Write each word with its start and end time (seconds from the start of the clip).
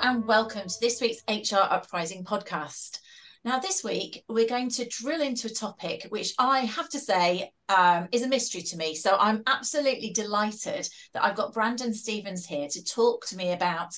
And 0.00 0.26
welcome 0.26 0.68
to 0.68 0.80
this 0.80 1.02
week's 1.02 1.22
HR 1.28 1.60
Uprising 1.60 2.24
podcast. 2.24 2.98
Now, 3.44 3.58
this 3.58 3.84
week, 3.84 4.24
we're 4.26 4.48
going 4.48 4.70
to 4.70 4.88
drill 4.88 5.20
into 5.20 5.48
a 5.48 5.50
topic 5.50 6.06
which 6.08 6.32
I 6.38 6.60
have 6.60 6.88
to 6.90 6.98
say 6.98 7.52
um, 7.68 8.08
is 8.10 8.22
a 8.22 8.28
mystery 8.28 8.62
to 8.62 8.76
me. 8.78 8.94
So 8.94 9.16
I'm 9.18 9.42
absolutely 9.46 10.10
delighted 10.10 10.88
that 11.12 11.22
I've 11.22 11.36
got 11.36 11.52
Brandon 11.52 11.92
Stevens 11.92 12.46
here 12.46 12.68
to 12.68 12.84
talk 12.84 13.26
to 13.26 13.36
me 13.36 13.52
about 13.52 13.90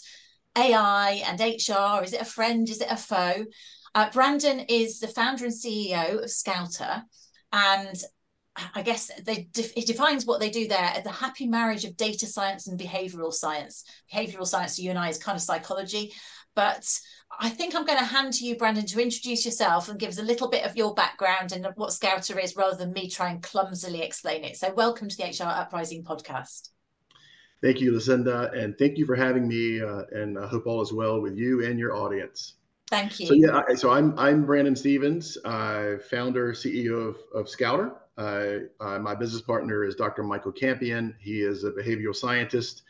AI 0.57 1.23
and 1.27 1.39
HR. 1.39 2.03
Is 2.03 2.13
it 2.13 2.21
a 2.21 2.27
friend? 2.27 2.69
Is 2.69 2.81
it 2.81 2.91
a 2.91 2.97
foe? 2.97 3.45
Uh, 3.95 4.11
Brandon 4.11 4.61
is 4.69 4.99
the 4.99 5.09
founder 5.09 5.45
and 5.45 5.55
CEO 5.55 6.25
of 6.25 6.31
Scouter. 6.31 7.05
And 7.53 7.97
I 8.75 8.83
guess 8.83 9.11
they 9.25 9.49
it 9.57 9.87
defines 9.87 10.27
what 10.27 10.39
they 10.39 10.51
do 10.51 10.69
there 10.69 10.93
as 10.95 11.03
the 11.03 11.11
happy 11.11 11.47
marriage 11.47 11.85
of 11.85 11.97
data 11.97 12.27
science 12.27 12.69
and 12.69 12.79
behavioral 12.79 13.33
science. 13.33 13.85
Behavioral 14.13 14.47
science 14.47 14.77
to 14.77 14.83
you 14.83 14.91
and 14.91 14.99
I 14.99 15.09
is 15.09 15.19
kind 15.19 15.35
of 15.35 15.43
psychology, 15.43 16.13
but 16.55 16.89
I 17.41 17.49
think 17.49 17.75
I'm 17.75 17.85
going 17.85 17.99
to 17.99 18.05
hand 18.05 18.33
to 18.35 18.45
you, 18.45 18.57
Brandon, 18.57 18.87
to 18.87 19.03
introduce 19.03 19.45
yourself 19.45 19.89
and 19.89 19.99
give 19.99 20.11
us 20.11 20.19
a 20.19 20.23
little 20.23 20.49
bit 20.49 20.65
of 20.65 20.77
your 20.77 20.95
background 20.95 21.51
and 21.51 21.67
what 21.75 21.93
Scouter 21.93 22.39
is, 22.39 22.55
rather 22.55 22.77
than 22.77 22.93
me 22.93 23.11
try 23.11 23.31
and 23.31 23.43
clumsily 23.43 24.03
explain 24.03 24.45
it. 24.45 24.57
So, 24.57 24.73
welcome 24.73 25.09
to 25.09 25.17
the 25.17 25.25
HR 25.25 25.49
Uprising 25.49 26.05
podcast. 26.05 26.69
Thank 27.61 27.81
you, 27.81 27.93
Lucinda, 27.93 28.53
and 28.53 28.79
thank 28.79 28.99
you 28.99 29.07
for 29.07 29.17
having 29.17 29.49
me. 29.49 29.81
Uh, 29.81 30.03
and 30.13 30.39
I 30.39 30.47
hope 30.47 30.67
all 30.67 30.83
is 30.83 30.93
well 30.93 31.21
with 31.21 31.37
you 31.37 31.65
and 31.65 31.79
your 31.79 31.97
audience. 31.97 32.55
Thank 32.89 33.19
you. 33.19 33.27
So 33.27 33.35
yeah, 33.35 33.63
so 33.75 33.91
I'm 33.91 34.17
I'm 34.19 34.45
Brandon 34.45 34.77
Stevens, 34.77 35.39
uh, 35.45 35.97
founder 36.11 36.53
CEO 36.53 37.09
of, 37.09 37.17
of 37.35 37.49
Scouter. 37.49 37.93
Uh, 38.17 38.59
uh, 38.81 38.99
my 38.99 39.15
business 39.15 39.43
partner 39.43 39.85
is 39.85 39.97
Dr. 39.97 40.23
Michael 40.23 40.53
Campion. 40.53 41.15
He 41.19 41.41
is 41.43 41.65
a 41.65 41.73
behavioral 41.73 42.15
scientist 42.15 42.83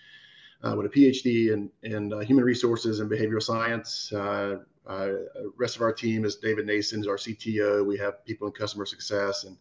uh, 0.62 0.75
with 0.77 0.86
a 0.86 0.89
PhD 0.89 1.53
in, 1.53 1.70
in 1.83 2.12
uh, 2.12 2.20
human 2.20 2.44
resources 2.44 3.00
and 3.00 3.11
behavioral 3.11 3.42
science. 3.42 4.12
Uh, 4.12 4.58
uh, 4.86 5.08
rest 5.57 5.77
of 5.77 5.83
our 5.83 5.92
team 5.92 6.27
is 6.27 6.36
David 6.36 6.67
Nason, 6.67 7.01
is 7.01 7.07
our 7.07 7.17
CTO. 7.17 7.86
We 7.86 7.96
have 7.96 8.24
people 8.27 8.46
in 8.48 8.52
customer 8.52 8.86
success 8.86 9.45
and 9.45 9.57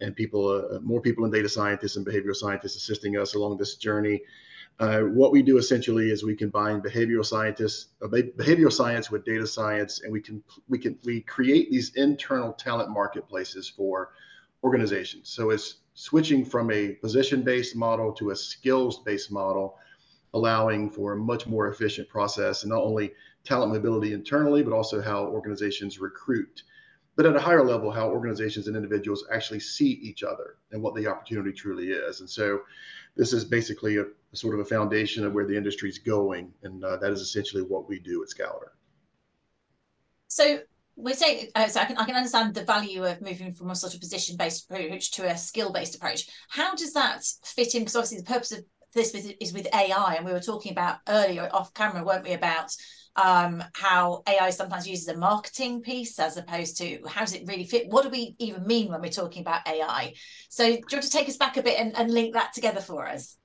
and 0.00 0.16
people, 0.16 0.80
more 0.82 1.00
people 1.00 1.24
in 1.26 1.30
data 1.30 1.48
scientists 1.48 1.94
and 1.94 2.04
behavioral 2.04 2.34
scientists 2.34 2.74
assisting 2.74 3.16
us 3.16 3.34
along 3.36 3.56
this 3.56 3.76
journey. 3.76 4.20
what 4.78 5.30
we 5.30 5.42
do 5.42 5.58
essentially 5.58 6.10
is 6.10 6.24
we 6.24 6.34
combine 6.34 6.80
behavioral 6.80 7.24
scientists, 7.24 7.90
behavioral 8.02 8.72
science 8.72 9.12
with 9.12 9.24
data 9.24 9.46
science, 9.46 10.00
and 10.02 10.12
we 10.12 10.20
can 10.20 10.42
we 10.68 10.76
can 10.76 10.98
we 11.04 11.20
create 11.20 11.70
these 11.70 11.94
internal 11.94 12.52
talent 12.52 12.90
marketplaces 12.90 13.68
for 13.68 14.10
organizations. 14.62 15.28
So 15.28 15.50
it's 15.50 15.76
switching 15.94 16.44
from 16.44 16.70
a 16.70 16.90
position-based 16.94 17.76
model 17.76 18.12
to 18.12 18.30
a 18.30 18.36
skills-based 18.36 19.30
model, 19.30 19.78
allowing 20.34 20.90
for 20.90 21.12
a 21.12 21.16
much 21.16 21.46
more 21.46 21.68
efficient 21.68 22.08
process 22.08 22.62
and 22.62 22.70
not 22.70 22.82
only 22.82 23.12
talent 23.44 23.72
mobility 23.72 24.12
internally, 24.12 24.62
but 24.62 24.72
also 24.72 25.00
how 25.00 25.26
organizations 25.26 25.98
recruit. 25.98 26.62
But 27.14 27.26
at 27.26 27.36
a 27.36 27.40
higher 27.40 27.64
level, 27.64 27.90
how 27.90 28.08
organizations 28.08 28.68
and 28.68 28.76
individuals 28.76 29.26
actually 29.30 29.60
see 29.60 29.90
each 30.02 30.22
other 30.22 30.56
and 30.70 30.82
what 30.82 30.94
the 30.94 31.06
opportunity 31.06 31.52
truly 31.52 31.90
is. 31.90 32.20
And 32.20 32.30
so 32.30 32.62
this 33.16 33.34
is 33.34 33.44
basically 33.44 33.98
a, 33.98 34.04
a 34.04 34.36
sort 34.36 34.54
of 34.54 34.60
a 34.60 34.64
foundation 34.64 35.26
of 35.26 35.34
where 35.34 35.46
the 35.46 35.56
industry 35.56 35.90
is 35.90 35.98
going. 35.98 36.54
And 36.62 36.82
uh, 36.82 36.96
that 36.96 37.12
is 37.12 37.20
essentially 37.20 37.62
what 37.62 37.86
we 37.86 37.98
do 37.98 38.22
at 38.22 38.30
Scouter. 38.30 38.72
So 40.28 40.60
we 40.96 41.14
say 41.14 41.50
uh, 41.54 41.68
so 41.68 41.80
I 41.80 41.84
can, 41.86 41.96
I 41.96 42.04
can 42.04 42.14
understand 42.14 42.54
the 42.54 42.64
value 42.64 43.04
of 43.04 43.22
moving 43.22 43.52
from 43.52 43.70
a 43.70 43.74
sort 43.74 43.94
of 43.94 44.00
position 44.00 44.36
based 44.36 44.70
approach 44.70 45.12
to 45.12 45.30
a 45.30 45.36
skill 45.36 45.72
based 45.72 45.96
approach. 45.96 46.28
How 46.48 46.74
does 46.74 46.92
that 46.92 47.24
fit 47.44 47.74
in? 47.74 47.82
Because 47.82 47.96
obviously 47.96 48.18
the 48.18 48.24
purpose 48.24 48.52
of 48.52 48.64
this 48.94 49.14
is 49.14 49.52
with 49.52 49.66
ai 49.72 50.14
and 50.16 50.26
we 50.26 50.32
were 50.32 50.40
talking 50.40 50.72
about 50.72 50.98
earlier 51.08 51.48
off 51.52 51.72
camera 51.74 52.04
weren't 52.04 52.24
we 52.24 52.32
about 52.32 52.70
um, 53.16 53.62
how 53.74 54.22
ai 54.26 54.50
sometimes 54.50 54.88
uses 54.88 55.08
a 55.08 55.16
marketing 55.16 55.82
piece 55.82 56.18
as 56.18 56.36
opposed 56.36 56.78
to 56.78 56.98
how 57.06 57.20
does 57.20 57.34
it 57.34 57.46
really 57.46 57.64
fit? 57.64 57.88
What 57.88 58.02
do 58.02 58.08
we 58.08 58.36
even 58.38 58.66
mean 58.66 58.90
when 58.90 59.00
we're 59.00 59.10
talking 59.10 59.42
about 59.42 59.66
ai 59.66 60.14
so 60.48 60.64
do 60.64 60.72
you 60.72 60.80
want 60.92 61.04
to 61.04 61.10
take 61.10 61.28
us 61.28 61.36
back 61.36 61.56
a 61.56 61.62
bit 61.62 61.78
and, 61.78 61.96
and 61.96 62.10
link 62.10 62.34
that 62.34 62.52
together 62.52 62.80
for 62.80 63.06
us 63.06 63.36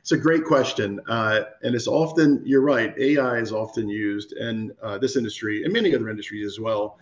it's 0.00 0.12
a 0.12 0.16
great 0.16 0.44
question. 0.44 1.00
Uh, 1.08 1.42
and 1.62 1.74
it's 1.74 1.86
often, 1.86 2.42
you're 2.44 2.62
right, 2.62 2.94
AI 2.98 3.38
is 3.38 3.52
often 3.52 3.88
used 3.88 4.32
in 4.32 4.72
uh, 4.82 4.98
this 4.98 5.16
industry 5.16 5.64
and 5.64 5.72
many 5.72 5.94
other 5.94 6.08
industries 6.08 6.46
as 6.46 6.60
well 6.60 6.98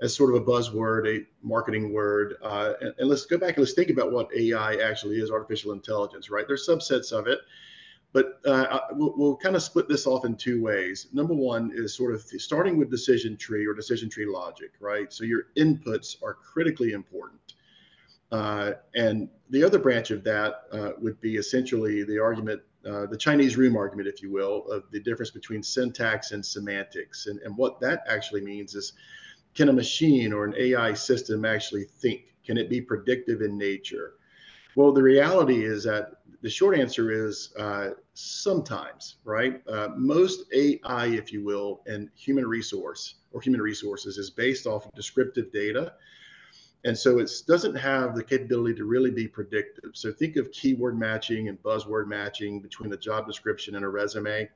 as 0.00 0.14
sort 0.14 0.34
of 0.34 0.40
a 0.40 0.44
buzzword, 0.44 1.06
a 1.08 1.26
marketing 1.42 1.92
word. 1.92 2.36
Uh, 2.42 2.72
and, 2.80 2.94
and, 2.98 3.08
let's 3.08 3.26
go 3.26 3.36
back 3.36 3.56
and 3.56 3.58
let's 3.58 3.74
think 3.74 3.90
about 3.90 4.12
what 4.12 4.28
AI 4.34 4.76
actually 4.76 5.20
is 5.20 5.30
artificial 5.30 5.72
intelligence, 5.72 6.30
right? 6.30 6.46
There's 6.46 6.66
subsets 6.66 7.12
of 7.12 7.26
it. 7.26 7.40
But 8.12 8.40
uh, 8.44 8.80
we'll, 8.92 9.14
we'll 9.16 9.36
kind 9.36 9.54
of 9.54 9.62
split 9.62 9.88
this 9.88 10.06
off 10.06 10.24
in 10.24 10.34
two 10.34 10.60
ways. 10.60 11.06
Number 11.12 11.34
one 11.34 11.70
is 11.72 11.94
sort 11.94 12.12
of 12.12 12.22
starting 12.22 12.76
with 12.76 12.90
decision 12.90 13.36
tree 13.36 13.66
or 13.66 13.74
decision 13.74 14.08
tree 14.08 14.26
logic, 14.26 14.72
right? 14.80 15.12
So 15.12 15.22
your 15.22 15.44
inputs 15.56 16.16
are 16.22 16.34
critically 16.34 16.92
important. 16.92 17.54
Uh, 18.32 18.72
and 18.94 19.28
the 19.50 19.64
other 19.64 19.78
branch 19.78 20.10
of 20.10 20.22
that 20.24 20.62
uh, 20.72 20.90
would 20.98 21.20
be 21.20 21.36
essentially 21.36 22.04
the 22.04 22.18
argument, 22.18 22.60
uh, 22.86 23.06
the 23.06 23.16
Chinese 23.16 23.56
room 23.56 23.76
argument, 23.76 24.08
if 24.08 24.22
you 24.22 24.30
will, 24.30 24.64
of 24.70 24.84
the 24.92 25.00
difference 25.00 25.30
between 25.30 25.62
syntax 25.62 26.30
and 26.30 26.44
semantics. 26.44 27.26
And, 27.26 27.40
and 27.40 27.56
what 27.56 27.80
that 27.80 28.04
actually 28.08 28.42
means 28.42 28.74
is 28.74 28.92
can 29.54 29.68
a 29.68 29.72
machine 29.72 30.32
or 30.32 30.44
an 30.44 30.54
AI 30.56 30.94
system 30.94 31.44
actually 31.44 31.84
think? 31.84 32.22
Can 32.44 32.56
it 32.56 32.70
be 32.70 32.80
predictive 32.80 33.42
in 33.42 33.58
nature? 33.58 34.14
Well, 34.76 34.92
the 34.92 35.02
reality 35.02 35.64
is 35.64 35.84
that 35.84 36.12
the 36.42 36.48
short 36.48 36.78
answer 36.78 37.10
is 37.10 37.52
uh, 37.58 37.90
sometimes, 38.14 39.16
right? 39.24 39.60
Uh, 39.68 39.88
most 39.96 40.44
AI, 40.54 41.06
if 41.06 41.32
you 41.32 41.44
will, 41.44 41.82
and 41.86 42.08
human 42.14 42.46
resource 42.46 43.16
or 43.32 43.40
human 43.40 43.60
resources 43.60 44.16
is 44.16 44.30
based 44.30 44.66
off 44.66 44.86
of 44.86 44.94
descriptive 44.94 45.52
data 45.52 45.94
and 46.84 46.96
so 46.96 47.18
it 47.18 47.30
doesn't 47.46 47.74
have 47.74 48.14
the 48.14 48.24
capability 48.24 48.74
to 48.76 48.84
really 48.84 49.10
be 49.10 49.28
predictive. 49.28 49.90
So 49.94 50.12
think 50.12 50.36
of 50.36 50.50
keyword 50.50 50.98
matching 50.98 51.48
and 51.48 51.62
buzzword 51.62 52.06
matching 52.06 52.60
between 52.60 52.92
a 52.92 52.96
job 52.96 53.26
description 53.26 53.76
and 53.76 53.84
a 53.84 53.88
resume. 53.88 54.48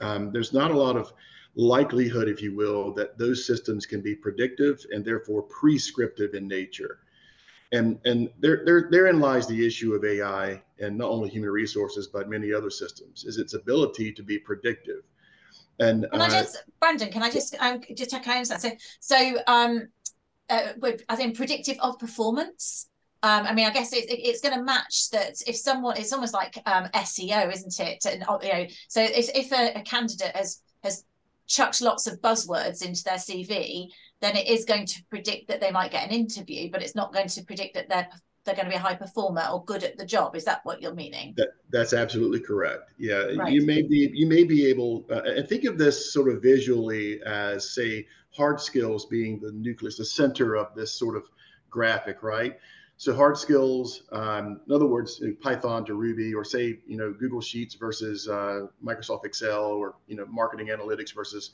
Um, 0.00 0.32
there's 0.32 0.52
not 0.52 0.70
a 0.70 0.76
lot 0.76 0.96
of 0.96 1.12
likelihood, 1.54 2.28
if 2.28 2.40
you 2.40 2.54
will, 2.56 2.92
that 2.94 3.18
those 3.18 3.46
systems 3.46 3.84
can 3.84 4.00
be 4.00 4.14
predictive 4.14 4.84
and 4.90 5.04
therefore 5.04 5.42
prescriptive 5.42 6.34
in 6.34 6.48
nature. 6.48 7.00
And 7.72 7.98
and 8.04 8.30
there, 8.38 8.62
there 8.64 8.88
therein 8.90 9.18
lies 9.18 9.46
the 9.46 9.66
issue 9.66 9.92
of 9.92 10.04
AI 10.04 10.62
and 10.78 10.96
not 10.96 11.10
only 11.10 11.28
human 11.28 11.50
resources 11.50 12.06
but 12.06 12.30
many 12.30 12.52
other 12.52 12.70
systems 12.70 13.24
is 13.24 13.38
its 13.38 13.54
ability 13.54 14.12
to 14.12 14.22
be 14.22 14.38
predictive. 14.38 15.02
And 15.78 16.06
can 16.10 16.20
uh, 16.20 16.24
I 16.24 16.28
just, 16.28 16.64
Brandon? 16.80 17.10
Can 17.10 17.22
I 17.22 17.30
just 17.30 17.54
um, 17.60 17.80
just 17.94 18.10
check 18.10 18.26
out 18.28 18.46
that? 18.46 18.62
So 18.62 18.70
so 19.00 19.38
um, 19.46 19.88
uh, 20.48 20.72
with, 20.78 21.02
as 21.08 21.20
in 21.20 21.32
predictive 21.32 21.76
of 21.80 21.98
performance. 21.98 22.88
Um, 23.22 23.46
I 23.46 23.54
mean, 23.54 23.66
I 23.66 23.70
guess 23.70 23.92
it, 23.92 24.10
it, 24.10 24.20
it's 24.20 24.40
going 24.40 24.56
to 24.56 24.62
match 24.62 25.10
that 25.10 25.34
if 25.46 25.56
someone, 25.56 25.96
it's 25.96 26.12
almost 26.12 26.34
like 26.34 26.56
um, 26.66 26.84
SEO, 26.94 27.52
isn't 27.52 27.80
it? 27.80 28.04
And 28.04 28.24
uh, 28.28 28.38
you 28.42 28.52
know, 28.52 28.66
so 28.88 29.02
if, 29.02 29.30
if 29.34 29.52
a, 29.52 29.78
a 29.78 29.82
candidate 29.82 30.36
has 30.36 30.60
has 30.84 31.04
chucked 31.46 31.80
lots 31.80 32.06
of 32.06 32.20
buzzwords 32.20 32.84
into 32.84 33.02
their 33.04 33.14
CV, 33.14 33.88
then 34.20 34.36
it 34.36 34.46
is 34.46 34.64
going 34.64 34.86
to 34.86 35.02
predict 35.10 35.48
that 35.48 35.60
they 35.60 35.70
might 35.70 35.90
get 35.90 36.06
an 36.06 36.14
interview, 36.14 36.70
but 36.70 36.82
it's 36.82 36.94
not 36.94 37.12
going 37.12 37.28
to 37.28 37.44
predict 37.44 37.74
that 37.74 37.88
their 37.88 38.08
they're 38.46 38.54
going 38.54 38.66
to 38.66 38.70
be 38.70 38.76
a 38.76 38.80
high 38.80 38.94
performer 38.94 39.44
or 39.52 39.64
good 39.64 39.82
at 39.82 39.98
the 39.98 40.06
job. 40.06 40.36
Is 40.36 40.44
that 40.44 40.60
what 40.62 40.80
you're 40.80 40.94
meaning? 40.94 41.34
That, 41.36 41.48
that's 41.70 41.92
absolutely 41.92 42.40
correct. 42.40 42.92
Yeah, 42.96 43.24
right. 43.36 43.52
you 43.52 43.66
may 43.66 43.82
be 43.82 44.10
you 44.14 44.26
may 44.26 44.44
be 44.44 44.66
able 44.66 45.04
uh, 45.10 45.22
and 45.22 45.46
think 45.48 45.64
of 45.64 45.76
this 45.76 46.12
sort 46.12 46.30
of 46.30 46.40
visually 46.42 47.20
as 47.24 47.74
say 47.74 48.06
hard 48.36 48.60
skills 48.60 49.06
being 49.06 49.40
the 49.40 49.52
nucleus, 49.52 49.96
the 49.96 50.04
center 50.04 50.54
of 50.54 50.74
this 50.74 50.92
sort 50.92 51.16
of 51.16 51.24
graphic, 51.70 52.22
right? 52.22 52.58
So 52.98 53.14
hard 53.14 53.36
skills, 53.36 54.02
um, 54.12 54.60
in 54.66 54.74
other 54.74 54.86
words, 54.86 55.22
Python 55.42 55.84
to 55.84 55.94
Ruby, 55.94 56.34
or 56.34 56.44
say 56.44 56.78
you 56.86 56.96
know 56.96 57.12
Google 57.12 57.42
Sheets 57.42 57.74
versus 57.74 58.26
uh, 58.28 58.66
Microsoft 58.84 59.26
Excel, 59.26 59.64
or 59.64 59.96
you 60.06 60.16
know 60.16 60.24
marketing 60.26 60.68
analytics 60.68 61.14
versus 61.14 61.50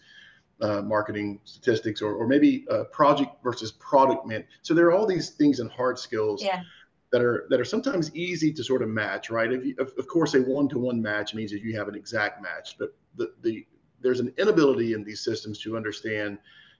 uh, 0.61 0.83
marketing 0.83 1.41
statistics, 1.45 2.01
or, 2.01 2.15
or 2.15 2.29
maybe 2.29 2.65
uh, 2.71 2.85
project 2.85 3.33
versus 3.43 3.73
product 3.73 4.27
man. 4.27 4.45
So 4.63 4.73
there 4.75 4.87
are 4.87 4.93
all 4.93 5.07
these 5.07 5.31
things 5.31 5.59
in 5.59 5.69
hard 5.69 5.99
skills 5.99 6.45
yeah. 6.45 6.63
that 7.11 7.21
are 7.21 7.47
that 7.51 7.59
are 7.59 7.65
sometimes 7.65 8.15
easy 8.15 8.53
to 8.53 8.63
sort 8.63 8.83
of 8.83 8.89
match, 8.89 9.29
right? 9.29 9.53
If 9.53 9.65
you, 9.65 9.75
of, 9.81 9.93
of 9.99 10.07
course, 10.07 10.35
a 10.35 10.43
one-to-one 10.43 11.03
match 11.03 11.35
means 11.35 11.51
that 11.51 11.63
you 11.63 11.77
have 11.77 11.89
an 11.89 11.97
exact 11.97 12.41
match, 12.41 12.77
but 12.79 12.95
the, 13.17 13.33
the 13.43 13.67
there's 14.01 14.21
an 14.21 14.33
inability 14.39 14.93
in 14.93 15.03
these 15.03 15.25
systems 15.25 15.59
to 15.61 15.77
understand 15.77 16.39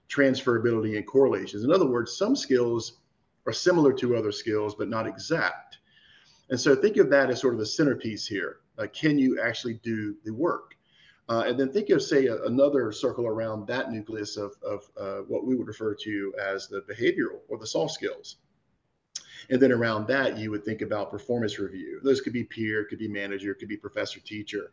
transferability 0.09 0.97
and 0.97 1.05
correlations. 1.05 1.63
In 1.63 1.71
other 1.71 1.85
words, 1.85 2.15
some 2.15 2.35
skills 2.35 2.99
are 3.45 3.53
similar 3.53 3.93
to 3.93 4.15
other 4.15 4.31
skills, 4.31 4.75
but 4.75 4.89
not 4.89 5.07
exact. 5.07 5.79
And 6.49 6.59
so 6.59 6.75
think 6.75 6.97
of 6.97 7.09
that 7.09 7.29
as 7.29 7.41
sort 7.41 7.53
of 7.53 7.59
the 7.59 7.65
centerpiece 7.65 8.27
here. 8.27 8.57
Uh, 8.77 8.87
can 8.93 9.17
you 9.17 9.39
actually 9.41 9.75
do 9.83 10.15
the 10.23 10.33
work? 10.33 10.75
Uh, 11.29 11.43
and 11.47 11.57
then 11.57 11.71
think 11.71 11.89
of, 11.89 12.01
say, 12.01 12.27
a, 12.27 12.43
another 12.43 12.91
circle 12.91 13.25
around 13.25 13.65
that 13.67 13.91
nucleus 13.91 14.35
of, 14.35 14.55
of 14.61 14.89
uh, 14.99 15.21
what 15.27 15.45
we 15.45 15.55
would 15.55 15.67
refer 15.67 15.95
to 15.95 16.33
as 16.41 16.67
the 16.67 16.81
behavioral 16.81 17.39
or 17.47 17.57
the 17.57 17.67
soft 17.67 17.93
skills. 17.93 18.37
And 19.49 19.61
then 19.61 19.71
around 19.71 20.07
that, 20.07 20.37
you 20.37 20.51
would 20.51 20.63
think 20.63 20.81
about 20.81 21.11
performance 21.11 21.59
review. 21.59 21.99
Those 22.03 22.21
could 22.21 22.33
be 22.33 22.43
peer, 22.43 22.85
could 22.85 22.99
be 22.99 23.07
manager, 23.07 23.53
could 23.53 23.67
be 23.69 23.77
professor, 23.77 24.19
teacher. 24.19 24.71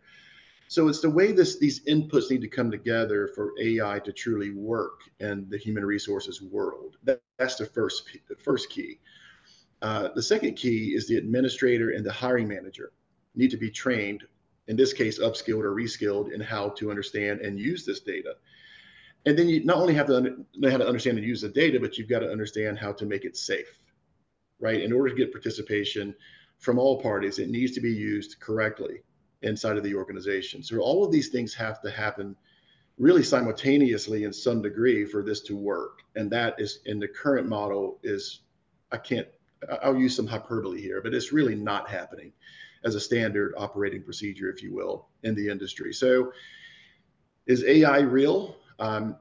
So 0.71 0.87
it's 0.87 1.01
the 1.01 1.11
way 1.11 1.33
this 1.33 1.59
these 1.59 1.81
inputs 1.87 2.31
need 2.31 2.43
to 2.43 2.49
come 2.49 2.71
together 2.71 3.27
for 3.35 3.55
AI 3.61 3.99
to 4.05 4.13
truly 4.13 4.53
work 4.53 5.01
in 5.19 5.49
the 5.49 5.59
human 5.59 5.85
resources 5.85 6.41
world. 6.41 6.97
That, 7.03 7.21
that's 7.39 7.57
the 7.57 7.67
first 7.67 8.09
the 8.29 8.37
first 8.37 8.71
key. 8.71 9.01
Uh, 9.83 10.11
the 10.15 10.23
second 10.23 10.55
key 10.55 10.95
is 10.95 11.09
the 11.09 11.17
administrator 11.17 11.91
and 11.91 12.07
the 12.07 12.13
hiring 12.13 12.47
manager 12.47 12.93
need 13.35 13.51
to 13.51 13.57
be 13.57 13.69
trained, 13.69 14.23
in 14.69 14.77
this 14.77 14.93
case, 14.93 15.19
upskilled 15.19 15.65
or 15.65 15.75
reskilled 15.75 16.33
in 16.33 16.41
how 16.41 16.69
to 16.69 16.93
understand 16.93 17.41
and 17.41 17.59
use 17.59 17.85
this 17.85 17.99
data. 17.99 18.37
And 19.27 19.37
then 19.37 19.49
you 19.49 19.65
not 19.65 19.79
only 19.79 19.95
have 19.95 20.07
to 20.07 20.47
know 20.55 20.71
how 20.71 20.77
to 20.77 20.87
understand 20.87 21.19
and 21.19 21.27
use 21.27 21.41
the 21.41 21.49
data, 21.49 21.81
but 21.81 21.99
you've 21.99 22.09
got 22.09 22.21
to 22.21 22.31
understand 22.31 22.79
how 22.79 22.93
to 22.93 23.07
make 23.07 23.25
it 23.25 23.37
safe, 23.37 23.81
right? 24.61 24.81
In 24.81 24.93
order 24.93 25.09
to 25.09 25.17
get 25.17 25.33
participation 25.33 26.15
from 26.59 26.79
all 26.79 27.03
parties, 27.03 27.41
it 27.41 27.51
needs 27.51 27.73
to 27.73 27.81
be 27.81 27.91
used 27.91 28.39
correctly 28.39 29.01
inside 29.43 29.77
of 29.77 29.85
the 29.85 29.95
organization. 29.95 30.63
So 30.63 30.79
all 30.79 31.05
of 31.05 31.13
these 31.13 31.29
things 31.29 31.55
have 31.55 31.81
to 31.83 31.91
happen 31.91 32.37
really 32.99 33.23
simultaneously 33.23 34.25
in 34.25 34.33
some 34.33 34.61
degree 34.61 35.05
for 35.05 35.23
this 35.23 35.41
to 35.41 35.57
work. 35.57 36.03
And 36.17 36.31
that 36.31 36.55
is 36.59 36.81
in 36.85 36.99
the 36.99 37.09
current 37.09 37.49
model 37.49 37.99
is 38.03 38.41
I 38.93 38.99
can't 38.99 39.27
I'll 39.83 39.97
use 39.97 40.17
some 40.17 40.27
hyperbole 40.27 40.81
here, 40.81 41.01
but 41.03 41.15
it's 41.15 41.33
really 41.33 41.55
not 41.55 41.89
happening 41.89 42.33
as 42.85 42.95
a 42.95 43.01
standard 43.01 43.53
operating 43.59 44.03
procedure, 44.03 44.51
if 44.51 44.63
you 44.63 44.75
will, 44.75 45.09
in 45.23 45.35
the 45.35 45.49
industry. 45.49 45.93
So 45.93 46.33
is 47.47 47.65
AI 47.65 48.01
real? 48.01 48.57
Um, 48.79 49.17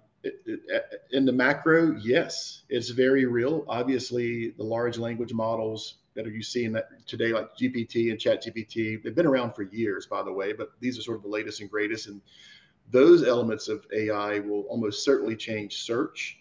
in 1.12 1.26
the 1.26 1.32
macro, 1.32 1.96
yes, 1.98 2.64
it's 2.70 2.90
very 2.90 3.26
real. 3.26 3.66
Obviously, 3.68 4.52
the 4.52 4.64
large 4.64 4.98
language 4.98 5.34
models 5.34 5.96
that 6.16 6.28
are 6.28 6.32
you 6.32 6.44
seeing 6.44 6.72
that 6.74 6.90
today, 7.08 7.32
like 7.32 7.56
GPT 7.56 8.12
and 8.12 8.20
Chat 8.20 8.44
GPT, 8.44 9.02
they've 9.02 9.16
been 9.16 9.26
around 9.26 9.54
for 9.54 9.64
years, 9.64 10.06
by 10.06 10.24
the 10.24 10.32
way, 10.32 10.54
but 10.54 10.72
these 10.80 10.98
are 10.98 11.02
sort 11.02 11.18
of 11.18 11.24
the 11.24 11.30
latest 11.30 11.62
and 11.62 11.70
greatest. 11.70 12.08
And 12.08 12.22
those 12.92 13.26
elements 13.26 13.68
of 13.68 13.86
AI 13.94 14.40
will 14.40 14.62
almost 14.64 15.04
certainly 15.06 15.36
change 15.36 15.78
search 15.84 16.40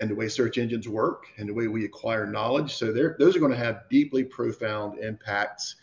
and 0.00 0.10
the 0.10 0.14
way 0.14 0.28
search 0.28 0.58
engines 0.58 0.88
work 0.88 1.26
and 1.36 1.48
the 1.48 1.54
way 1.54 1.68
we 1.68 1.84
acquire 1.84 2.26
knowledge. 2.26 2.74
So 2.74 2.92
those 2.92 3.36
are 3.36 3.40
going 3.40 3.52
to 3.52 3.58
have 3.58 3.88
deeply 3.90 4.24
profound 4.24 4.98
impacts 4.98 5.76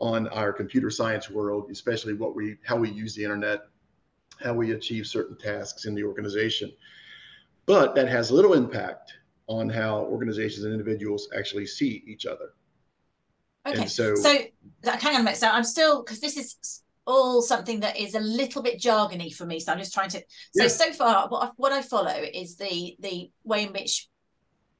on 0.00 0.26
our 0.28 0.52
computer 0.52 0.90
science 0.90 1.30
world, 1.30 1.70
especially 1.70 2.14
what 2.14 2.34
we 2.34 2.56
how 2.64 2.76
we 2.76 2.90
use 2.90 3.14
the 3.14 3.22
internet, 3.22 3.60
how 4.42 4.54
we 4.54 4.72
achieve 4.72 5.06
certain 5.06 5.36
tasks 5.36 5.84
in 5.86 5.94
the 5.94 6.04
organization. 6.04 6.72
But 7.66 7.94
that 7.94 8.08
has 8.08 8.30
little 8.30 8.54
impact 8.54 9.14
on 9.46 9.68
how 9.68 10.00
organizations 10.00 10.64
and 10.64 10.72
individuals 10.72 11.28
actually 11.36 11.66
see 11.66 12.02
each 12.06 12.26
other. 12.26 12.52
Okay. 13.66 13.82
And 13.82 13.90
so, 13.90 14.14
so 14.14 14.38
hang 14.84 15.14
on 15.14 15.20
a 15.20 15.24
minute. 15.24 15.38
So 15.38 15.48
I'm 15.48 15.64
still 15.64 16.02
because 16.02 16.20
this 16.20 16.36
is 16.36 16.82
all 17.06 17.42
something 17.42 17.80
that 17.80 17.98
is 17.98 18.14
a 18.14 18.20
little 18.20 18.62
bit 18.62 18.80
jargony 18.80 19.34
for 19.34 19.46
me. 19.46 19.60
So 19.60 19.72
I'm 19.72 19.78
just 19.78 19.94
trying 19.94 20.10
to. 20.10 20.18
So 20.52 20.64
yeah. 20.64 20.68
so 20.68 20.92
far, 20.92 21.28
what 21.28 21.42
I, 21.42 21.50
what 21.56 21.72
I 21.72 21.82
follow 21.82 22.14
is 22.32 22.56
the 22.56 22.96
the 23.00 23.30
way 23.42 23.64
in 23.64 23.72
which, 23.72 24.08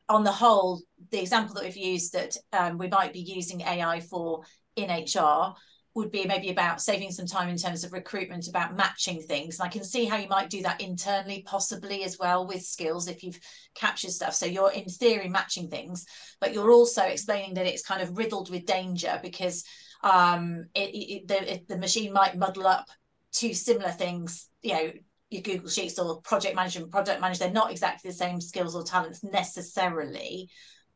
on 0.09 0.25
the 0.25 0.33
whole, 0.33 0.83
the 1.11 1.21
example 1.21 1.55
that 1.55 1.65
we've 1.65 1.77
used 1.77 2.13
that 2.13 2.37
um, 2.53 2.79
we 2.79 2.89
might 2.89 3.13
be 3.13 3.21
using 3.21 3.63
AI 3.63 4.01
for 4.01 4.43
in 4.77 4.91
HR 4.91 5.55
would 5.95 6.11
be 6.11 6.27
maybe 6.27 6.51
about 6.51 6.83
saving 6.83 7.13
some 7.13 7.27
time 7.27 7.49
in 7.49 7.57
terms 7.57 7.85
of 7.85 7.93
recruitment, 7.93 8.49
about 8.49 8.77
matching 8.77 9.23
things. 9.23 9.59
And 9.59 9.67
I 9.67 9.71
can 9.71 9.85
see 9.85 10.07
how 10.07 10.17
you 10.17 10.29
might 10.29 10.51
do 10.51 10.61
that 10.63 10.81
internally, 10.81 11.45
possibly 11.47 12.03
as 12.03 12.19
well 12.19 12.47
with 12.47 12.63
skills 12.63 13.07
if 13.07 13.23
you've 13.23 13.39
captured 13.77 14.11
stuff. 14.11 14.35
So 14.35 14.45
you're 14.45 14.73
in 14.73 14.87
theory 14.87 15.29
matching 15.29 15.69
things, 15.69 16.05
but 16.41 16.53
you're 16.53 16.73
also 16.73 17.03
explaining 17.03 17.55
that 17.55 17.67
it's 17.67 17.87
kind 17.87 18.03
of 18.03 18.19
riddled 18.19 18.51
with 18.51 18.67
danger 18.67 19.21
because 19.23 19.65
um, 20.03 20.67
it, 20.75 20.91
it, 20.91 21.29
the, 21.29 21.53
it, 21.53 21.69
the 21.69 21.79
machine 21.79 22.13
might 22.13 22.37
muddle 22.37 22.67
up 22.67 22.89
two 23.33 23.55
similar 23.55 23.91
things, 23.91 24.49
you 24.63 24.73
know, 24.73 24.93
your 25.31 25.43
Google 25.43 25.69
Sheets 25.69 25.99
or 25.99 26.21
project 26.23 26.57
management, 26.57 26.91
product 26.91 27.21
manager, 27.21 27.45
they're 27.45 27.53
not 27.53 27.71
exactly 27.71 28.11
the 28.11 28.17
same 28.17 28.41
skills 28.41 28.75
or 28.75 28.83
talents 28.83 29.23
necessarily. 29.23 30.49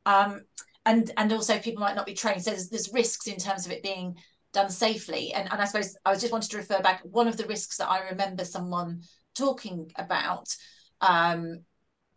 Um, 0.06 0.42
and, 0.84 1.10
and 1.16 1.32
also 1.32 1.58
people 1.58 1.82
might 1.82 1.96
not 1.96 2.06
be 2.06 2.14
trained. 2.14 2.42
So 2.42 2.50
there's, 2.50 2.68
there's 2.68 2.92
risks 2.92 3.26
in 3.26 3.36
terms 3.36 3.66
of 3.66 3.72
it 3.72 3.82
being 3.82 4.16
done 4.58 4.70
safely. 4.70 5.32
And, 5.32 5.48
and 5.50 5.60
I 5.60 5.64
suppose 5.66 5.96
I 6.04 6.10
was 6.10 6.20
just 6.20 6.32
wanted 6.32 6.50
to 6.50 6.56
refer 6.56 6.80
back 6.80 7.00
one 7.04 7.28
of 7.28 7.36
the 7.36 7.46
risks 7.46 7.76
that 7.76 7.88
I 7.88 8.08
remember 8.08 8.44
someone 8.44 9.02
talking 9.36 9.92
about. 9.96 10.48
Um, 11.00 11.60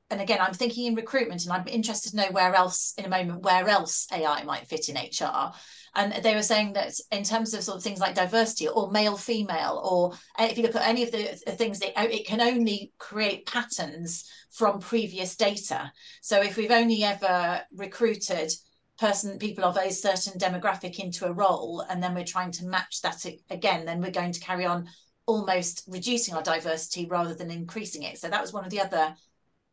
and 0.10 0.20
again, 0.20 0.40
I'm 0.42 0.54
thinking 0.54 0.88
in 0.88 0.96
recruitment, 0.96 1.44
and 1.44 1.54
I'm 1.54 1.68
interested 1.68 2.10
to 2.10 2.18
know 2.18 2.32
where 2.32 2.54
else 2.54 2.94
in 2.98 3.06
a 3.06 3.10
moment 3.10 3.44
where 3.44 3.70
else 3.70 4.08
AI 4.12 4.44
might 4.44 4.68
fit 4.68 4.90
in 4.90 4.98
HR. 4.98 5.54
And 5.94 6.24
they 6.24 6.36
were 6.36 6.42
saying 6.42 6.74
that 6.74 6.94
in 7.12 7.24
terms 7.24 7.54
of 7.54 7.64
sort 7.64 7.78
of 7.78 7.84
things 7.84 8.00
like 8.00 8.16
diversity 8.16 8.68
or 8.68 8.92
male 8.92 9.18
female, 9.18 9.82
or 9.84 10.18
if 10.40 10.58
you 10.58 10.64
look 10.64 10.76
at 10.76 10.88
any 10.88 11.04
of 11.04 11.12
the 11.12 11.22
things 11.52 11.80
that 11.80 11.94
it 12.12 12.26
can 12.26 12.42
only 12.42 12.92
create 12.98 13.46
patterns 13.46 14.30
from 14.50 14.80
previous 14.80 15.36
data. 15.36 15.92
So 16.22 16.42
if 16.42 16.58
we've 16.58 16.72
only 16.72 17.04
ever 17.04 17.62
recruited 17.74 18.52
person 19.00 19.40
people 19.40 19.66
of 19.66 19.78
a 19.78 19.92
certain 19.92 20.40
demographic 20.40 21.00
into 21.00 21.26
a 21.26 21.34
role 21.34 21.84
and 21.90 22.04
then 22.04 22.14
we're 22.14 22.24
trying 22.24 22.52
to 22.52 22.66
match 22.66 23.02
that 23.02 23.26
again 23.50 23.84
then 23.84 24.00
we're 24.00 24.12
going 24.12 24.32
to 24.32 24.40
carry 24.40 24.66
on 24.66 24.88
almost 25.26 25.84
reducing 25.88 26.34
our 26.34 26.44
diversity 26.44 27.06
rather 27.06 27.34
than 27.34 27.52
increasing 27.52 28.04
it. 28.04 28.18
So 28.18 28.30
that 28.30 28.42
was 28.42 28.54
one 28.54 28.66
of 28.66 28.72
the 28.72 28.82
other 28.82 29.16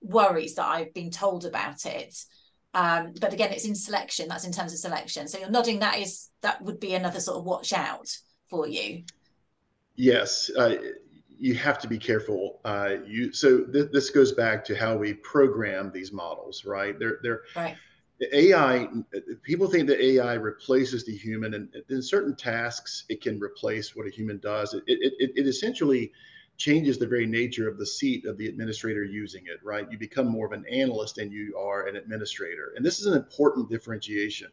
worries 0.01 0.55
that 0.55 0.65
i've 0.69 0.95
been 0.95 1.11
told 1.11 1.45
about 1.45 1.85
it. 1.85 2.15
Um, 2.73 3.13
but 3.21 3.33
again 3.33 3.53
it's 3.53 3.67
in 3.67 3.75
selection 3.75 4.29
that's 4.29 4.47
in 4.47 4.53
terms 4.53 4.73
of 4.73 4.79
selection. 4.79 5.27
So 5.27 5.39
you're 5.39 5.51
nodding 5.51 5.81
that 5.81 5.99
is 5.99 6.29
that 6.43 6.63
would 6.63 6.81
be 6.81 6.95
another 6.95 7.21
sort 7.21 7.39
of 7.39 7.45
watch 7.45 7.73
out 7.73 8.09
for 8.49 8.69
you. 8.69 9.03
Yes 9.97 10.51
uh, 10.57 10.77
you 11.41 11.55
have 11.55 11.79
to 11.81 11.89
be 11.89 11.99
careful. 11.99 12.61
Uh, 12.65 12.97
you 13.07 13.33
so 13.33 13.65
th- 13.65 13.91
this 13.93 14.11
goes 14.11 14.33
back 14.33 14.65
to 14.67 14.77
how 14.77 14.97
we 14.97 15.15
program 15.15 15.91
these 15.93 16.13
models 16.13 16.65
right? 16.65 16.99
They're 16.99 17.19
they're 17.23 17.43
right 17.57 17.77
AI, 18.33 18.89
people 19.43 19.69
think 19.69 19.87
that 19.89 20.01
AI 20.01 20.35
replaces 20.35 21.05
the 21.05 21.17
human, 21.17 21.55
and 21.55 21.69
in 21.89 22.03
certain 22.03 22.35
tasks, 22.35 23.05
it 23.09 23.21
can 23.21 23.39
replace 23.39 23.95
what 23.95 24.07
a 24.07 24.11
human 24.11 24.39
does. 24.39 24.75
It, 24.75 24.83
it, 24.87 25.33
it, 25.37 25.47
essentially 25.47 26.13
changes 26.57 26.99
the 26.99 27.07
very 27.07 27.27
nature 27.27 27.69
of 27.69 27.79
the 27.79 27.87
seat 27.87 28.27
of 28.27 28.37
the 28.37 28.49
administrator 28.49 29.05
using 29.05 29.47
it, 29.47 29.61
right? 29.63 29.87
You 29.91 29.99
become 29.99 30.27
more 30.27 30.47
of 30.47 30.53
an 30.53 30.65
analyst 30.69 31.17
than 31.17 31.31
you 31.31 31.57
are 31.57 31.87
an 31.87 31.95
administrator. 31.95 32.73
And 32.75 32.85
this 32.85 32.99
is 32.99 33.07
an 33.07 33.15
important 33.15 33.71
differentiation. 33.71 34.49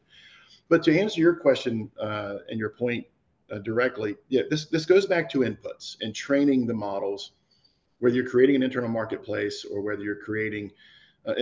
But 0.69 0.83
to 0.83 0.97
answer 0.97 1.19
your 1.19 1.35
question 1.35 1.89
uh, 1.99 2.37
and 2.49 2.59
your 2.59 2.69
point 2.69 3.05
uh, 3.51 3.57
directly, 3.59 4.15
yeah, 4.29 4.43
this, 4.49 4.65
this 4.65 4.85
goes 4.85 5.07
back 5.07 5.27
to 5.31 5.39
inputs 5.39 5.97
and 6.01 6.13
training 6.13 6.67
the 6.67 6.73
models, 6.75 7.31
whether 7.97 8.15
you're 8.15 8.29
creating 8.29 8.55
an 8.57 8.63
internal 8.63 8.89
marketplace 8.89 9.65
or 9.65 9.81
whether 9.81 10.03
you're 10.03 10.15
creating 10.15 10.71
uh, 11.27 11.33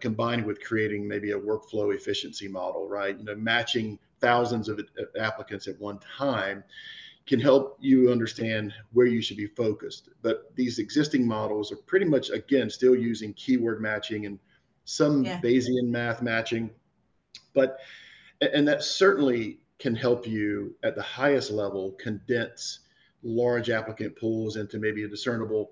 combined 0.00 0.44
with 0.44 0.62
creating 0.62 1.06
maybe 1.06 1.32
a 1.32 1.38
workflow 1.38 1.94
efficiency 1.94 2.48
model, 2.48 2.88
right? 2.88 3.16
You 3.18 3.24
know, 3.24 3.34
matching 3.36 3.98
thousands 4.20 4.68
of 4.68 4.80
applicants 5.18 5.68
at 5.68 5.78
one 5.80 5.98
time 5.98 6.64
can 7.26 7.38
help 7.38 7.76
you 7.80 8.10
understand 8.10 8.72
where 8.92 9.06
you 9.06 9.20
should 9.20 9.36
be 9.36 9.46
focused. 9.46 10.08
But 10.22 10.50
these 10.56 10.78
existing 10.78 11.26
models 11.26 11.70
are 11.70 11.76
pretty 11.76 12.06
much, 12.06 12.30
again, 12.30 12.70
still 12.70 12.96
using 12.96 13.34
keyword 13.34 13.82
matching 13.82 14.26
and 14.26 14.38
some 14.84 15.24
yeah. 15.24 15.40
Bayesian 15.40 15.88
math 15.88 16.22
matching. 16.22 16.70
But 17.54 17.78
and 18.40 18.66
that 18.66 18.82
certainly 18.82 19.60
can 19.78 19.94
help 19.94 20.26
you 20.26 20.74
at 20.82 20.94
the 20.94 21.02
highest 21.02 21.50
level 21.50 21.92
condense 21.92 22.80
large 23.22 23.68
applicant 23.68 24.16
pools 24.16 24.56
into 24.56 24.78
maybe 24.78 25.04
a 25.04 25.08
discernible 25.08 25.70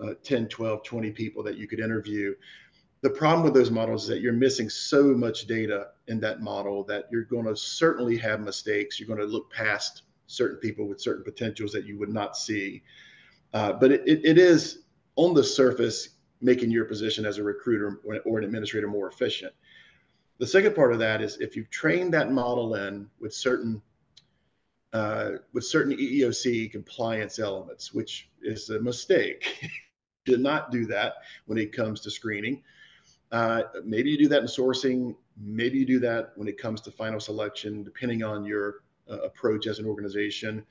uh, 0.00 0.14
10 0.22 0.48
12 0.48 0.82
20 0.82 1.10
people 1.12 1.42
that 1.42 1.56
you 1.56 1.66
could 1.66 1.80
interview 1.80 2.34
the 3.00 3.10
problem 3.10 3.44
with 3.44 3.54
those 3.54 3.70
models 3.70 4.02
is 4.04 4.08
that 4.08 4.20
you're 4.20 4.32
missing 4.32 4.68
so 4.68 5.04
much 5.04 5.46
data 5.46 5.88
in 6.08 6.18
that 6.20 6.40
model 6.40 6.82
that 6.84 7.06
you're 7.10 7.24
going 7.24 7.44
to 7.46 7.56
certainly 7.56 8.16
have 8.16 8.40
mistakes 8.40 8.98
you're 8.98 9.06
going 9.06 9.18
to 9.18 9.26
look 9.26 9.50
past 9.50 10.02
certain 10.26 10.58
people 10.58 10.86
with 10.86 11.00
certain 11.00 11.24
potentials 11.24 11.72
that 11.72 11.84
you 11.84 11.98
would 11.98 12.08
not 12.08 12.36
see 12.36 12.82
uh, 13.54 13.72
but 13.72 13.90
it, 13.92 14.02
it, 14.06 14.38
is 14.38 14.80
on 15.16 15.32
the 15.32 15.42
surface 15.42 16.10
making 16.42 16.70
your 16.70 16.84
position 16.84 17.24
as 17.24 17.38
a 17.38 17.42
recruiter 17.42 18.00
or 18.24 18.38
an 18.38 18.44
administrator 18.44 18.88
more 18.88 19.08
efficient 19.08 19.52
the 20.38 20.46
second 20.46 20.74
part 20.74 20.92
of 20.92 20.98
that 20.98 21.20
is 21.20 21.38
if 21.38 21.56
you've 21.56 21.70
trained 21.70 22.12
that 22.14 22.30
model 22.30 22.74
in 22.74 23.08
with 23.20 23.34
certain 23.34 23.80
uh, 24.92 25.32
with 25.52 25.64
certain 25.64 25.96
EEOC 25.96 26.70
compliance 26.70 27.38
elements, 27.38 27.92
which 27.92 28.30
is 28.42 28.70
a 28.70 28.80
mistake. 28.80 29.70
Did 30.24 30.40
not 30.40 30.70
do 30.70 30.86
that 30.86 31.14
when 31.46 31.58
it 31.58 31.72
comes 31.72 32.00
to 32.00 32.10
screening. 32.10 32.62
Uh, 33.30 33.62
maybe 33.84 34.10
you 34.10 34.18
do 34.18 34.28
that 34.28 34.40
in 34.40 34.46
sourcing. 34.46 35.14
Maybe 35.36 35.78
you 35.78 35.86
do 35.86 35.98
that 36.00 36.32
when 36.36 36.48
it 36.48 36.58
comes 36.58 36.80
to 36.82 36.90
final 36.90 37.20
selection, 37.20 37.84
depending 37.84 38.22
on 38.22 38.44
your 38.44 38.82
uh, 39.10 39.20
approach 39.20 39.66
as 39.66 39.78
an 39.78 39.86
organization. 39.86 40.64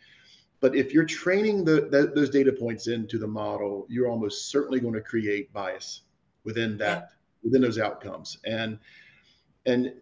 But 0.60 0.76
if 0.76 0.94
you're 0.94 1.06
training 1.06 1.64
the, 1.66 1.82
the, 1.82 2.12
those 2.16 2.30
data 2.30 2.52
points 2.52 2.88
into 2.88 3.20
the 3.20 3.28
model, 3.28 3.86
you're 3.90 4.10
almost 4.10 4.50
certainly 4.50 4.80
going 4.80 4.96
to 4.96 5.02
create 5.02 5.54
bias 5.54 6.02
within 6.44 6.78
that, 6.78 7.12
within 7.44 7.62
those 7.62 7.78
outcomes. 7.78 8.38
And 8.46 8.80
and 9.66 9.94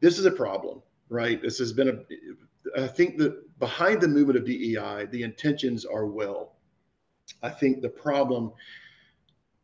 this 0.00 0.18
is 0.18 0.24
a 0.24 0.30
problem, 0.30 0.82
right? 1.08 1.40
This 1.40 1.58
has 1.58 1.72
been 1.72 1.88
a, 1.88 2.82
I 2.82 2.86
think 2.86 3.18
that 3.18 3.58
behind 3.58 4.00
the 4.00 4.08
movement 4.08 4.38
of 4.38 4.44
DEI, 4.44 5.06
the 5.10 5.22
intentions 5.22 5.84
are 5.84 6.06
well. 6.06 6.56
I 7.42 7.50
think 7.50 7.82
the 7.82 7.88
problem 7.88 8.52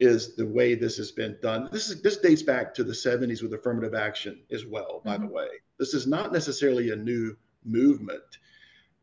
is 0.00 0.36
the 0.36 0.46
way 0.46 0.74
this 0.74 0.96
has 0.96 1.10
been 1.10 1.36
done. 1.42 1.68
This 1.72 1.88
is 1.88 2.00
this 2.02 2.18
dates 2.18 2.42
back 2.42 2.72
to 2.74 2.84
the 2.84 2.92
70s 2.92 3.42
with 3.42 3.52
affirmative 3.52 3.94
action 3.94 4.40
as 4.50 4.64
well, 4.64 5.02
by 5.04 5.16
mm-hmm. 5.16 5.26
the 5.26 5.32
way. 5.32 5.48
This 5.78 5.94
is 5.94 6.06
not 6.06 6.32
necessarily 6.32 6.90
a 6.90 6.96
new 6.96 7.36
movement, 7.64 8.38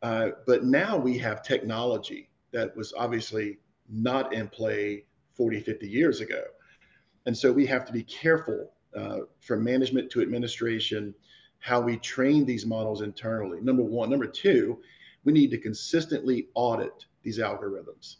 uh, 0.01 0.29
but 0.47 0.63
now 0.63 0.97
we 0.97 1.17
have 1.17 1.43
technology 1.43 2.29
that 2.51 2.75
was 2.75 2.93
obviously 2.97 3.57
not 3.89 4.33
in 4.33 4.47
play 4.47 5.05
40, 5.33 5.59
50 5.59 5.87
years 5.87 6.21
ago. 6.21 6.43
And 7.25 7.37
so 7.37 7.51
we 7.51 7.65
have 7.65 7.85
to 7.85 7.93
be 7.93 8.03
careful 8.03 8.71
uh, 8.95 9.19
from 9.41 9.63
management 9.63 10.09
to 10.11 10.21
administration, 10.21 11.13
how 11.59 11.81
we 11.81 11.97
train 11.97 12.45
these 12.45 12.65
models 12.65 13.01
internally. 13.01 13.59
Number 13.61 13.83
one. 13.83 14.09
Number 14.09 14.27
two, 14.27 14.79
we 15.25 15.33
need 15.33 15.51
to 15.51 15.57
consistently 15.57 16.47
audit 16.53 17.05
these 17.23 17.39
algorithms 17.39 18.17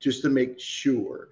just 0.00 0.22
to 0.22 0.28
make 0.28 0.58
sure. 0.58 1.28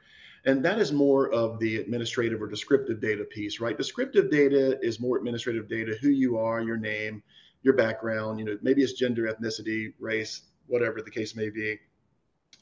And 0.48 0.64
that 0.64 0.78
is 0.78 0.92
more 0.92 1.30
of 1.30 1.58
the 1.58 1.76
administrative 1.76 2.40
or 2.40 2.46
descriptive 2.46 3.02
data 3.02 3.22
piece, 3.24 3.60
right? 3.60 3.76
Descriptive 3.76 4.30
data 4.30 4.78
is 4.80 4.98
more 4.98 5.18
administrative 5.18 5.68
data, 5.68 5.94
who 6.00 6.08
you 6.08 6.38
are, 6.38 6.62
your 6.62 6.78
name, 6.78 7.22
your 7.62 7.74
background, 7.74 8.38
you 8.38 8.46
know, 8.46 8.56
maybe 8.62 8.82
it's 8.82 8.94
gender, 8.94 9.30
ethnicity, 9.30 9.92
race, 9.98 10.44
whatever 10.66 11.02
the 11.02 11.10
case 11.10 11.36
may 11.36 11.50
be. 11.50 11.78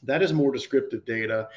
That 0.03 0.21
is 0.21 0.33
more 0.33 0.51
descriptive 0.51 1.05
data 1.05 1.47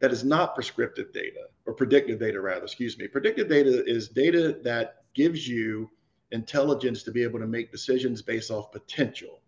that 0.00 0.10
is 0.10 0.24
not 0.24 0.56
prescriptive 0.56 1.12
data 1.12 1.46
or 1.66 1.74
predictive 1.74 2.18
data, 2.18 2.40
rather, 2.40 2.64
excuse 2.64 2.98
me. 2.98 3.06
Predictive 3.06 3.48
data 3.48 3.84
is 3.86 4.08
data 4.08 4.58
that 4.64 5.04
gives 5.14 5.46
you 5.46 5.88
intelligence 6.32 7.04
to 7.04 7.12
be 7.12 7.22
able 7.22 7.38
to 7.38 7.46
make 7.46 7.70
decisions 7.70 8.22
based 8.22 8.50
off 8.50 8.72
potential. 8.72 9.40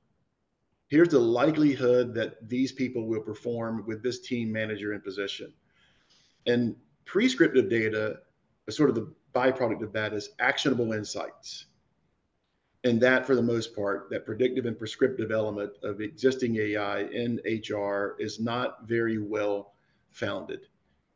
Here's 0.86 1.08
the 1.08 1.18
likelihood 1.18 2.14
that 2.14 2.48
these 2.48 2.70
people 2.70 3.08
will 3.08 3.22
perform 3.22 3.84
with 3.88 4.04
this 4.04 4.20
team 4.20 4.52
manager 4.52 4.92
in 4.92 5.00
position. 5.00 5.52
And 6.46 6.76
prescriptive 7.04 7.68
data, 7.68 8.20
sort 8.68 8.88
of 8.88 8.94
the 8.94 9.12
byproduct 9.34 9.82
of 9.82 9.92
that 9.92 10.12
is 10.12 10.30
actionable 10.38 10.92
insights. 10.92 11.66
And 12.84 13.00
that, 13.00 13.26
for 13.26 13.36
the 13.36 13.42
most 13.42 13.76
part, 13.76 14.08
that 14.10 14.26
predictive 14.26 14.66
and 14.66 14.76
prescriptive 14.76 15.30
element 15.30 15.72
of 15.84 16.00
existing 16.00 16.56
AI 16.56 17.02
in 17.04 17.40
HR 17.44 18.16
is 18.18 18.40
not 18.40 18.88
very 18.88 19.18
well 19.18 19.74
founded, 20.10 20.66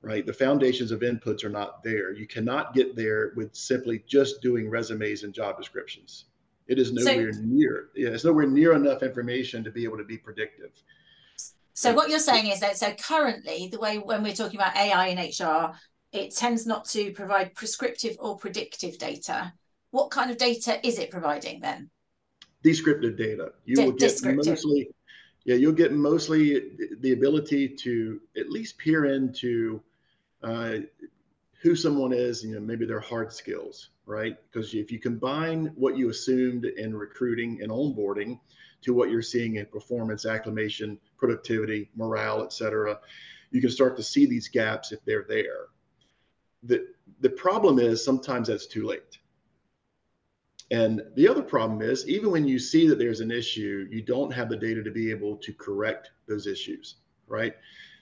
right? 0.00 0.24
The 0.24 0.32
foundations 0.32 0.92
of 0.92 1.00
inputs 1.00 1.42
are 1.44 1.50
not 1.50 1.82
there. 1.82 2.12
You 2.12 2.26
cannot 2.28 2.72
get 2.72 2.94
there 2.94 3.32
with 3.34 3.54
simply 3.54 4.04
just 4.06 4.40
doing 4.42 4.70
resumes 4.70 5.24
and 5.24 5.34
job 5.34 5.58
descriptions. 5.58 6.26
It 6.68 6.78
is 6.78 6.92
nowhere 6.92 7.32
so, 7.32 7.40
near. 7.44 7.88
Yeah, 7.96 8.10
it's 8.10 8.24
nowhere 8.24 8.46
near 8.46 8.72
enough 8.72 9.02
information 9.02 9.64
to 9.64 9.70
be 9.70 9.84
able 9.84 9.98
to 9.98 10.04
be 10.04 10.18
predictive. 10.18 10.70
So 11.76 11.92
what 11.92 12.08
you're 12.08 12.18
saying 12.18 12.46
is 12.46 12.60
that 12.60 12.78
so 12.78 12.90
currently 12.94 13.68
the 13.70 13.78
way 13.78 13.98
when 13.98 14.22
we're 14.22 14.32
talking 14.32 14.58
about 14.58 14.74
AI 14.76 15.08
in 15.08 15.18
HR, 15.18 15.74
it 16.10 16.34
tends 16.34 16.66
not 16.66 16.86
to 16.86 17.12
provide 17.12 17.54
prescriptive 17.54 18.16
or 18.18 18.38
predictive 18.38 18.96
data. 18.96 19.52
What 19.90 20.10
kind 20.10 20.30
of 20.30 20.38
data 20.38 20.84
is 20.86 20.98
it 20.98 21.10
providing 21.10 21.60
then? 21.60 21.90
Descriptive 22.62 23.18
data. 23.18 23.52
You 23.66 23.84
will 23.84 23.92
get 23.92 24.18
mostly 24.24 24.88
yeah, 25.44 25.56
you'll 25.56 25.72
get 25.72 25.92
mostly 25.92 26.70
the 27.00 27.12
ability 27.12 27.68
to 27.68 28.20
at 28.38 28.48
least 28.50 28.78
peer 28.78 29.04
into 29.04 29.80
uh, 30.42 30.78
who 31.62 31.76
someone 31.76 32.12
is, 32.14 32.42
you 32.42 32.54
know, 32.54 32.60
maybe 32.60 32.86
their 32.86 33.00
hard 33.00 33.32
skills, 33.32 33.90
right? 34.06 34.36
Because 34.50 34.74
if 34.74 34.90
you 34.90 34.98
combine 34.98 35.72
what 35.74 35.96
you 35.96 36.08
assumed 36.08 36.64
in 36.64 36.96
recruiting 36.96 37.60
and 37.62 37.70
onboarding 37.70 38.40
to 38.82 38.94
what 38.94 39.10
you're 39.10 39.22
seeing 39.22 39.56
in 39.56 39.66
performance, 39.66 40.24
acclimation, 40.24 40.98
productivity, 41.18 41.90
morale, 41.96 42.42
et 42.42 42.52
cetera, 42.52 42.98
you 43.50 43.60
can 43.60 43.70
start 43.70 43.96
to 43.96 44.02
see 44.02 44.26
these 44.26 44.48
gaps 44.48 44.92
if 44.92 45.04
they're 45.04 45.26
there. 45.28 45.66
The, 46.62 46.86
the 47.20 47.30
problem 47.30 47.78
is 47.78 48.04
sometimes 48.04 48.48
that's 48.48 48.66
too 48.66 48.86
late 48.86 49.18
and 50.70 51.02
the 51.14 51.28
other 51.28 51.42
problem 51.42 51.80
is, 51.80 52.08
even 52.08 52.30
when 52.30 52.46
you 52.46 52.58
see 52.58 52.88
that 52.88 52.98
there's 52.98 53.20
an 53.20 53.30
issue, 53.30 53.86
you 53.90 54.02
don't 54.02 54.32
have 54.32 54.48
the 54.48 54.56
data 54.56 54.82
to 54.82 54.90
be 54.90 55.10
able 55.10 55.36
to 55.36 55.52
correct 55.52 56.10
those 56.26 56.46
issues, 56.46 56.96
right? 57.28 57.54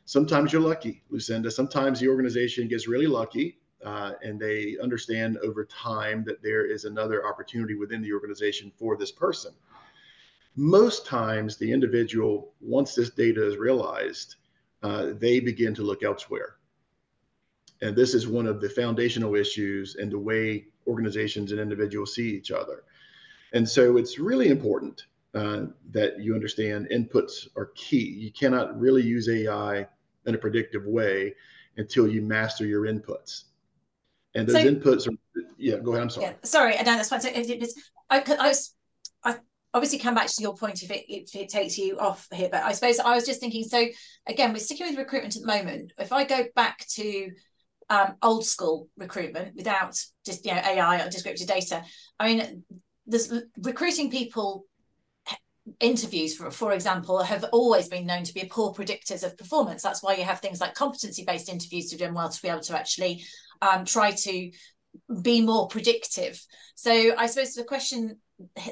Sometimes 0.07 0.53
you're 0.53 0.63
lucky, 0.63 1.03
Lucinda. 1.11 1.51
Sometimes 1.51 2.01
the 2.01 2.09
organization 2.09 2.69
gets 2.69 2.89
really 2.89 3.07
lucky 3.07 3.59
uh, 3.85 4.13
and 4.23 4.41
they 4.41 4.77
understand 4.83 5.39
over 5.39 5.65
time 5.67 6.25
that 6.25 6.43
there 6.43 6.65
is 6.65 6.85
another 6.85 7.27
opportunity 7.27 7.75
within 7.75 8.03
the 8.03 8.13
organization 8.13 8.73
for 8.77 8.97
this 8.97 9.13
person. 9.13 9.53
Most 10.57 11.07
times, 11.07 11.57
the 11.57 11.71
individual, 11.71 12.53
once 12.61 12.95
this 12.95 13.11
data 13.11 13.47
is 13.47 13.57
realized, 13.57 14.37
uh, 14.83 15.11
they 15.19 15.41
begin 15.41 15.75
to 15.75 15.83
look 15.83 16.03
elsewhere. 16.03 16.57
And 17.83 17.95
this 17.95 18.15
is 18.15 18.27
one 18.27 18.47
of 18.47 18.61
the 18.61 18.69
foundational 18.69 19.35
issues 19.35 19.97
in 19.97 20.09
the 20.09 20.19
way 20.19 20.67
organizations 20.87 21.53
and 21.53 21.61
individuals 21.61 22.15
see 22.15 22.31
each 22.31 22.51
other. 22.51 22.85
And 23.53 23.69
so 23.69 23.97
it's 23.97 24.19
really 24.19 24.49
important 24.49 25.07
uh, 25.35 25.67
that 25.91 26.21
you 26.21 26.35
understand 26.35 26.89
inputs 26.91 27.49
are 27.57 27.73
key. 27.75 28.05
You 28.05 28.31
cannot 28.31 28.79
really 28.79 29.03
use 29.03 29.29
AI 29.29 29.87
in 30.27 30.35
a 30.35 30.39
predictive 30.39 30.87
way 30.87 31.35
until 31.77 32.07
you 32.07 32.23
master 32.23 32.65
your 32.65 32.85
inputs. 32.85 33.45
And 34.35 34.49
those 34.49 34.63
so, 34.63 34.69
inputs 34.69 35.09
are, 35.09 35.43
yeah, 35.57 35.77
go 35.77 35.93
ahead. 35.93 36.03
I'm 36.03 36.11
sorry. 36.11 36.27
Yeah, 36.27 36.33
sorry, 36.43 36.77
no, 36.77 36.85
that's 36.85 37.09
fine. 37.09 37.21
So 37.21 37.29
it, 37.29 37.51
it, 37.51 37.71
I, 38.11 38.23
I, 38.39 38.49
was, 38.49 38.75
I 39.23 39.37
obviously 39.73 39.99
come 39.99 40.15
back 40.15 40.27
to 40.27 40.43
your 40.43 40.57
point 40.57 40.83
if 40.83 40.91
it, 40.91 41.05
if 41.09 41.35
it 41.35 41.49
takes 41.49 41.79
you 41.79 41.99
off 41.99 42.27
here, 42.33 42.49
but 42.51 42.65
I 42.65 42.73
suppose 42.73 42.99
I 42.99 43.15
was 43.15 43.27
just 43.27 43.41
thinking, 43.41 43.65
so 43.65 43.87
again, 44.27 44.53
we're 44.53 44.59
sticking 44.59 44.89
with 44.89 44.99
recruitment 44.99 45.37
at 45.37 45.43
the 45.43 45.49
moment. 45.49 45.93
If 45.99 46.13
I 46.13 46.25
go 46.25 46.45
back 46.55 46.85
to 46.95 47.31
um, 47.91 48.15
old 48.23 48.45
school 48.45 48.89
recruitment 48.97 49.55
without 49.57 49.99
just 50.25 50.45
you 50.45 50.53
know 50.53 50.61
AI 50.61 51.05
or 51.05 51.11
descriptive 51.11 51.47
data. 51.47 51.83
I 52.19 52.35
mean, 52.35 52.65
there's 53.07 53.33
recruiting 53.63 54.11
people 54.11 54.65
interviews 55.81 56.37
for 56.37 56.51
for 56.51 56.73
example 56.73 57.23
have 57.23 57.43
always 57.51 57.89
been 57.89 58.05
known 58.05 58.23
to 58.23 58.35
be 58.35 58.45
poor 58.45 58.75
predictors 58.75 59.25
of 59.25 59.35
performance 59.39 59.83
that's 59.83 60.03
why 60.03 60.15
you 60.15 60.23
have 60.23 60.39
things 60.39 60.61
like 60.61 60.75
competency 60.75 61.25
based 61.25 61.49
interviews 61.49 61.89
to 61.89 61.97
do 61.97 62.13
well 62.13 62.29
to 62.29 62.43
be 62.43 62.49
able 62.49 62.61
to 62.61 62.77
actually 62.77 63.25
um, 63.63 63.85
try 63.85 64.13
to 64.13 64.51
be 65.23 65.41
more 65.41 65.69
predictive. 65.69 66.41
So 66.75 67.15
i 67.17 67.27
suppose 67.27 67.55
the 67.55 67.65
question 67.65 68.19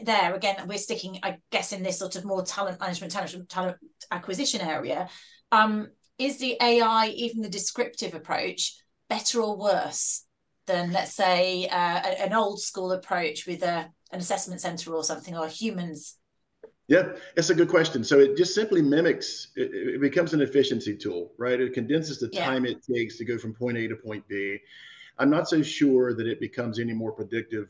there 0.03 0.35
again 0.35 0.57
we're 0.67 0.77
sticking 0.77 1.21
i 1.23 1.37
guess 1.53 1.73
in 1.73 1.85
this 1.85 1.97
sort 1.97 2.17
of 2.17 2.25
more 2.25 2.43
talent 2.43 2.81
management 2.81 3.13
talent, 3.13 3.49
talent 3.49 3.77
acquisition 4.11 4.61
area. 4.61 5.09
Um, 5.51 5.89
is 6.19 6.39
the 6.39 6.57
ai 6.61 7.09
even 7.09 7.43
the 7.43 7.49
descriptive 7.49 8.15
approach 8.15 8.75
better 9.09 9.41
or 9.41 9.57
worse 9.57 10.25
than 10.67 10.93
let's 10.93 11.15
say 11.15 11.67
uh, 11.69 11.75
an 11.75 12.33
old 12.33 12.61
school 12.61 12.93
approach 12.93 13.47
with 13.47 13.63
a, 13.63 13.91
an 14.13 14.21
assessment 14.21 14.61
center 14.61 14.95
or 14.95 15.05
something 15.05 15.37
or 15.37 15.49
humans 15.49 16.17
yeah 16.93 17.13
it's 17.37 17.51
a 17.51 17.55
good 17.55 17.69
question 17.69 18.05
so 18.05 18.21
it 18.21 18.37
just 18.37 18.55
simply 18.55 18.83
mimics 18.83 19.49
it, 19.57 19.71
it 19.73 20.01
becomes 20.01 20.35
an 20.35 20.41
efficiency 20.41 20.97
tool 20.97 21.33
right 21.39 21.61
it 21.61 21.73
condenses 21.73 22.19
the 22.19 22.29
yeah. 22.33 22.45
time 22.45 22.67
it 22.67 22.83
takes 22.83 23.17
to 23.17 23.25
go 23.25 23.39
from 23.39 23.53
point 23.53 23.77
a 23.79 23.89
to 23.89 23.97
point 23.97 24.27
b 24.29 24.59
i'm 25.19 25.31
not 25.31 25.49
so 25.49 25.63
sure 25.63 26.15
that 26.15 26.27
it 26.27 26.39
becomes 26.39 26.79
any 26.79 26.93
more 26.93 27.13
predictive 27.13 27.69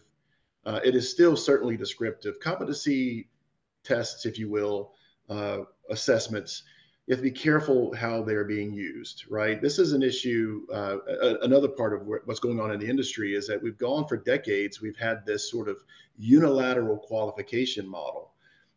uh, 0.65 0.81
it 0.85 0.95
is 0.95 1.11
still 1.11 1.37
certainly 1.37 1.77
descriptive. 1.77 2.39
Competency 2.41 3.29
tests, 3.85 4.27
if 4.27 4.39
you 4.39 4.49
will, 4.49 4.93
uh, 5.29 5.59
assessments, 5.91 6.63
you 7.07 7.13
have 7.13 7.19
to 7.19 7.31
be 7.31 7.37
careful 7.37 7.93
how 7.95 8.23
they're 8.23 8.45
being 8.45 8.73
used, 8.73 9.25
right? 9.29 9.61
This 9.61 9.81
is 9.81 9.93
an 9.93 10.03
issue. 10.03 10.65
Uh, 10.73 10.99
another 11.43 11.67
part 11.67 11.93
of 11.93 12.07
what's 12.07 12.39
going 12.39 12.61
on 12.61 12.71
in 12.71 12.79
the 12.79 12.89
industry 12.89 13.35
is 13.35 13.49
that 13.49 13.61
we've 13.61 13.79
gone 13.79 14.07
for 14.07 14.17
decades, 14.17 14.81
we've 14.81 14.97
had 14.97 15.27
this 15.27 15.51
sort 15.51 15.69
of 15.69 15.79
unilateral 16.17 16.99
qualification 16.99 17.89
model. 17.89 18.32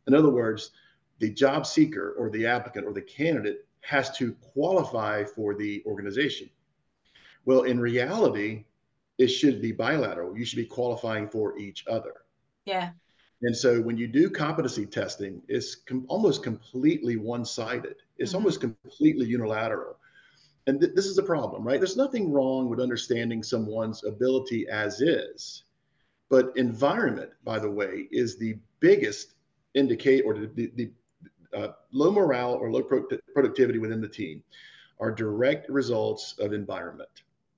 In 0.08 0.14
other 0.14 0.30
words, 0.30 0.72
the 1.20 1.30
job 1.30 1.66
seeker 1.66 2.16
or 2.18 2.30
the 2.30 2.46
applicant 2.46 2.86
or 2.86 2.94
the 2.94 3.02
candidate 3.02 3.66
has 3.82 4.16
to 4.18 4.34
qualify 4.54 5.24
for 5.24 5.56
the 5.56 5.84
organization. 5.86 6.50
Well, 7.46 7.64
in 7.64 7.80
reality, 7.80 8.66
it 9.18 9.28
should 9.28 9.62
be 9.62 9.72
bilateral. 9.72 10.38
You 10.38 10.46
should 10.46 10.58
be 10.58 10.66
qualifying 10.66 11.30
for 11.30 11.58
each 11.58 11.86
other. 11.88 12.14
Yeah. 12.66 12.90
And 13.44 13.56
so 13.56 13.82
when 13.82 13.98
you 13.98 14.08
do 14.08 14.30
competency 14.30 14.86
testing, 14.86 15.42
it's 15.48 15.76
com- 15.76 16.06
almost 16.08 16.42
completely 16.42 17.16
one 17.16 17.46
sided, 17.46 17.98
it's 18.18 18.32
mm-hmm. 18.32 18.38
almost 18.38 18.62
completely 18.62 19.26
unilateral. 19.26 19.98
And 20.68 20.82
th- 20.82 20.96
this 20.96 21.06
is 21.06 21.20
a 21.20 21.24
problem, 21.24 21.64
right? 21.64 21.80
There's 21.80 21.98
nothing 21.98 22.32
wrong 22.32 22.70
with 22.70 22.80
understanding 22.80 23.44
someone's 23.44 24.04
ability 24.04 24.68
as 24.68 25.00
is. 25.00 25.64
But 26.30 26.58
environment, 26.58 27.32
by 27.44 27.60
the 27.60 27.70
way, 27.70 28.08
is 28.12 28.38
the 28.38 28.58
biggest 28.80 29.35
indicate 29.76 30.24
or 30.26 30.34
the, 30.34 30.72
the, 30.76 30.92
uh, 31.54 31.74
low 31.92 32.12
morale 32.12 32.54
or 32.54 32.72
low 32.72 32.82
pro- 32.82 33.06
productivity 33.34 33.80
within 33.80 34.02
the 34.02 34.08
team 34.08 34.44
are 35.00 35.12
direct 35.12 35.70
results 35.70 36.36
of 36.40 36.54
environment. 36.54 37.10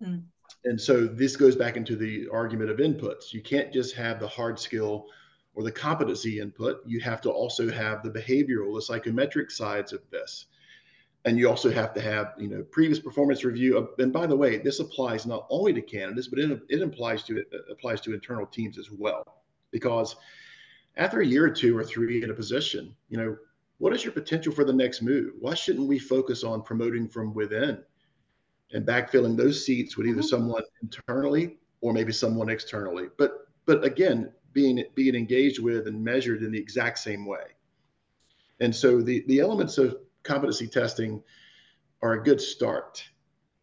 Mm. 0.03 0.23
And 0.65 0.79
so 0.79 1.05
this 1.05 1.35
goes 1.35 1.55
back 1.55 1.77
into 1.77 1.95
the 1.95 2.27
argument 2.31 2.69
of 2.69 2.77
inputs. 2.77 3.33
You 3.33 3.41
can't 3.41 3.71
just 3.71 3.95
have 3.95 4.19
the 4.19 4.27
hard 4.27 4.59
skill 4.59 5.07
or 5.55 5.63
the 5.63 5.71
competency 5.71 6.39
input. 6.39 6.81
You 6.85 6.99
have 6.99 7.21
to 7.21 7.31
also 7.31 7.71
have 7.71 8.03
the 8.03 8.09
behavioral, 8.09 8.75
the 8.75 8.81
psychometric 8.81 9.51
sides 9.51 9.93
of 9.93 10.01
this. 10.11 10.45
And 11.25 11.37
you 11.37 11.49
also 11.49 11.71
have 11.71 11.93
to 11.95 12.01
have, 12.01 12.33
you 12.37 12.47
know, 12.47 12.63
previous 12.63 12.99
performance 12.99 13.43
review. 13.43 13.89
And 13.97 14.13
by 14.13 14.27
the 14.27 14.35
way, 14.35 14.57
this 14.57 14.79
applies 14.79 15.25
not 15.25 15.45
only 15.49 15.73
to 15.73 15.81
candidates, 15.81 16.27
but 16.27 16.39
it, 16.39 16.61
it 16.69 16.81
applies 16.81 17.23
to 17.23 17.39
it 17.39 17.51
applies 17.69 17.99
to 18.01 18.13
internal 18.13 18.45
teams 18.45 18.77
as 18.77 18.89
well. 18.91 19.41
Because 19.71 20.15
after 20.97 21.21
a 21.21 21.25
year 21.25 21.45
or 21.45 21.51
two 21.51 21.77
or 21.77 21.83
three 21.83 22.23
in 22.23 22.29
a 22.29 22.33
position, 22.33 22.95
you 23.09 23.17
know, 23.17 23.37
what 23.77 23.93
is 23.93 24.03
your 24.03 24.13
potential 24.13 24.51
for 24.51 24.65
the 24.65 24.73
next 24.73 25.01
move? 25.01 25.33
Why 25.39 25.53
shouldn't 25.53 25.87
we 25.87 25.99
focus 25.99 26.43
on 26.43 26.63
promoting 26.63 27.07
from 27.07 27.33
within? 27.33 27.83
and 28.73 28.85
backfilling 28.85 29.37
those 29.37 29.65
seats 29.65 29.97
with 29.97 30.07
either 30.07 30.19
mm-hmm. 30.19 30.27
someone 30.27 30.63
internally 30.81 31.57
or 31.81 31.93
maybe 31.93 32.11
someone 32.11 32.49
externally. 32.49 33.07
But 33.17 33.47
but 33.65 33.83
again, 33.83 34.31
being 34.53 34.83
being 34.95 35.15
engaged 35.15 35.59
with 35.59 35.87
and 35.87 36.03
measured 36.03 36.43
in 36.43 36.51
the 36.51 36.59
exact 36.59 36.99
same 36.99 37.25
way. 37.25 37.55
And 38.59 38.75
so 38.75 39.01
the 39.01 39.23
the 39.27 39.39
elements 39.39 39.77
of 39.77 39.97
competency 40.23 40.67
testing 40.67 41.23
are 42.01 42.13
a 42.13 42.23
good 42.23 42.41
start, 42.41 43.03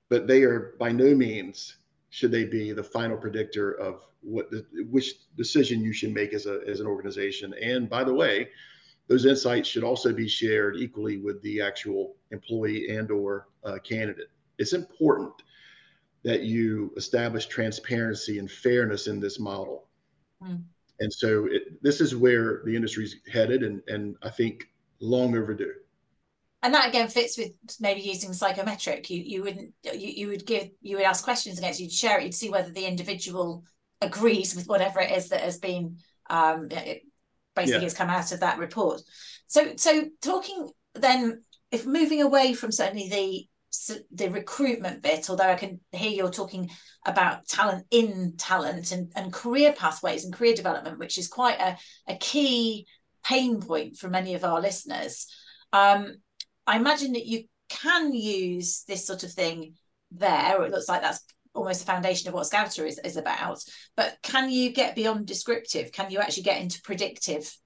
but 0.09 0.27
they 0.27 0.43
are 0.43 0.75
by 0.79 0.93
no 0.93 1.15
means 1.15 1.77
should 2.15 2.31
they 2.31 2.45
be 2.45 2.73
the 2.73 2.83
final 2.83 3.17
predictor 3.17 3.73
of 3.73 4.07
what 4.23 4.51
the, 4.51 4.65
which 4.91 5.15
decision 5.37 5.83
you 5.83 5.93
should 5.93 6.15
make 6.15 6.33
as 6.33 6.47
a 6.47 6.61
as 6.67 6.81
an 6.81 6.87
organization. 6.87 7.55
And 7.61 7.89
by 7.89 8.05
the 8.05 8.15
way, 8.15 8.49
those 9.09 9.27
insights 9.27 9.69
should 9.69 9.85
also 9.85 10.13
be 10.13 10.29
shared 10.29 10.77
equally 10.77 11.19
with 11.19 11.43
the 11.43 11.61
actual 11.61 12.17
employee 12.31 12.97
and 12.97 13.11
or 13.11 13.49
uh, 13.65 13.79
candidate 13.83 14.29
it's 14.59 14.73
important 14.73 15.33
that 16.23 16.43
you 16.43 16.93
establish 16.97 17.47
transparency 17.47 18.39
and 18.39 18.51
fairness 18.51 19.07
in 19.07 19.21
this 19.21 19.39
model. 19.39 19.87
Mm. 20.43 20.63
And 21.01 21.13
so 21.13 21.47
it, 21.51 21.83
this 21.83 22.01
is 22.01 22.17
where 22.17 22.63
the 22.65 22.75
industry's 22.75 23.17
headed, 23.31 23.63
and, 23.63 23.83
and 23.89 24.17
I 24.23 24.31
think 24.31 24.69
long 25.01 25.37
overdue. 25.37 25.75
And 26.65 26.73
that 26.73 26.89
again 26.89 27.09
fits 27.09 27.37
with 27.37 27.53
maybe 27.79 28.01
using 28.01 28.33
psychometric. 28.33 29.11
You 29.11 29.23
you 29.23 29.43
wouldn't 29.43 29.75
you, 29.85 29.93
you 30.09 30.29
would 30.29 30.47
give 30.47 30.71
you 30.81 30.97
would 30.97 31.05
ask 31.05 31.23
questions 31.23 31.59
against 31.59 31.79
you'd 31.79 31.93
share 31.93 32.19
it, 32.19 32.25
you'd 32.25 32.35
see 32.35 32.49
whether 32.49 32.71
the 32.71 32.87
individual 32.87 33.65
agrees 34.01 34.57
with 34.57 34.67
whatever 34.67 35.01
it 35.01 35.13
is 35.13 35.29
that 35.29 35.43
has 35.43 35.59
been 35.59 35.99
um, 36.31 36.69
basically 36.69 37.81
yeah. 37.81 37.81
has 37.81 37.93
come 37.93 38.09
out 38.09 38.33
of 38.33 38.41
that 38.41 38.59
report. 38.59 39.03
So 39.47 39.77
so 39.77 40.05
talking 40.23 40.71
then 40.95 41.43
if 41.71 41.85
moving 41.85 42.23
away 42.23 42.55
from 42.55 42.73
certainly 42.73 43.11
the 43.11 43.47
the 44.11 44.29
recruitment 44.31 45.03
bit, 45.03 45.29
although 45.29 45.51
I 45.51 45.57
can 45.57 45.81
hear 45.93 46.13
you're 46.13 46.31
talking 46.31 46.71
about 47.05 47.47
talent 47.47 47.85
in 47.91 48.37
talent 48.39 48.91
and, 48.91 49.13
and 49.17 49.35
career 49.35 49.75
pathways 49.75 50.25
and 50.25 50.33
career 50.33 50.55
development, 50.55 50.99
which 50.99 51.19
is 51.19 51.29
quite 51.29 51.61
a, 51.61 51.77
a 52.09 52.17
key 52.17 52.87
pain 53.23 53.61
point 53.61 53.99
for 53.99 54.09
many 54.09 54.33
of 54.35 54.45
our 54.45 54.63
listeners. 54.63 55.27
Um, 55.75 56.15
I 56.67 56.77
imagine 56.77 57.13
that 57.13 57.27
you 57.27 57.45
can 57.69 58.15
use 58.15 58.85
this 58.87 59.07
sort 59.07 59.25
of 59.25 59.33
thing 59.33 59.75
there, 60.13 60.63
it 60.63 60.71
looks 60.71 60.89
like 60.89 61.03
that's 61.03 61.25
almost 61.55 61.81
the 61.81 61.87
foundation 61.87 62.29
of 62.29 62.35
what 62.35 62.47
Scouter 62.47 62.85
is, 62.87 62.99
is 63.05 63.17
about. 63.17 63.63
But 63.97 64.19
can 64.23 64.51
you 64.51 64.71
get 64.71 64.95
beyond 64.95 65.27
descriptive? 65.27 65.93
Can 65.93 66.11
you 66.11 66.19
actually 66.19 66.43
get 66.45 66.61
into 66.61 66.83
predictive 66.83 67.57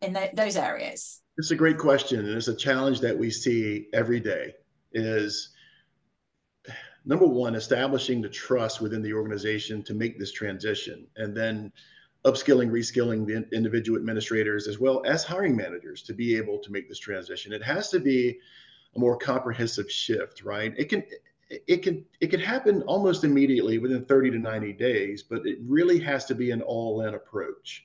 in 0.00 0.12
the, 0.12 0.30
those 0.34 0.56
areas? 0.56 1.20
It's 1.38 1.50
a 1.50 1.56
great 1.56 1.78
question, 1.78 2.20
and 2.20 2.30
it's 2.30 2.48
a 2.48 2.54
challenge 2.54 3.00
that 3.00 3.16
we 3.16 3.30
see 3.30 3.88
every 3.92 4.20
day 4.20 4.54
is 4.92 5.50
number 7.04 7.26
one, 7.26 7.54
establishing 7.54 8.22
the 8.22 8.28
trust 8.28 8.80
within 8.80 9.02
the 9.02 9.12
organization 9.12 9.82
to 9.84 9.94
make 9.94 10.18
this 10.18 10.32
transition, 10.32 11.06
and 11.16 11.36
then 11.36 11.72
upskilling, 12.26 12.70
reskilling 12.70 13.26
the 13.26 13.48
individual 13.56 13.98
administrators 13.98 14.66
as 14.66 14.78
well 14.78 15.02
as 15.06 15.24
hiring 15.24 15.56
managers 15.56 16.02
to 16.02 16.12
be 16.12 16.36
able 16.36 16.58
to 16.58 16.72
make 16.72 16.88
this 16.88 16.98
transition. 16.98 17.52
It 17.52 17.62
has 17.62 17.88
to 17.90 18.00
be 18.00 18.38
a 18.94 18.98
more 18.98 19.16
comprehensive 19.16 19.90
shift, 19.90 20.42
right? 20.42 20.74
It 20.76 20.88
can 20.88 21.04
it 21.48 21.82
can 21.84 22.04
it 22.20 22.28
can 22.28 22.40
happen 22.40 22.82
almost 22.82 23.22
immediately 23.22 23.78
within 23.78 24.04
30 24.04 24.32
to 24.32 24.38
90 24.38 24.72
days, 24.72 25.22
but 25.22 25.46
it 25.46 25.58
really 25.62 26.00
has 26.00 26.24
to 26.26 26.34
be 26.34 26.50
an 26.50 26.62
all-in 26.62 27.14
approach. 27.14 27.84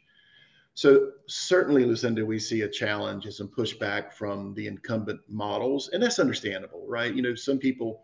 So 0.74 1.12
certainly, 1.28 1.86
Lucinda, 1.86 2.26
we 2.26 2.40
see 2.40 2.62
a 2.62 2.70
challenge 2.70 3.26
and 3.26 3.34
some 3.34 3.50
pushback 3.50 4.14
from 4.14 4.54
the 4.56 4.68
incumbent 4.68 5.20
models, 5.28 5.90
and 5.90 6.02
that's 6.02 6.18
understandable, 6.18 6.86
right? 6.88 7.14
You 7.14 7.22
know, 7.22 7.36
some 7.36 7.60
people 7.60 8.04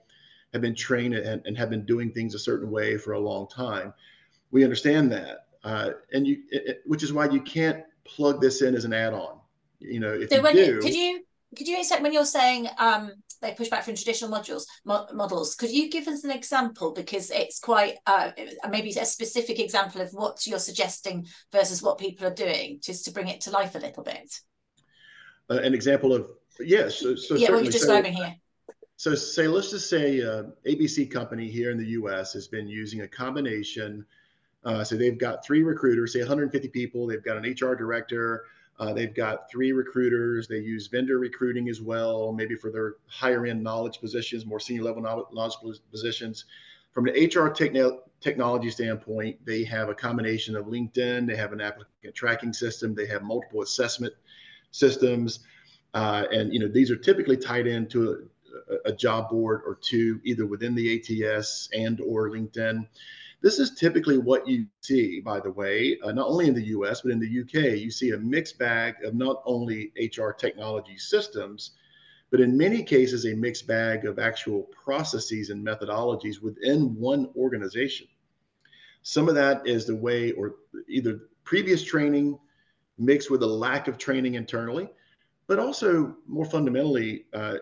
have 0.54 0.62
been 0.62 0.76
trained 0.76 1.16
and, 1.16 1.42
and 1.46 1.58
have 1.58 1.70
been 1.70 1.86
doing 1.86 2.12
things 2.12 2.36
a 2.36 2.40
certain 2.40 2.70
way 2.70 2.98
for 2.98 3.14
a 3.14 3.20
long 3.20 3.48
time. 3.48 3.94
We 4.52 4.64
understand 4.64 5.12
that, 5.14 5.47
uh, 5.64 5.92
and 6.14 6.28
you, 6.28 6.44
it, 6.50 6.82
which 6.86 7.04
is 7.04 7.14
why 7.14 7.30
you 7.30 7.42
can't 7.42 7.84
plug 8.06 8.42
this 8.42 8.62
in 8.62 8.76
as 8.76 8.86
an 8.86 8.94
add-on. 8.94 9.40
You 9.80 10.00
know, 10.00 10.14
if 10.14 10.30
so 10.30 10.48
you 10.48 10.54
do, 10.54 10.60
you, 10.60 10.80
could 10.80 10.94
you 10.96 11.24
could 11.56 11.68
you 11.68 11.84
when 12.02 12.14
you're 12.14 12.26
saying 12.26 12.68
um, 12.78 13.12
they 13.42 13.54
push 13.54 13.70
back 13.70 13.84
from 13.84 13.96
traditional 13.96 14.32
modules 14.32 14.64
mo- 14.86 15.08
models 15.14 15.56
could 15.56 15.72
you 15.72 15.90
give 15.90 16.08
us 16.08 16.24
an 16.24 16.32
example? 16.32 16.92
Because 16.94 17.30
it's 17.32 17.60
quite 17.60 17.98
uh, 18.06 18.32
maybe 18.70 18.90
a 18.90 19.06
specific 19.06 19.60
example 19.60 20.02
of 20.02 20.10
what 20.12 20.46
you're 20.48 20.60
suggesting 20.60 21.26
versus 21.52 21.82
what 21.82 22.00
people 22.00 22.26
are 22.28 22.34
doing 22.34 22.80
just 22.82 23.06
to 23.06 23.12
bring 23.12 23.28
it 23.28 23.42
to 23.42 23.52
life 23.52 23.76
a 23.76 23.80
little 23.80 24.04
bit. 24.04 24.40
Uh, 25.50 25.60
an 25.60 25.74
example 25.74 26.14
of 26.14 26.28
yes 26.60 26.96
so, 26.96 27.16
so 27.16 27.36
yeah 27.36 27.52
what 27.52 27.64
you're 27.64 27.72
describing 27.72 28.16
so, 28.16 28.24
here. 28.24 28.36
So 29.00 29.16
say 29.16 29.48
let's 29.48 29.70
just 29.70 29.90
say 29.90 30.22
uh, 30.22 30.44
abc 30.66 31.10
company 31.12 31.50
here 31.50 31.72
in 31.72 31.78
the 31.78 31.86
us 31.86 32.34
has 32.34 32.48
been 32.48 32.68
using 32.68 33.02
a 33.02 33.08
combination 33.08 34.06
uh, 34.68 34.84
so 34.84 34.96
they've 34.96 35.18
got 35.18 35.44
three 35.44 35.64
recruiters 35.64 36.14
say 36.14 36.20
150 36.20 36.68
people 36.68 37.08
they've 37.08 37.24
got 37.24 37.38
an 37.38 37.44
hr 37.44 37.74
director 37.74 38.46
uh, 38.80 38.94
they've 38.94 39.14
got 39.14 39.50
three 39.50 39.72
recruiters. 39.72 40.48
They 40.48 40.60
use 40.60 40.88
vendor 40.88 41.18
recruiting 41.18 41.68
as 41.70 41.82
well, 41.82 42.32
maybe 42.32 42.56
for 42.56 42.72
their 42.72 42.96
higher 43.08 43.46
end 43.46 43.64
knowledge 43.64 44.00
positions, 44.00 44.46
more 44.46 44.60
senior 44.60 44.84
level 44.84 45.02
knowledge 45.02 45.80
positions. 45.92 46.46
From 46.94 47.08
an 47.08 47.14
HR 47.14 47.50
techn- 47.50 48.00
technology 48.22 48.70
standpoint, 48.70 49.44
they 49.46 49.64
have 49.64 49.90
a 49.90 49.96
combination 49.96 50.56
of 50.56 50.66
LinkedIn, 50.66 51.28
they 51.28 51.36
have 51.36 51.54
an 51.54 51.62
applicant 51.62 52.14
tracking 52.14 52.54
system, 52.54 52.94
they 52.94 53.08
have 53.08 53.24
multiple 53.24 53.62
assessment 53.62 54.14
systems. 54.72 55.40
Uh, 55.94 56.26
and 56.32 56.54
you 56.54 56.60
know 56.60 56.68
these 56.68 56.92
are 56.92 56.98
typically 56.98 57.38
tied 57.38 57.66
into 57.66 58.30
a, 58.70 58.90
a 58.90 58.92
job 58.92 59.30
board 59.30 59.62
or 59.66 59.76
two, 59.76 60.20
either 60.24 60.46
within 60.46 60.76
the 60.76 61.26
ATS 61.26 61.70
and 61.74 62.00
or 62.02 62.30
LinkedIn. 62.30 62.86
This 63.42 63.60
is 63.60 63.76
typically 63.76 64.18
what 64.18 64.48
you 64.48 64.66
see, 64.82 65.20
by 65.22 65.40
the 65.40 65.52
way, 65.52 65.98
uh, 66.04 66.12
not 66.12 66.28
only 66.28 66.48
in 66.48 66.56
the 66.56 66.68
US, 66.68 67.02
but 67.02 67.12
in 67.12 67.20
the 67.20 67.42
UK. 67.42 67.78
You 67.78 67.92
see 67.92 68.12
a 68.12 68.18
mixed 68.18 68.58
bag 68.58 68.96
of 69.04 69.14
not 69.14 69.44
only 69.46 69.92
HR 69.96 70.32
technology 70.32 70.98
systems, 70.98 71.72
but 72.30 72.42
in 72.42 72.58
many 72.58 72.84
cases, 72.84 73.26
a 73.26 73.36
mixed 73.36 73.68
bag 73.68 74.06
of 74.06 74.20
actual 74.20 74.64
processes 74.64 75.50
and 75.50 75.66
methodologies 75.66 76.42
within 76.42 76.96
one 77.00 77.30
organization. 77.36 78.08
Some 79.04 79.30
of 79.30 79.36
that 79.36 79.66
is 79.66 79.86
the 79.86 79.96
way, 79.96 80.32
or 80.32 80.56
either 80.90 81.30
previous 81.44 81.84
training 81.84 82.38
mixed 82.98 83.30
with 83.30 83.44
a 83.44 83.48
lack 83.48 83.88
of 83.88 83.98
training 83.98 84.36
internally, 84.36 84.90
but 85.46 85.60
also 85.60 86.18
more 86.28 86.44
fundamentally, 86.44 87.26
uh, 87.34 87.58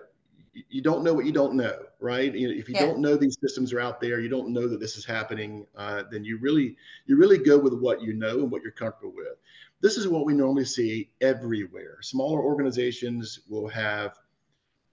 you 0.69 0.81
don't 0.81 1.03
know 1.03 1.13
what 1.13 1.25
you 1.25 1.31
don't 1.31 1.55
know, 1.55 1.77
right? 1.99 2.33
You 2.33 2.47
know, 2.47 2.53
if 2.53 2.69
you 2.69 2.75
yeah. 2.75 2.85
don't 2.85 2.99
know 2.99 3.17
these 3.17 3.37
systems 3.41 3.73
are 3.73 3.79
out 3.79 3.99
there, 3.99 4.19
you 4.19 4.29
don't 4.29 4.49
know 4.49 4.67
that 4.67 4.79
this 4.79 4.95
is 4.95 5.05
happening, 5.05 5.65
uh, 5.75 6.03
then 6.09 6.23
you 6.23 6.37
really 6.37 6.77
you 7.05 7.17
really 7.17 7.37
go 7.37 7.59
with 7.59 7.73
what 7.73 8.01
you 8.01 8.13
know 8.13 8.39
and 8.39 8.51
what 8.51 8.61
you're 8.61 8.71
comfortable 8.71 9.13
with. 9.15 9.37
This 9.81 9.97
is 9.97 10.07
what 10.07 10.25
we 10.25 10.33
normally 10.33 10.65
see 10.65 11.09
everywhere. 11.19 11.97
Smaller 12.01 12.41
organizations 12.41 13.41
will 13.49 13.67
have 13.67 14.17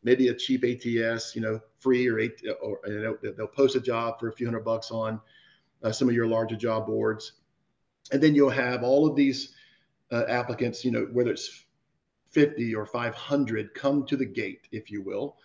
maybe 0.03 0.29
a 0.29 0.35
cheap 0.35 0.65
ATS, 0.65 1.37
you 1.37 1.41
know, 1.41 1.61
free 1.79 2.09
or, 2.09 2.19
eight, 2.19 2.43
or 2.61 2.81
you 2.87 3.01
know, 3.01 3.33
they'll 3.37 3.47
post 3.47 3.77
a 3.77 3.81
job 3.81 4.19
for 4.19 4.29
a 4.29 4.33
few 4.33 4.47
hundred 4.47 4.65
bucks 4.65 4.91
on 4.91 5.21
uh, 5.85 5.93
some 5.93 6.09
of 6.09 6.15
your 6.15 6.27
larger 6.27 6.57
job 6.57 6.87
boards, 6.87 7.33
and 8.11 8.21
then 8.21 8.35
you'll 8.35 8.51
have 8.51 8.83
all 8.83 9.07
of 9.07 9.15
these 9.15 9.55
uh, 10.11 10.25
applicants, 10.29 10.85
you 10.85 10.91
know, 10.91 11.09
whether 11.13 11.31
it's 11.31 11.65
50 12.31 12.75
or 12.75 12.87
500 12.87 13.75
come 13.75 14.05
to 14.07 14.17
the 14.17 14.25
gate, 14.25 14.67
if 14.73 14.91
you 14.91 15.03
will. 15.03 15.37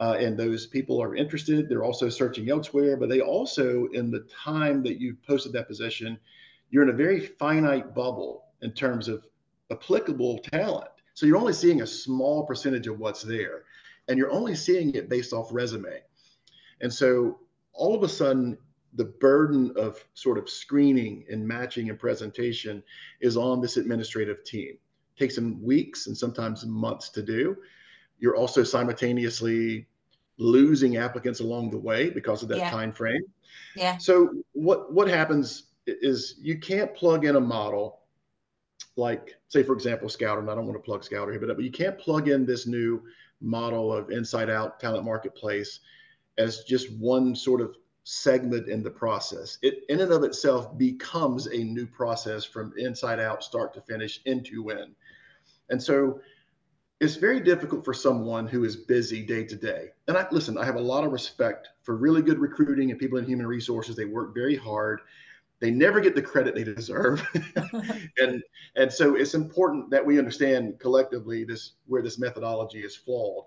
Uh, 0.00 0.16
and 0.18 0.38
those 0.38 0.66
people 0.66 1.00
are 1.00 1.14
interested. 1.14 1.68
They're 1.68 1.84
also 1.84 2.08
searching 2.08 2.48
elsewhere, 2.48 2.96
but 2.96 3.10
they 3.10 3.20
also, 3.20 3.86
in 3.92 4.10
the 4.10 4.26
time 4.44 4.82
that 4.84 4.98
you've 4.98 5.22
posted 5.22 5.52
that 5.52 5.68
position, 5.68 6.18
you're 6.70 6.82
in 6.82 6.88
a 6.88 6.94
very 6.94 7.20
finite 7.20 7.94
bubble 7.94 8.46
in 8.62 8.72
terms 8.72 9.08
of 9.08 9.26
applicable 9.70 10.38
talent. 10.38 10.90
So 11.12 11.26
you're 11.26 11.36
only 11.36 11.52
seeing 11.52 11.82
a 11.82 11.86
small 11.86 12.46
percentage 12.46 12.86
of 12.86 12.98
what's 12.98 13.22
there, 13.22 13.64
and 14.08 14.16
you're 14.16 14.32
only 14.32 14.54
seeing 14.54 14.94
it 14.94 15.10
based 15.10 15.34
off 15.34 15.52
resume. 15.52 16.00
And 16.80 16.92
so 16.92 17.40
all 17.74 17.94
of 17.94 18.02
a 18.02 18.08
sudden, 18.08 18.56
the 18.94 19.04
burden 19.04 19.72
of 19.76 20.02
sort 20.14 20.38
of 20.38 20.48
screening 20.48 21.24
and 21.30 21.46
matching 21.46 21.90
and 21.90 21.98
presentation 21.98 22.82
is 23.20 23.36
on 23.36 23.60
this 23.60 23.76
administrative 23.76 24.42
team 24.44 24.78
takes 25.18 25.34
them 25.34 25.62
weeks 25.62 26.06
and 26.06 26.16
sometimes 26.16 26.64
months 26.64 27.10
to 27.10 27.22
do. 27.22 27.56
You're 28.20 28.36
also 28.36 28.62
simultaneously 28.62 29.86
losing 30.38 30.96
applicants 30.96 31.40
along 31.40 31.70
the 31.70 31.78
way 31.78 32.10
because 32.10 32.42
of 32.42 32.48
that 32.48 32.58
yeah. 32.58 32.70
time 32.70 32.92
frame. 32.92 33.22
Yeah. 33.76 33.98
So 33.98 34.32
what 34.52 34.92
what 34.92 35.08
happens 35.08 35.64
is 35.86 36.36
you 36.40 36.58
can't 36.58 36.94
plug 36.94 37.24
in 37.24 37.36
a 37.36 37.40
model 37.40 38.00
like 38.96 39.36
say 39.48 39.62
for 39.62 39.72
example 39.72 40.08
Scouter, 40.08 40.40
and 40.40 40.50
I 40.50 40.54
don't 40.54 40.66
want 40.66 40.78
to 40.78 40.84
plug 40.84 41.04
Scouter 41.04 41.32
here, 41.32 41.40
but, 41.40 41.54
but 41.54 41.64
you 41.64 41.70
can't 41.70 41.98
plug 41.98 42.28
in 42.28 42.46
this 42.46 42.66
new 42.66 43.02
model 43.40 43.92
of 43.92 44.10
inside 44.10 44.50
out 44.50 44.78
talent 44.78 45.04
marketplace 45.04 45.80
as 46.38 46.64
just 46.64 46.92
one 46.92 47.34
sort 47.34 47.60
of 47.60 47.76
segment 48.04 48.68
in 48.68 48.82
the 48.82 48.90
process. 48.90 49.58
It 49.62 49.84
in 49.88 50.00
and 50.00 50.12
of 50.12 50.24
itself 50.24 50.76
becomes 50.76 51.46
a 51.46 51.58
new 51.58 51.86
process 51.86 52.44
from 52.44 52.72
inside 52.76 53.20
out, 53.20 53.44
start 53.44 53.74
to 53.74 53.80
finish, 53.80 54.20
end 54.26 54.46
to 54.46 54.70
end. 54.70 54.94
And 55.68 55.82
so 55.82 56.20
it's 57.00 57.16
very 57.16 57.40
difficult 57.40 57.84
for 57.84 57.94
someone 57.94 58.46
who 58.46 58.64
is 58.64 58.76
busy 58.76 59.22
day 59.22 59.44
to 59.44 59.56
day. 59.56 59.88
And 60.06 60.18
I 60.18 60.26
listen, 60.30 60.58
I 60.58 60.64
have 60.64 60.76
a 60.76 60.80
lot 60.80 61.04
of 61.04 61.12
respect 61.12 61.70
for 61.82 61.96
really 61.96 62.20
good 62.20 62.38
recruiting 62.38 62.90
and 62.90 63.00
people 63.00 63.18
in 63.18 63.24
human 63.24 63.46
resources. 63.46 63.96
They 63.96 64.04
work 64.04 64.34
very 64.34 64.56
hard. 64.56 65.00
They 65.60 65.70
never 65.70 66.00
get 66.00 66.14
the 66.14 66.22
credit 66.22 66.54
they 66.54 66.64
deserve. 66.64 67.26
and 68.18 68.42
and 68.76 68.92
so 68.92 69.14
it's 69.14 69.34
important 69.34 69.90
that 69.90 70.04
we 70.04 70.18
understand 70.18 70.78
collectively 70.78 71.44
this 71.44 71.72
where 71.86 72.02
this 72.02 72.18
methodology 72.18 72.80
is 72.80 72.94
flawed. 72.94 73.44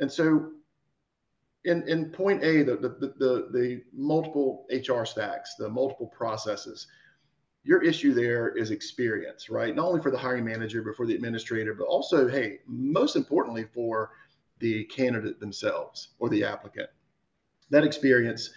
And 0.00 0.10
so 0.10 0.50
in, 1.64 1.86
in 1.88 2.10
point 2.10 2.44
A, 2.44 2.62
the, 2.62 2.76
the, 2.76 2.88
the, 3.18 3.48
the 3.50 3.82
multiple 3.92 4.66
HR 4.70 5.04
stacks, 5.04 5.56
the 5.56 5.68
multiple 5.68 6.06
processes, 6.06 6.86
your 7.66 7.82
issue 7.82 8.14
there 8.14 8.56
is 8.56 8.70
experience, 8.70 9.50
right? 9.50 9.74
Not 9.74 9.86
only 9.86 10.00
for 10.00 10.12
the 10.12 10.18
hiring 10.18 10.44
manager, 10.44 10.82
but 10.82 10.96
for 10.96 11.04
the 11.04 11.16
administrator, 11.16 11.74
but 11.74 11.86
also, 11.86 12.28
hey, 12.28 12.60
most 12.66 13.16
importantly 13.16 13.64
for 13.74 14.12
the 14.60 14.84
candidate 14.84 15.40
themselves 15.40 16.10
or 16.20 16.28
the 16.28 16.44
applicant. 16.44 16.88
That 17.70 17.82
experience, 17.82 18.50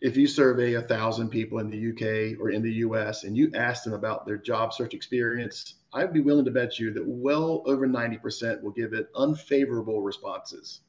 if 0.00 0.16
you 0.16 0.26
survey 0.26 0.74
a 0.74 0.82
thousand 0.82 1.28
people 1.28 1.60
in 1.60 1.70
the 1.70 1.90
UK 1.90 2.40
or 2.40 2.50
in 2.50 2.62
the 2.62 2.72
US 2.86 3.22
and 3.22 3.36
you 3.36 3.52
ask 3.54 3.84
them 3.84 3.92
about 3.92 4.26
their 4.26 4.38
job 4.38 4.72
search 4.74 4.92
experience, 4.92 5.74
I'd 5.92 6.12
be 6.12 6.20
willing 6.20 6.44
to 6.44 6.50
bet 6.50 6.80
you 6.80 6.92
that 6.94 7.06
well 7.06 7.62
over 7.66 7.86
90% 7.86 8.60
will 8.60 8.72
give 8.72 8.92
it 8.92 9.08
unfavorable 9.14 10.02
responses. 10.02 10.80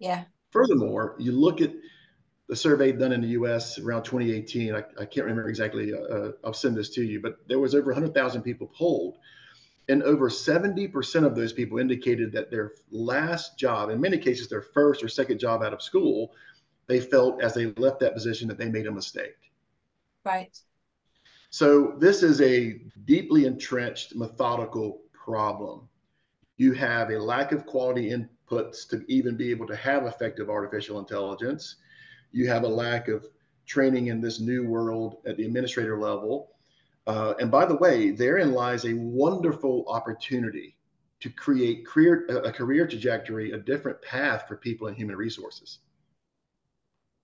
Yeah. 0.00 0.24
Furthermore, 0.50 1.14
you 1.20 1.30
look 1.30 1.60
at 1.60 1.70
the 2.50 2.56
survey 2.56 2.90
done 2.90 3.12
in 3.12 3.20
the 3.20 3.28
U.S. 3.28 3.78
around 3.78 4.02
2018. 4.02 4.74
I, 4.74 4.78
I 5.00 5.04
can't 5.04 5.24
remember 5.24 5.48
exactly. 5.48 5.94
Uh, 5.94 5.98
uh, 5.98 6.32
I'll 6.44 6.52
send 6.52 6.76
this 6.76 6.90
to 6.90 7.02
you, 7.04 7.20
but 7.20 7.38
there 7.46 7.60
was 7.60 7.76
over 7.76 7.92
100,000 7.92 8.42
people 8.42 8.66
polled, 8.74 9.18
and 9.88 10.02
over 10.02 10.28
70% 10.28 11.24
of 11.24 11.36
those 11.36 11.52
people 11.52 11.78
indicated 11.78 12.32
that 12.32 12.50
their 12.50 12.72
last 12.90 13.56
job, 13.56 13.88
in 13.88 14.00
many 14.00 14.18
cases 14.18 14.48
their 14.48 14.62
first 14.62 15.04
or 15.04 15.08
second 15.08 15.38
job 15.38 15.62
out 15.62 15.72
of 15.72 15.80
school, 15.80 16.32
they 16.88 16.98
felt 16.98 17.40
as 17.40 17.54
they 17.54 17.66
left 17.66 18.00
that 18.00 18.14
position 18.14 18.48
that 18.48 18.58
they 18.58 18.68
made 18.68 18.88
a 18.88 18.92
mistake. 18.92 19.36
Right. 20.24 20.58
So 21.50 21.94
this 21.98 22.24
is 22.24 22.40
a 22.40 22.80
deeply 23.04 23.46
entrenched 23.46 24.16
methodical 24.16 25.02
problem. 25.12 25.88
You 26.56 26.72
have 26.72 27.10
a 27.10 27.18
lack 27.18 27.52
of 27.52 27.64
quality 27.64 28.10
inputs 28.10 28.88
to 28.88 29.04
even 29.06 29.36
be 29.36 29.52
able 29.52 29.68
to 29.68 29.76
have 29.76 30.06
effective 30.06 30.50
artificial 30.50 30.98
intelligence 30.98 31.76
you 32.32 32.48
have 32.48 32.64
a 32.64 32.68
lack 32.68 33.08
of 33.08 33.26
training 33.66 34.08
in 34.08 34.20
this 34.20 34.40
new 34.40 34.66
world 34.66 35.18
at 35.26 35.36
the 35.36 35.44
administrator 35.44 35.98
level. 35.98 36.50
Uh, 37.06 37.34
and 37.40 37.50
by 37.50 37.64
the 37.64 37.76
way, 37.76 38.10
therein 38.10 38.52
lies 38.52 38.84
a 38.84 38.94
wonderful 38.94 39.84
opportunity 39.88 40.76
to 41.20 41.30
create 41.30 41.86
career, 41.86 42.26
a 42.44 42.52
career 42.52 42.86
trajectory, 42.86 43.52
a 43.52 43.58
different 43.58 44.00
path 44.02 44.46
for 44.48 44.56
people 44.56 44.86
in 44.88 44.94
human 44.94 45.16
resources. 45.16 45.78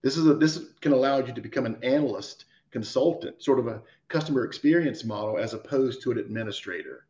This 0.03 0.17
is 0.17 0.27
a, 0.27 0.35
this 0.35 0.61
can 0.81 0.93
allow 0.93 1.19
you 1.19 1.33
to 1.33 1.41
become 1.41 1.67
an 1.67 1.79
analyst, 1.83 2.45
consultant, 2.71 3.43
sort 3.43 3.59
of 3.59 3.67
a 3.67 3.83
customer 4.09 4.45
experience 4.45 5.03
model 5.03 5.39
as 5.39 5.55
opposed 5.55 6.03
to 6.03 6.13
an 6.13 6.19
administrator. 6.19 7.07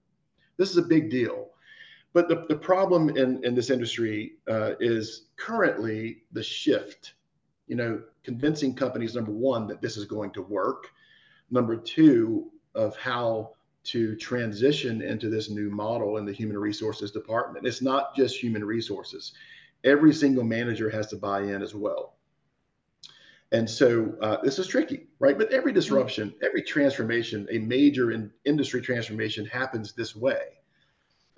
This 0.57 0.71
is 0.71 0.77
a 0.77 0.83
big 0.83 1.11
deal. 1.11 1.51
But 2.15 2.29
the, 2.29 2.47
the 2.49 2.57
problem 2.57 3.11
in, 3.11 3.45
in 3.45 3.55
this 3.55 3.69
industry 3.69 4.37
uh, 4.49 4.73
is 4.81 5.27
currently 5.37 6.23
the 6.33 6.43
shift 6.43 7.13
you 7.67 7.77
know, 7.77 8.03
convincing 8.25 8.75
companies, 8.75 9.15
number 9.15 9.33
one, 9.33 9.67
that 9.67 9.81
this 9.81 9.97
is 9.97 10.05
going 10.05 10.33
to 10.33 10.43
work. 10.43 10.89
Number 11.51 11.77
two, 11.77 12.51
of 12.77 12.97
how 12.97 13.55
to 13.85 14.15
transition 14.17 15.01
into 15.03 15.29
this 15.29 15.49
new 15.49 15.71
model 15.71 16.19
in 16.19 16.27
the 16.27 16.33
human 16.33 16.59
resources 16.59 17.11
department. 17.11 17.67
It's 17.67 17.83
not 17.83 18.15
just 18.15 18.37
human 18.37 18.65
resources. 18.65 19.33
Every 19.85 20.13
single 20.13 20.45
manager 20.45 20.91
has 20.91 21.07
to 21.09 21.17
buy 21.17 21.43
in 21.43 21.63
as 21.63 21.75
well. 21.75 22.15
And 23.53 23.69
so 23.69 24.15
uh, 24.21 24.39
this 24.43 24.59
is 24.59 24.67
tricky, 24.67 25.07
right? 25.21 25.39
But 25.39 25.53
every 25.53 25.73
disruption, 25.73 26.35
every 26.43 26.63
transformation, 26.63 27.47
a 27.51 27.59
major 27.59 28.11
in 28.11 28.31
industry 28.45 28.83
transformation 28.83 29.47
happens 29.47 29.93
this 29.93 30.17
way. 30.17 30.43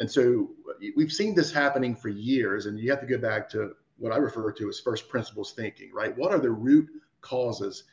And 0.01 0.11
so 0.11 0.51
we've 0.97 1.13
seen 1.13 1.35
this 1.35 1.53
happening 1.53 1.95
for 1.95 2.09
years. 2.09 2.65
And 2.67 2.79
you 2.79 2.91
have 2.91 3.01
to 3.01 3.07
go 3.07 3.19
back 3.19 3.49
to 3.51 3.73
what 3.99 4.13
I 4.13 4.17
refer 4.17 4.53
to 4.53 4.69
as 4.69 4.81
first 4.81 5.09
principles 5.09 5.53
thinking, 5.53 5.93
right? 5.93 6.17
What 6.17 6.33
are 6.33 6.39
the 6.39 6.51
root 6.51 6.89
causes 7.21 7.85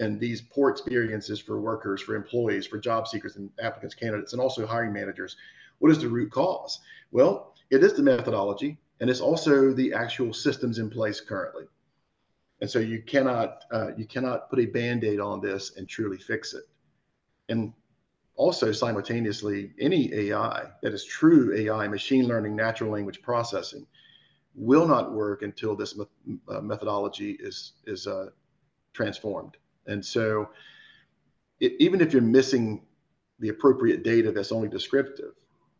and 0.00 0.18
these 0.18 0.42
poor 0.42 0.70
experiences 0.70 1.40
for 1.40 1.60
workers, 1.60 2.02
for 2.02 2.16
employees, 2.16 2.66
for 2.66 2.78
job 2.78 3.06
seekers 3.06 3.36
and 3.36 3.50
applicants, 3.60 3.94
candidates, 3.94 4.32
and 4.32 4.42
also 4.42 4.66
hiring 4.66 4.92
managers? 4.92 5.36
What 5.78 5.92
is 5.92 6.00
the 6.00 6.08
root 6.08 6.30
cause? 6.30 6.80
Well, 7.12 7.54
it 7.70 7.82
is 7.82 7.94
the 7.94 8.02
methodology 8.02 8.78
and 9.00 9.10
it's 9.10 9.20
also 9.20 9.72
the 9.72 9.92
actual 9.92 10.32
systems 10.32 10.78
in 10.78 10.90
place 10.90 11.20
currently. 11.20 11.64
And 12.60 12.70
so 12.70 12.78
you 12.78 13.02
cannot 13.02 13.64
uh, 13.70 13.90
you 13.96 14.06
cannot 14.06 14.48
put 14.48 14.60
a 14.60 14.66
band-aid 14.66 15.20
on 15.20 15.40
this 15.40 15.76
and 15.76 15.88
truly 15.88 16.18
fix 16.18 16.54
it. 16.54 16.64
And 17.48 17.72
also 18.36 18.72
simultaneously, 18.72 19.72
any 19.78 20.12
AI 20.12 20.70
that 20.82 20.94
is 20.94 21.04
true 21.04 21.54
AI, 21.56 21.86
machine 21.88 22.26
learning, 22.26 22.56
natural 22.56 22.90
language 22.90 23.22
processing, 23.22 23.86
will 24.54 24.86
not 24.86 25.12
work 25.12 25.42
until 25.42 25.74
this 25.74 25.98
uh, 26.48 26.60
methodology 26.60 27.32
is 27.40 27.72
is 27.86 28.06
uh, 28.06 28.26
transformed. 28.92 29.56
And 29.86 30.04
so, 30.04 30.50
it, 31.60 31.72
even 31.78 32.00
if 32.00 32.12
you're 32.12 32.22
missing 32.22 32.82
the 33.40 33.48
appropriate 33.48 34.04
data 34.04 34.30
that's 34.30 34.52
only 34.52 34.68
descriptive, 34.68 35.34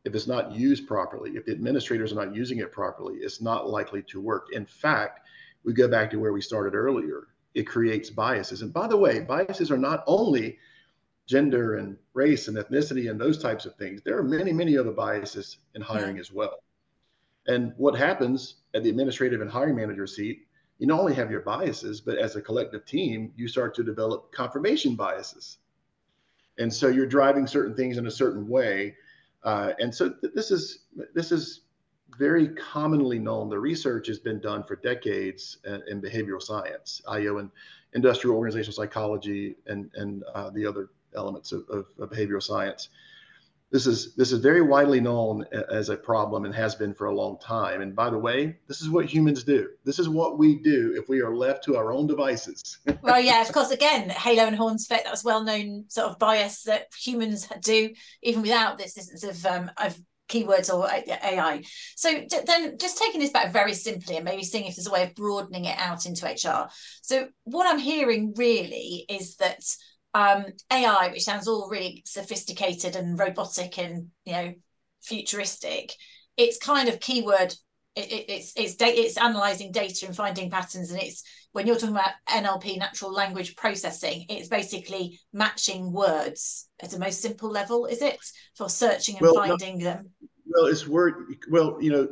if 0.04 0.14
it's 0.14 0.26
not 0.26 0.52
used 0.52 0.86
properly, 0.86 1.32
if 1.32 1.46
the 1.46 1.52
administrators 1.52 2.12
are 2.12 2.16
not 2.16 2.34
using 2.34 2.58
it 2.58 2.72
properly, 2.72 3.16
it's 3.16 3.40
not 3.40 3.68
likely 3.68 4.02
to 4.02 4.20
work. 4.20 4.48
In 4.52 4.66
fact, 4.66 5.20
we 5.64 5.72
go 5.72 5.88
back 5.88 6.10
to 6.10 6.18
where 6.18 6.32
we 6.32 6.42
started 6.42 6.74
earlier. 6.74 7.28
It 7.54 7.62
creates 7.64 8.10
biases. 8.10 8.62
And 8.62 8.72
by 8.72 8.88
the 8.88 8.96
way, 8.96 9.20
biases 9.20 9.70
are 9.70 9.78
not 9.78 10.04
only 10.06 10.58
gender 11.26 11.76
and 11.76 11.96
race 12.12 12.48
and 12.48 12.56
ethnicity 12.56 13.10
and 13.10 13.18
those 13.18 13.38
types 13.38 13.64
of 13.64 13.74
things. 13.76 14.02
There 14.02 14.18
are 14.18 14.22
many, 14.22 14.52
many 14.52 14.76
other 14.76 14.90
biases 14.90 15.58
in 15.74 15.80
hiring 15.80 16.16
yeah. 16.16 16.20
as 16.20 16.32
well. 16.32 16.58
And 17.46 17.72
what 17.76 17.94
happens 17.94 18.56
at 18.74 18.82
the 18.82 18.90
administrative 18.90 19.40
and 19.40 19.50
hiring 19.50 19.76
manager 19.76 20.06
seat, 20.06 20.46
you 20.78 20.86
not 20.86 21.00
only 21.00 21.14
have 21.14 21.30
your 21.30 21.40
biases, 21.40 22.00
but 22.00 22.18
as 22.18 22.36
a 22.36 22.42
collective 22.42 22.84
team, 22.84 23.32
you 23.36 23.48
start 23.48 23.74
to 23.76 23.84
develop 23.84 24.32
confirmation 24.32 24.96
biases. 24.96 25.58
And 26.58 26.72
so 26.72 26.88
you're 26.88 27.06
driving 27.06 27.46
certain 27.46 27.74
things 27.74 27.98
in 27.98 28.06
a 28.06 28.10
certain 28.10 28.48
way. 28.48 28.94
Uh, 29.42 29.72
and 29.78 29.94
so 29.94 30.10
th- 30.10 30.32
this 30.34 30.50
is 30.50 30.80
this 31.14 31.32
is 31.32 31.62
very 32.18 32.48
commonly 32.48 33.18
known. 33.18 33.48
The 33.48 33.58
research 33.58 34.06
has 34.06 34.18
been 34.18 34.40
done 34.40 34.62
for 34.62 34.76
decades 34.76 35.58
in, 35.64 35.82
in 35.88 36.00
behavioral 36.00 36.40
science, 36.40 37.02
IO, 37.08 37.38
and 37.38 37.50
industrial 37.92 38.36
organizational 38.36 38.74
psychology, 38.74 39.56
and 39.66 39.90
and 39.94 40.24
uh, 40.34 40.50
the 40.50 40.64
other 40.64 40.90
elements 41.14 41.52
of, 41.52 41.64
of, 41.68 41.86
of, 41.98 42.10
behavioral 42.10 42.42
science. 42.42 42.88
This 43.74 43.88
is 43.88 44.14
this 44.14 44.30
is 44.30 44.38
very 44.38 44.62
widely 44.62 45.00
known 45.00 45.44
as 45.68 45.88
a 45.88 45.96
problem 45.96 46.44
and 46.44 46.54
has 46.54 46.76
been 46.76 46.94
for 46.94 47.06
a 47.06 47.12
long 47.12 47.36
time. 47.40 47.80
And 47.80 47.92
by 47.92 48.08
the 48.08 48.16
way, 48.16 48.56
this 48.68 48.80
is 48.80 48.88
what 48.88 49.04
humans 49.06 49.42
do. 49.42 49.68
This 49.82 49.98
is 49.98 50.08
what 50.08 50.38
we 50.38 50.60
do 50.60 50.94
if 50.96 51.08
we 51.08 51.20
are 51.20 51.34
left 51.34 51.64
to 51.64 51.76
our 51.76 51.92
own 51.92 52.06
devices. 52.06 52.78
well, 53.02 53.18
yeah, 53.18 53.42
of 53.42 53.50
course. 53.50 53.72
Again, 53.72 54.10
Halo 54.10 54.44
and 54.44 54.54
Horns 54.54 54.84
effect. 54.84 55.02
That 55.02 55.10
was 55.10 55.24
well 55.24 55.42
known 55.42 55.86
sort 55.88 56.08
of 56.08 56.20
bias 56.20 56.62
that 56.62 56.86
humans 56.96 57.48
do 57.62 57.90
even 58.22 58.42
without 58.42 58.78
this 58.78 58.96
instance 58.96 59.24
of 59.24 59.44
um, 59.44 59.68
of 59.76 59.98
keywords 60.28 60.72
or 60.72 60.88
AI. 60.88 61.64
So 61.96 62.22
then 62.46 62.78
just 62.78 62.96
taking 62.98 63.20
this 63.20 63.32
back 63.32 63.52
very 63.52 63.74
simply 63.74 64.14
and 64.14 64.24
maybe 64.24 64.44
seeing 64.44 64.66
if 64.66 64.76
there's 64.76 64.86
a 64.86 64.92
way 64.92 65.02
of 65.02 65.16
broadening 65.16 65.64
it 65.64 65.76
out 65.80 66.06
into 66.06 66.26
HR. 66.26 66.68
So 67.02 67.26
what 67.42 67.66
I'm 67.66 67.80
hearing 67.80 68.34
really 68.36 69.04
is 69.08 69.34
that 69.36 69.64
um, 70.14 70.46
AI, 70.72 71.10
which 71.12 71.24
sounds 71.24 71.48
all 71.48 71.68
really 71.68 72.02
sophisticated 72.06 72.96
and 72.96 73.18
robotic 73.18 73.78
and 73.78 74.08
you 74.24 74.32
know 74.32 74.54
futuristic, 75.02 75.92
it's 76.36 76.58
kind 76.58 76.88
of 76.88 77.00
keyword. 77.00 77.54
It, 77.96 78.10
it, 78.10 78.24
it's 78.28 78.52
it's 78.56 78.74
data, 78.76 79.00
it's 79.00 79.18
analyzing 79.18 79.70
data 79.70 80.06
and 80.06 80.16
finding 80.16 80.50
patterns, 80.50 80.90
and 80.90 81.00
it's 81.00 81.22
when 81.52 81.66
you're 81.66 81.76
talking 81.76 81.94
about 81.94 82.10
NLP, 82.28 82.78
natural 82.78 83.12
language 83.12 83.54
processing, 83.54 84.26
it's 84.28 84.48
basically 84.48 85.20
matching 85.32 85.92
words 85.92 86.68
at 86.82 86.90
the 86.90 86.98
most 86.98 87.22
simple 87.22 87.48
level, 87.48 87.86
is 87.86 88.02
it, 88.02 88.18
for 88.56 88.68
searching 88.68 89.16
and 89.16 89.22
well, 89.22 89.34
finding 89.34 89.78
no, 89.78 89.84
them? 89.84 90.10
Well, 90.46 90.66
it's 90.66 90.88
word. 90.88 91.14
Well, 91.48 91.76
you 91.80 91.92
know, 91.92 92.08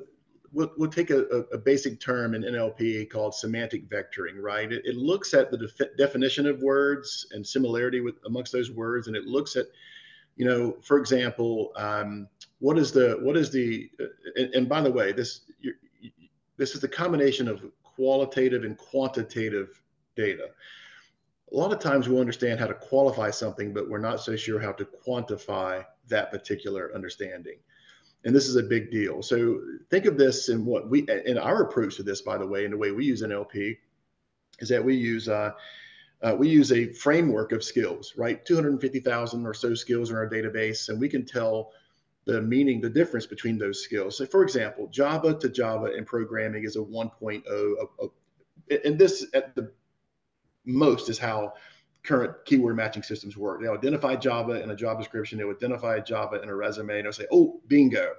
we'll, 0.52 0.70
we'll 0.76 0.90
take 0.90 1.10
a, 1.10 1.22
a, 1.52 1.58
basic 1.58 2.00
term 2.00 2.34
in 2.34 2.42
NLP 2.42 3.10
called 3.10 3.34
semantic 3.34 3.88
vectoring, 3.88 4.36
right? 4.40 4.70
It, 4.70 4.84
it 4.84 4.96
looks 4.96 5.34
at 5.34 5.50
the 5.50 5.56
def- 5.56 5.96
definition 5.96 6.46
of 6.46 6.62
words 6.62 7.26
and 7.32 7.46
similarity 7.46 8.00
with 8.00 8.16
amongst 8.26 8.52
those 8.52 8.70
words, 8.70 9.08
and 9.08 9.16
it 9.16 9.24
looks 9.24 9.56
at, 9.56 9.66
you 10.36 10.44
know, 10.44 10.76
for 10.82 10.98
example, 10.98 11.72
um, 11.76 12.28
what 12.60 12.78
is 12.78 12.92
the 12.92 13.18
what 13.22 13.36
is 13.36 13.50
the 13.50 13.90
uh, 14.00 14.04
and, 14.36 14.54
and, 14.54 14.68
by 14.68 14.80
the 14.80 14.90
way, 14.90 15.12
this 15.12 15.40
this 16.56 16.74
is 16.74 16.80
the 16.80 16.88
combination 16.88 17.48
of 17.48 17.62
qualitative 17.82 18.64
and 18.64 18.76
quantitative 18.78 19.82
data. 20.16 20.48
A 21.52 21.56
lot 21.56 21.72
of 21.72 21.80
times 21.80 22.08
we 22.08 22.18
understand 22.18 22.58
how 22.58 22.66
to 22.66 22.74
qualify 22.74 23.30
something, 23.30 23.74
but 23.74 23.90
we're 23.90 23.98
not 23.98 24.22
so 24.22 24.36
sure 24.36 24.58
how 24.58 24.72
to 24.72 24.86
quantify 25.06 25.84
that 26.08 26.30
particular 26.30 26.90
understanding 26.94 27.56
and 28.24 28.34
this 28.34 28.48
is 28.48 28.56
a 28.56 28.62
big 28.62 28.90
deal. 28.90 29.22
So 29.22 29.60
think 29.90 30.06
of 30.06 30.16
this 30.16 30.48
in 30.48 30.64
what 30.64 30.88
we 30.88 31.06
in 31.26 31.38
our 31.38 31.62
approach 31.62 31.96
to 31.96 32.02
this, 32.02 32.22
by 32.22 32.38
the 32.38 32.46
way, 32.46 32.64
and 32.64 32.72
the 32.72 32.78
way 32.78 32.92
we 32.92 33.04
use 33.04 33.22
NLP 33.22 33.78
is 34.60 34.68
that 34.68 34.84
we 34.84 34.94
use 34.94 35.28
uh, 35.28 35.52
uh, 36.22 36.36
we 36.38 36.48
use 36.48 36.70
a 36.72 36.92
framework 36.92 37.52
of 37.52 37.64
skills, 37.64 38.14
right? 38.16 38.44
250,000 38.44 39.46
or 39.46 39.54
so 39.54 39.74
skills 39.74 40.10
in 40.10 40.16
our 40.16 40.28
database, 40.28 40.88
and 40.88 41.00
we 41.00 41.08
can 41.08 41.24
tell 41.24 41.72
the 42.24 42.40
meaning, 42.40 42.80
the 42.80 42.88
difference 42.88 43.26
between 43.26 43.58
those 43.58 43.82
skills. 43.82 44.16
So, 44.18 44.26
for 44.26 44.42
example, 44.42 44.86
Java 44.88 45.34
to 45.34 45.48
Java 45.48 45.96
in 45.96 46.04
programming 46.04 46.64
is 46.64 46.76
a 46.76 46.80
1.0, 46.80 47.44
of, 47.80 47.88
of, 47.98 48.10
and 48.84 48.96
this 48.96 49.26
at 49.34 49.56
the 49.56 49.72
most 50.64 51.08
is 51.08 51.18
how 51.18 51.54
current 52.04 52.34
keyword 52.44 52.76
matching 52.76 53.02
systems 53.02 53.36
work. 53.36 53.60
They'll 53.60 53.72
identify 53.72 54.16
Java 54.16 54.62
in 54.62 54.70
a 54.70 54.76
job 54.76 54.98
description, 54.98 55.38
they'll 55.38 55.50
identify 55.50 56.00
Java 56.00 56.42
in 56.42 56.48
a 56.48 56.54
resume, 56.54 56.96
and 56.96 57.04
they'll 57.04 57.12
say, 57.12 57.26
oh, 57.32 57.60
bingo. 57.68 58.14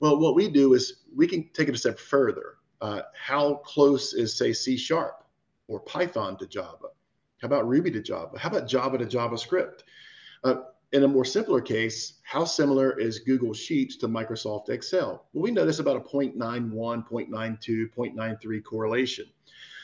Well, 0.00 0.18
what 0.18 0.34
we 0.34 0.48
do 0.48 0.74
is 0.74 1.04
we 1.14 1.26
can 1.26 1.48
take 1.54 1.68
it 1.68 1.74
a 1.74 1.78
step 1.78 1.98
further. 1.98 2.56
Uh, 2.80 3.02
how 3.14 3.54
close 3.64 4.12
is, 4.12 4.36
say, 4.36 4.52
C 4.52 4.76
sharp 4.76 5.24
or 5.68 5.80
Python 5.80 6.36
to 6.38 6.46
Java? 6.46 6.88
How 7.40 7.46
about 7.46 7.68
Ruby 7.68 7.90
to 7.92 8.02
Java? 8.02 8.38
How 8.38 8.48
about 8.48 8.68
Java 8.68 8.98
to 8.98 9.06
JavaScript? 9.06 9.82
Uh, 10.44 10.62
in 10.92 11.04
a 11.04 11.08
more 11.08 11.24
simpler 11.24 11.60
case, 11.60 12.14
how 12.22 12.44
similar 12.44 12.98
is 12.98 13.20
Google 13.20 13.54
Sheets 13.54 13.96
to 13.96 14.08
Microsoft 14.08 14.68
Excel? 14.68 15.26
Well, 15.32 15.42
we 15.42 15.50
notice 15.50 15.78
about 15.78 15.96
a 15.96 16.00
0.91, 16.00 16.36
0.92, 17.08 17.94
0.93 17.96 18.64
correlation. 18.64 19.26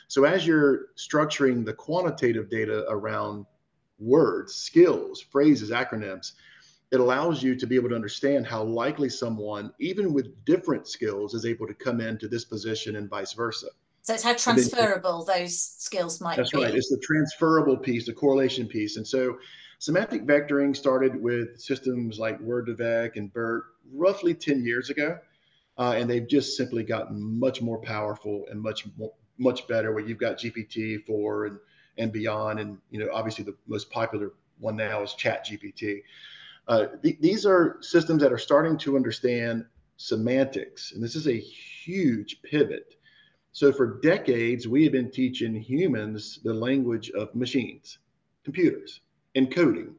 So 0.08 0.24
as 0.24 0.46
you're 0.46 0.86
structuring 0.96 1.64
the 1.64 1.74
quantitative 1.74 2.48
data 2.50 2.86
around 2.88 3.46
words, 3.98 4.54
skills, 4.54 5.20
phrases, 5.20 5.70
acronyms, 5.70 6.32
it 6.90 7.00
allows 7.00 7.42
you 7.42 7.54
to 7.54 7.66
be 7.66 7.76
able 7.76 7.90
to 7.90 7.94
understand 7.94 8.46
how 8.46 8.62
likely 8.62 9.10
someone, 9.10 9.72
even 9.78 10.14
with 10.14 10.44
different 10.46 10.88
skills, 10.88 11.34
is 11.34 11.44
able 11.44 11.66
to 11.66 11.74
come 11.74 12.00
into 12.00 12.26
this 12.26 12.44
position 12.44 12.96
and 12.96 13.10
vice 13.10 13.34
versa. 13.34 13.68
So 14.00 14.14
it's 14.14 14.22
how 14.22 14.32
transferable 14.32 15.24
then, 15.26 15.42
those 15.42 15.60
skills 15.60 16.22
might 16.22 16.36
that's 16.36 16.52
be. 16.52 16.58
That's 16.58 16.70
right. 16.70 16.78
It's 16.78 16.88
the 16.88 16.98
transferable 17.02 17.76
piece, 17.76 18.06
the 18.06 18.14
correlation 18.14 18.66
piece. 18.66 18.96
And 18.96 19.06
so 19.06 19.38
semantic 19.78 20.24
vectoring 20.24 20.74
started 20.74 21.20
with 21.20 21.60
systems 21.60 22.18
like 22.18 22.40
Word2Vec 22.40 23.16
and 23.16 23.30
BERT 23.30 23.64
roughly 23.92 24.32
10 24.32 24.64
years 24.64 24.88
ago. 24.88 25.18
Uh, 25.76 25.94
and 25.96 26.08
they've 26.08 26.26
just 26.26 26.56
simply 26.56 26.82
gotten 26.82 27.38
much 27.38 27.60
more 27.60 27.78
powerful 27.82 28.46
and 28.50 28.60
much 28.60 28.86
more, 28.96 29.12
much 29.38 29.66
better 29.68 29.92
where 29.92 30.04
you've 30.04 30.18
got 30.18 30.38
GPT 30.38 31.04
four 31.06 31.46
and 31.46 31.58
and 31.96 32.12
beyond, 32.12 32.60
and 32.60 32.78
you 32.90 32.98
know 32.98 33.08
obviously 33.12 33.44
the 33.44 33.56
most 33.66 33.90
popular 33.90 34.32
one 34.58 34.76
now 34.76 35.02
is 35.02 35.14
Chat 35.14 35.46
GPT. 35.46 36.02
Uh, 36.66 36.86
th- 37.02 37.18
these 37.20 37.46
are 37.46 37.78
systems 37.80 38.22
that 38.22 38.32
are 38.32 38.38
starting 38.38 38.76
to 38.78 38.96
understand 38.96 39.64
semantics, 39.96 40.92
and 40.92 41.02
this 41.02 41.16
is 41.16 41.26
a 41.26 41.38
huge 41.38 42.42
pivot. 42.42 42.94
So 43.52 43.72
for 43.72 44.00
decades, 44.00 44.68
we 44.68 44.84
have 44.84 44.92
been 44.92 45.10
teaching 45.10 45.54
humans 45.54 46.38
the 46.44 46.54
language 46.54 47.10
of 47.10 47.34
machines, 47.34 47.98
computers, 48.44 49.00
and 49.34 49.52
coding. 49.52 49.94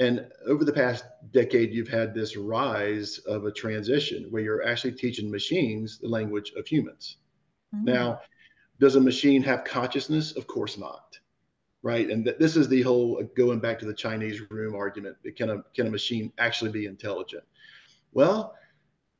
And 0.00 0.26
over 0.46 0.64
the 0.64 0.72
past 0.72 1.04
decade, 1.32 1.72
you've 1.72 1.88
had 1.88 2.14
this 2.14 2.36
rise 2.36 3.18
of 3.26 3.44
a 3.44 3.52
transition 3.52 4.28
where 4.30 4.42
you're 4.42 4.66
actually 4.66 4.92
teaching 4.92 5.30
machines 5.30 5.98
the 5.98 6.08
language 6.08 6.52
of 6.56 6.66
humans. 6.68 7.16
Mm-hmm. 7.74 7.86
Now, 7.86 8.20
does 8.80 8.96
a 8.96 9.00
machine 9.00 9.42
have 9.42 9.64
consciousness? 9.64 10.36
Of 10.36 10.46
course 10.46 10.78
not. 10.78 11.18
Right. 11.82 12.10
And 12.10 12.24
th- 12.24 12.38
this 12.38 12.56
is 12.56 12.68
the 12.68 12.82
whole 12.82 13.18
uh, 13.20 13.26
going 13.36 13.60
back 13.60 13.78
to 13.78 13.86
the 13.86 13.94
Chinese 13.94 14.40
room 14.50 14.74
argument. 14.74 15.16
Can 15.36 15.50
a, 15.50 15.62
can 15.74 15.86
a 15.86 15.90
machine 15.90 16.32
actually 16.38 16.72
be 16.72 16.86
intelligent? 16.86 17.44
Well, 18.12 18.54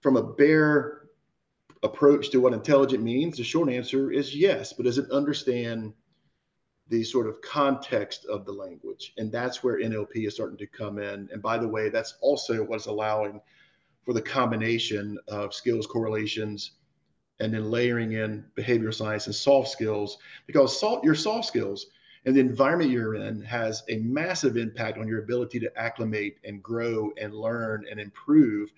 from 0.01 0.17
a 0.17 0.23
bare 0.23 1.03
approach 1.83 2.31
to 2.31 2.41
what 2.41 2.53
intelligent 2.53 3.03
means, 3.03 3.37
the 3.37 3.45
short 3.45 3.71
answer 3.71 4.11
is 4.11 4.35
yes. 4.35 4.73
But 4.73 4.85
does 4.85 4.99
it 4.99 5.11
understand 5.11 5.93
the 6.89 7.05
sort 7.05 7.29
of 7.29 7.41
context 7.43 8.27
of 8.27 8.45
the 8.45 8.53
language? 8.53 9.13
And 9.19 9.31
that's 9.31 9.63
where 9.63 9.79
NLP 9.81 10.27
is 10.27 10.35
starting 10.35 10.59
to 10.59 10.67
come 10.67 10.99
in. 10.99 11.29
And 11.33 11.41
by 11.41 11.59
the 11.59 11.69
way, 11.69 11.91
that's 11.91 12.17
also 12.21 12.65
what's 12.65 12.87
allowing 12.87 13.41
for 14.05 14.15
the 14.15 14.23
combination 14.23 15.19
of 15.29 15.55
skills 15.55 15.87
correlations 15.87 16.73
and 17.41 17.55
then 17.55 17.71
layering 17.71 18.13
in 18.13 18.45
behavioral 18.57 18.95
science 18.95 19.27
and 19.27 19.35
soft 19.35 19.69
skills 19.69 20.19
because 20.47 20.79
soft, 20.79 21.05
your 21.05 21.15
soft 21.15 21.47
skills 21.47 21.87
and 22.25 22.35
the 22.35 22.41
environment 22.41 22.91
you're 22.91 23.15
in 23.15 23.41
has 23.43 23.83
a 23.89 23.99
massive 23.99 24.57
impact 24.57 24.99
on 24.99 25.07
your 25.07 25.23
ability 25.23 25.61
to 25.61 25.79
acclimate 25.79 26.39
and 26.45 26.63
grow 26.63 27.13
and 27.21 27.35
learn 27.35 27.87
and 27.91 28.01
improve 28.01 28.71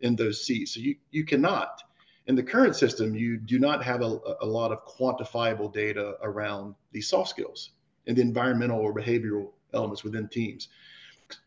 in 0.00 0.14
those 0.14 0.44
seats. 0.44 0.74
So 0.74 0.80
you, 0.80 0.96
you 1.10 1.24
cannot, 1.24 1.82
in 2.26 2.36
the 2.36 2.42
current 2.42 2.76
system, 2.76 3.14
you 3.14 3.36
do 3.36 3.58
not 3.58 3.82
have 3.82 4.00
a, 4.00 4.18
a 4.40 4.46
lot 4.46 4.70
of 4.70 4.86
quantifiable 4.86 5.72
data 5.72 6.14
around 6.22 6.74
these 6.92 7.08
soft 7.08 7.30
skills 7.30 7.70
and 8.06 8.16
the 8.16 8.22
environmental 8.22 8.78
or 8.80 8.94
behavioral 8.94 9.50
elements 9.72 10.04
within 10.04 10.28
teams 10.28 10.68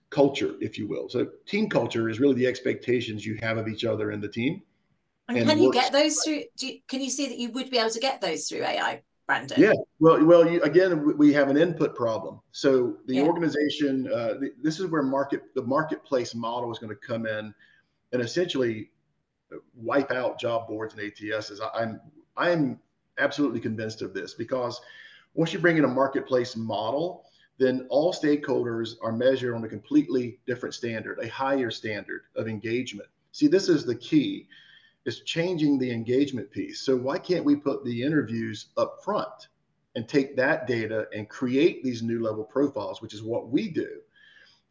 culture, 0.10 0.56
if 0.62 0.78
you 0.78 0.88
will. 0.88 1.10
So 1.10 1.28
team 1.46 1.70
culture 1.70 2.10
is 2.10 2.20
really 2.20 2.36
the 2.36 2.48
expectations 2.48 3.26
you 3.26 3.38
have 3.42 3.58
of 3.58 3.68
each 3.68 3.84
other 3.84 4.12
in 4.12 4.22
the 4.22 4.28
team 4.30 4.62
and, 5.28 5.38
and 5.38 5.50
can 5.50 5.62
you 5.62 5.72
get 5.72 5.92
those 5.92 6.18
through? 6.24 6.44
You, 6.60 6.80
can 6.88 7.02
you 7.02 7.10
see 7.10 7.28
that 7.28 7.38
you 7.38 7.52
would 7.52 7.70
be 7.70 7.78
able 7.78 7.90
to 7.90 8.00
get 8.00 8.22
those 8.22 8.48
through 8.48 8.64
AI, 8.64 9.02
Brandon? 9.26 9.60
Yeah. 9.60 9.74
Well, 10.00 10.24
well, 10.24 10.50
you, 10.50 10.62
again, 10.62 11.18
we 11.18 11.34
have 11.34 11.50
an 11.50 11.58
input 11.58 11.96
problem. 11.96 12.40
So 12.52 12.98
the 13.08 13.16
yeah. 13.16 13.24
organization, 13.24 14.08
uh, 14.12 14.36
the, 14.40 14.54
this 14.62 14.80
is 14.80 14.88
where 14.88 15.04
market 15.04 15.44
the 15.54 15.64
marketplace 15.64 16.34
model 16.34 16.72
is 16.72 16.80
going 16.80 16.90
to 16.90 17.08
come 17.08 17.26
in, 17.26 17.54
and 18.14 18.22
essentially 18.22 18.92
wipe 19.76 20.12
out 20.12 20.40
job 20.40 20.68
boards 20.68 20.94
and 20.94 21.04
ATSs. 21.04 21.60
I, 21.62 21.82
I'm 21.82 22.02
I'm 22.38 22.80
absolutely 23.18 23.60
convinced 23.60 24.02
of 24.02 24.14
this 24.14 24.34
because 24.34 24.80
once 25.34 25.52
you 25.52 25.60
bring 25.60 25.78
in 25.78 25.84
a 25.84 25.90
marketplace 25.90 26.56
model, 26.56 27.26
then 27.58 27.86
all 27.90 28.14
stakeholders 28.14 28.96
are 29.02 29.12
measured 29.12 29.56
on 29.56 29.64
a 29.64 29.68
completely 29.68 30.40
different 30.46 30.74
standard, 30.74 31.20
a 31.22 31.28
higher 31.28 31.70
standard 31.70 32.24
of 32.36 32.48
engagement. 32.48 33.10
See, 33.34 33.48
this 33.48 33.68
is 33.68 33.86
the 33.86 33.96
key 33.96 34.48
is 35.08 35.22
changing 35.22 35.80
the 35.80 35.90
engagement 35.90 36.52
piece. 36.52 36.82
So 36.82 36.96
why 36.96 37.18
can't 37.18 37.46
we 37.46 37.56
put 37.56 37.84
the 37.84 38.04
interviews 38.04 38.68
up 38.78 39.00
front 39.04 39.48
and 39.98 40.08
take 40.08 40.36
that 40.36 40.68
data 40.68 41.08
and 41.12 41.28
create 41.28 41.84
these 41.84 42.04
new 42.04 42.22
level 42.22 42.44
profiles, 42.44 43.02
which 43.02 43.16
is 43.16 43.24
what 43.24 43.50
we 43.50 43.68
do. 43.68 44.00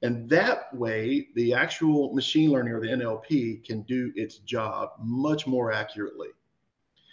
And 0.03 0.29
that 0.31 0.73
way, 0.73 1.29
the 1.35 1.53
actual 1.53 2.15
machine 2.15 2.53
learning 2.53 2.75
or 2.75 2.81
the 2.81 2.87
NLP 2.87 3.65
can 3.65 3.83
do 3.83 4.13
its 4.15 4.39
job 4.39 4.91
much 5.01 5.47
more 5.47 5.73
accurately. 5.73 6.29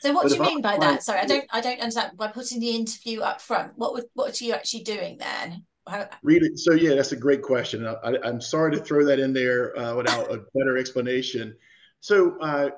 So 0.02 0.14
what 0.14 0.24
but 0.24 0.30
do 0.30 0.36
you 0.36 0.42
mean 0.44 0.62
by 0.62 0.78
that? 0.78 1.02
Sorry, 1.02 1.22
I 1.22 1.26
don't 1.26 1.46
I 1.50 1.62
don't 1.62 1.80
understand. 1.80 2.18
By 2.18 2.28
putting 2.28 2.60
the 2.60 2.70
interview 2.70 3.22
up 3.22 3.42
front, 3.42 3.72
what 3.78 3.94
would 3.94 4.06
what 4.14 4.40
are 4.40 4.44
you 4.44 4.54
actually 4.54 4.84
doing 4.84 5.18
then? 5.18 5.64
How... 5.88 6.08
Really? 6.22 6.56
So 6.56 6.74
yeah, 6.74 6.94
that's 6.94 7.14
a 7.14 7.16
great 7.16 7.42
question. 7.42 7.88
I, 7.88 8.16
am 8.26 8.42
sorry 8.42 8.72
to 8.74 8.84
throw 8.84 9.06
that 9.06 9.20
in 9.20 9.34
there 9.34 9.76
uh, 9.80 9.96
without 9.96 10.30
a 10.30 10.44
better 10.54 10.78
explanation. 10.78 11.56
So 12.02 12.38
uh, 12.42 12.72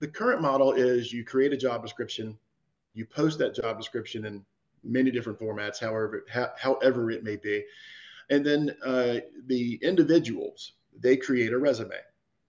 the 0.00 0.08
current 0.08 0.40
model 0.40 0.72
is 0.72 1.12
you 1.12 1.24
create 1.24 1.52
a 1.52 1.56
job 1.56 1.82
description, 1.82 2.38
you 2.94 3.04
post 3.04 3.38
that 3.38 3.54
job 3.54 3.78
description 3.78 4.26
in 4.26 4.44
many 4.84 5.10
different 5.10 5.38
formats, 5.38 5.80
however 5.80 6.24
however 6.56 7.10
it 7.10 7.24
may 7.24 7.36
be, 7.36 7.64
and 8.30 8.44
then 8.44 8.74
uh, 8.84 9.16
the 9.46 9.78
individuals 9.82 10.72
they 11.00 11.16
create 11.16 11.52
a 11.52 11.58
resume. 11.58 11.96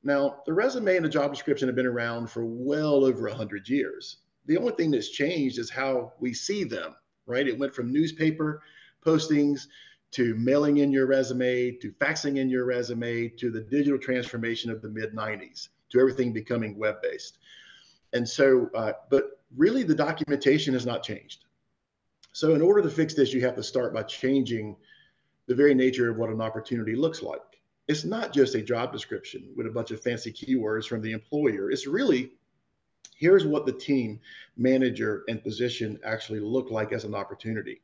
Now, 0.03 0.41
the 0.45 0.53
resume 0.53 0.95
and 0.95 1.05
the 1.05 1.09
job 1.09 1.33
description 1.33 1.67
have 1.67 1.75
been 1.75 1.85
around 1.85 2.29
for 2.29 2.45
well 2.45 3.03
over 3.03 3.27
100 3.27 3.67
years. 3.67 4.17
The 4.45 4.57
only 4.57 4.73
thing 4.73 4.91
that's 4.91 5.09
changed 5.09 5.59
is 5.59 5.69
how 5.69 6.13
we 6.19 6.33
see 6.33 6.63
them, 6.63 6.95
right? 7.25 7.47
It 7.47 7.59
went 7.59 7.75
from 7.75 7.91
newspaper 7.91 8.61
postings 9.05 9.67
to 10.11 10.35
mailing 10.35 10.77
in 10.77 10.91
your 10.91 11.05
resume 11.05 11.71
to 11.71 11.91
faxing 11.93 12.37
in 12.37 12.49
your 12.49 12.65
resume 12.65 13.27
to 13.29 13.51
the 13.51 13.61
digital 13.61 13.99
transformation 13.99 14.71
of 14.71 14.81
the 14.81 14.89
mid 14.89 15.13
90s 15.13 15.69
to 15.89 15.99
everything 15.99 16.33
becoming 16.33 16.77
web 16.77 17.01
based. 17.01 17.39
And 18.13 18.27
so, 18.27 18.69
uh, 18.75 18.93
but 19.09 19.41
really 19.55 19.83
the 19.83 19.95
documentation 19.95 20.73
has 20.73 20.85
not 20.85 21.03
changed. 21.03 21.45
So, 22.31 22.53
in 22.53 22.61
order 22.61 22.81
to 22.81 22.89
fix 22.89 23.13
this, 23.13 23.33
you 23.33 23.41
have 23.41 23.55
to 23.55 23.63
start 23.63 23.93
by 23.93 24.03
changing 24.03 24.75
the 25.47 25.55
very 25.55 25.73
nature 25.73 26.09
of 26.09 26.17
what 26.17 26.29
an 26.29 26.41
opportunity 26.41 26.95
looks 26.95 27.21
like 27.21 27.41
it's 27.89 28.05
not 28.05 28.31
just 28.31 28.53
a 28.53 28.61
job 28.61 28.93
description 28.93 29.49
with 29.57 29.65
a 29.65 29.71
bunch 29.71 29.89
of 29.89 29.99
fancy 29.99 30.31
keywords 30.31 30.87
from 30.87 31.01
the 31.01 31.11
employer. 31.11 31.71
It's 31.71 31.87
really 31.87 32.33
here's 33.17 33.45
what 33.45 33.65
the 33.65 33.73
team, 33.73 34.19
manager, 34.55 35.23
and 35.27 35.43
position 35.43 35.99
actually 36.05 36.39
look 36.39 36.69
like 36.69 36.93
as 36.93 37.03
an 37.03 37.15
opportunity. 37.15 37.81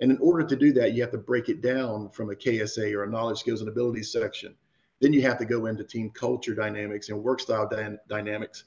And 0.00 0.10
in 0.10 0.18
order 0.18 0.44
to 0.44 0.56
do 0.56 0.72
that, 0.72 0.92
you 0.92 1.02
have 1.02 1.12
to 1.12 1.18
break 1.18 1.48
it 1.48 1.62
down 1.62 2.10
from 2.10 2.30
a 2.30 2.34
KSA 2.34 2.92
or 2.94 3.04
a 3.04 3.10
knowledge, 3.10 3.38
skills, 3.38 3.60
and 3.60 3.68
abilities 3.68 4.10
section. 4.10 4.56
Then 5.00 5.12
you 5.12 5.22
have 5.22 5.38
to 5.38 5.44
go 5.44 5.66
into 5.66 5.84
team 5.84 6.10
culture 6.10 6.54
dynamics 6.54 7.08
and 7.08 7.22
work 7.22 7.40
style 7.40 7.68
dy- 7.68 7.98
dynamics. 8.08 8.64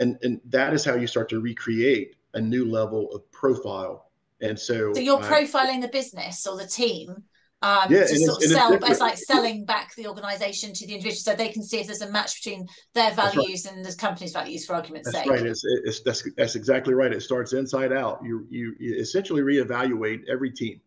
And, 0.00 0.18
and 0.22 0.40
that 0.46 0.72
is 0.72 0.84
how 0.84 0.94
you 0.94 1.06
start 1.06 1.28
to 1.30 1.40
recreate 1.40 2.16
a 2.34 2.40
new 2.40 2.64
level 2.64 3.12
of 3.12 3.30
profile. 3.32 4.10
And 4.40 4.58
so, 4.58 4.94
so 4.94 5.00
you're 5.00 5.22
uh, 5.22 5.28
profiling 5.28 5.80
the 5.80 5.88
business 5.88 6.46
or 6.46 6.56
the 6.56 6.66
team 6.66 7.24
um, 7.60 7.92
yeah, 7.92 8.06
to 8.06 8.16
sort 8.16 8.42
of 8.44 8.50
sell, 8.50 8.72
it's 8.72 9.00
like 9.00 9.18
selling 9.18 9.64
back 9.64 9.92
the 9.96 10.06
organization 10.06 10.72
to 10.74 10.86
the 10.86 10.94
individual 10.94 11.16
so 11.16 11.34
they 11.34 11.48
can 11.48 11.64
see 11.64 11.80
if 11.80 11.86
there's 11.86 12.02
a 12.02 12.10
match 12.10 12.42
between 12.42 12.68
their 12.94 13.12
values 13.12 13.66
right. 13.66 13.74
and 13.74 13.84
the 13.84 13.92
company's 13.96 14.32
values, 14.32 14.64
for 14.64 14.76
argument's 14.76 15.10
that's 15.10 15.24
sake. 15.24 15.30
Right. 15.30 15.44
It's, 15.44 15.64
it's, 15.64 16.00
that's, 16.00 16.22
that's 16.36 16.54
exactly 16.54 16.94
right. 16.94 17.12
It 17.12 17.20
starts 17.20 17.52
inside 17.52 17.92
out. 17.92 18.20
You, 18.22 18.46
you, 18.48 18.76
you 18.78 18.94
essentially 18.94 19.42
reevaluate 19.42 20.28
every 20.28 20.52
team 20.52 20.80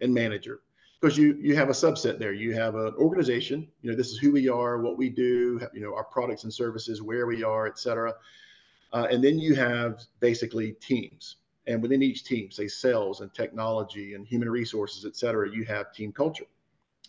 and 0.00 0.14
manager 0.14 0.60
because 1.02 1.18
you, 1.18 1.36
you 1.40 1.56
have 1.56 1.68
a 1.68 1.72
subset 1.72 2.20
there. 2.20 2.32
You 2.32 2.54
have 2.54 2.76
an 2.76 2.94
organization, 2.96 3.66
you 3.82 3.90
know, 3.90 3.96
this 3.96 4.12
is 4.12 4.18
who 4.18 4.30
we 4.30 4.48
are, 4.48 4.80
what 4.80 4.96
we 4.96 5.10
do, 5.10 5.60
you 5.74 5.80
know, 5.80 5.92
our 5.96 6.04
products 6.04 6.44
and 6.44 6.54
services, 6.54 7.02
where 7.02 7.26
we 7.26 7.42
are, 7.42 7.66
et 7.66 7.76
cetera. 7.76 8.14
Uh, 8.92 9.08
and 9.10 9.22
then 9.22 9.36
you 9.36 9.56
have 9.56 10.04
basically 10.20 10.72
teams 10.74 11.36
and 11.66 11.82
within 11.82 12.02
each 12.02 12.22
team, 12.24 12.52
say 12.52 12.68
sales 12.68 13.20
and 13.20 13.34
technology 13.34 14.14
and 14.14 14.26
human 14.26 14.48
resources, 14.48 15.04
et 15.04 15.16
cetera, 15.16 15.50
you 15.50 15.64
have 15.64 15.92
team 15.92 16.12
culture. 16.12 16.46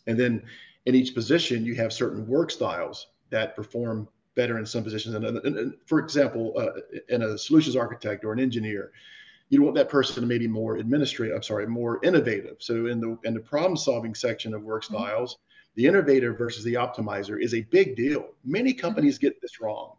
And 0.07 0.19
then 0.19 0.43
in 0.87 0.95
each 0.95 1.13
position, 1.13 1.63
you 1.63 1.75
have 1.75 1.93
certain 1.93 2.27
work 2.27 2.49
styles 2.49 3.07
that 3.29 3.55
perform 3.55 4.07
better 4.35 4.57
in 4.57 4.65
some 4.65 4.83
positions. 4.83 5.13
And, 5.13 5.25
and, 5.25 5.37
and 5.45 5.73
for 5.85 5.99
example, 5.99 6.53
uh, 6.57 6.81
in 7.09 7.21
a 7.21 7.37
solutions 7.37 7.75
architect 7.75 8.25
or 8.25 8.33
an 8.33 8.39
engineer, 8.39 8.91
you 9.53 9.63
want 9.63 9.75
that 9.75 9.89
person 9.89 10.21
to 10.21 10.27
maybe 10.27 10.47
more 10.47 10.77
administrative, 10.77 11.35
I'm 11.35 11.43
sorry, 11.43 11.67
more 11.67 11.99
innovative. 12.03 12.57
So 12.59 12.87
in 12.87 12.99
the 12.99 13.17
in 13.23 13.33
the 13.33 13.39
problem 13.39 13.77
solving 13.77 14.15
section 14.15 14.53
of 14.53 14.63
work 14.63 14.83
mm-hmm. 14.83 14.95
styles, 14.95 15.35
mm-hmm. 15.35 15.81
the 15.81 15.85
innovator 15.87 16.33
versus 16.33 16.63
the 16.63 16.75
optimizer 16.75 17.41
is 17.41 17.53
a 17.53 17.61
big 17.61 17.95
deal. 17.95 18.29
Many 18.43 18.73
companies 18.73 19.17
get 19.17 19.41
this 19.41 19.61
wrong. 19.61 19.95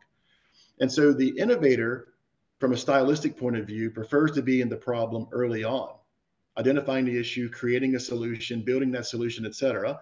And 0.81 0.91
so 0.91 1.13
the 1.13 1.31
innovator 1.39 2.15
from 2.61 2.73
a 2.73 2.77
stylistic 2.77 3.37
point 3.37 3.57
of 3.57 3.67
view, 3.67 3.91
prefers 3.91 4.33
to 4.33 4.43
be 4.43 4.61
in 4.61 4.69
the 4.69 4.77
problem 4.77 5.27
early 5.33 5.65
on, 5.65 5.91
identifying 6.57 7.05
the 7.05 7.19
issue, 7.19 7.51
creating 7.51 7.95
a 7.95 8.01
solution, 8.01 8.63
building 8.63 8.91
that 8.93 9.07
solution, 9.07 9.45
et 9.45 9.55
cetera. 9.55 10.01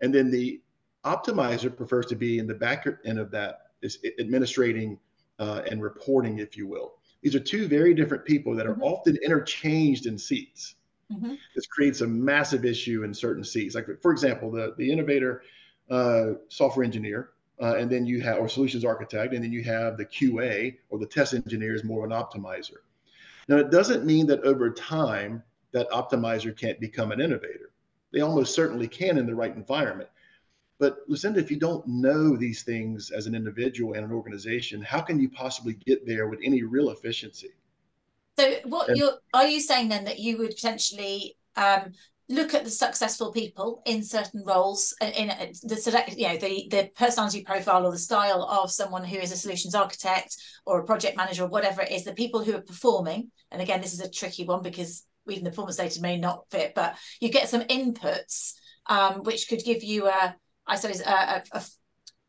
And 0.00 0.14
then 0.14 0.30
the 0.30 0.60
optimizer 1.04 1.76
prefers 1.76 2.06
to 2.06 2.16
be 2.16 2.38
in 2.38 2.46
the 2.46 2.54
back 2.54 2.86
end 3.04 3.18
of 3.18 3.30
that, 3.32 3.72
is 3.82 3.98
administrating 4.18 4.98
uh, 5.38 5.62
and 5.70 5.82
reporting, 5.82 6.38
if 6.38 6.56
you 6.56 6.66
will. 6.66 6.94
These 7.22 7.34
are 7.34 7.40
two 7.40 7.66
very 7.66 7.94
different 7.94 8.24
people 8.24 8.54
that 8.56 8.66
are 8.66 8.74
mm-hmm. 8.74 8.82
often 8.82 9.16
interchanged 9.24 10.06
in 10.06 10.18
seats. 10.18 10.76
Mm-hmm. 11.12 11.34
This 11.54 11.66
creates 11.66 12.00
a 12.00 12.06
massive 12.06 12.64
issue 12.64 13.02
in 13.02 13.14
certain 13.14 13.44
seats. 13.44 13.74
Like, 13.74 13.86
for 14.02 14.12
example, 14.12 14.50
the, 14.50 14.74
the 14.76 14.90
innovator 14.90 15.42
uh, 15.90 16.34
software 16.48 16.84
engineer 16.84 17.30
uh, 17.60 17.74
and 17.76 17.90
then 17.90 18.06
you 18.06 18.20
have 18.20 18.38
or 18.38 18.48
solutions 18.48 18.84
architect, 18.84 19.34
and 19.34 19.42
then 19.42 19.52
you 19.52 19.64
have 19.64 19.96
the 19.96 20.04
QA 20.04 20.76
or 20.90 20.98
the 20.98 21.06
test 21.06 21.34
engineer 21.34 21.74
is 21.74 21.84
more 21.84 22.04
of 22.04 22.10
an 22.10 22.16
optimizer. 22.16 22.78
Now, 23.48 23.56
it 23.56 23.70
doesn't 23.70 24.04
mean 24.04 24.26
that 24.28 24.40
over 24.40 24.70
time 24.70 25.42
that 25.72 25.90
optimizer 25.90 26.56
can't 26.56 26.78
become 26.78 27.12
an 27.12 27.20
innovator. 27.20 27.70
They 28.12 28.20
almost 28.20 28.54
certainly 28.54 28.88
can 28.88 29.18
in 29.18 29.26
the 29.26 29.34
right 29.34 29.54
environment. 29.54 30.08
But 30.78 30.98
Lucinda, 31.08 31.40
if 31.40 31.50
you 31.50 31.58
don't 31.58 31.86
know 31.86 32.36
these 32.36 32.62
things 32.62 33.10
as 33.10 33.26
an 33.26 33.34
individual 33.34 33.94
and 33.94 34.04
an 34.04 34.12
organization, 34.12 34.80
how 34.80 35.00
can 35.00 35.18
you 35.20 35.28
possibly 35.28 35.74
get 35.74 36.06
there 36.06 36.28
with 36.28 36.38
any 36.44 36.62
real 36.62 36.90
efficiency? 36.90 37.50
So, 38.38 38.54
what 38.64 38.88
and, 38.88 38.96
you're 38.96 39.18
are 39.34 39.48
you 39.48 39.60
saying 39.60 39.88
then 39.88 40.04
that 40.04 40.20
you 40.20 40.38
would 40.38 40.50
potentially 40.50 41.36
um, 41.56 41.92
look 42.28 42.54
at 42.54 42.64
the 42.64 42.70
successful 42.70 43.32
people 43.32 43.82
in 43.86 44.02
certain 44.02 44.44
roles 44.44 44.94
in 45.00 45.28
the 45.64 45.76
select 45.76 46.16
you 46.16 46.28
know 46.28 46.36
the 46.36 46.68
the 46.70 46.90
personality 46.94 47.42
profile 47.42 47.86
or 47.86 47.90
the 47.90 47.98
style 47.98 48.44
of 48.44 48.70
someone 48.70 49.02
who 49.02 49.16
is 49.16 49.32
a 49.32 49.36
solutions 49.36 49.74
architect 49.74 50.36
or 50.66 50.78
a 50.78 50.84
project 50.84 51.16
manager 51.16 51.44
or 51.44 51.48
whatever 51.48 51.80
it 51.82 51.90
is 51.90 52.04
the 52.04 52.12
people 52.12 52.44
who 52.44 52.54
are 52.54 52.60
performing 52.60 53.30
and 53.50 53.62
again 53.62 53.80
this 53.80 53.94
is 53.94 54.00
a 54.00 54.10
tricky 54.10 54.44
one 54.44 54.62
because 54.62 55.06
even 55.28 55.42
the 55.42 55.50
performance 55.50 55.76
data 55.76 56.00
may 56.00 56.18
not 56.18 56.44
fit 56.50 56.74
but 56.74 56.96
you 57.20 57.30
get 57.30 57.48
some 57.48 57.62
inputs 57.62 58.52
um, 58.86 59.22
which 59.22 59.48
could 59.48 59.64
give 59.64 59.82
you 59.82 60.06
a 60.06 60.36
i 60.68 60.76
suppose 60.76 61.00
a, 61.00 61.42
a, 61.52 61.62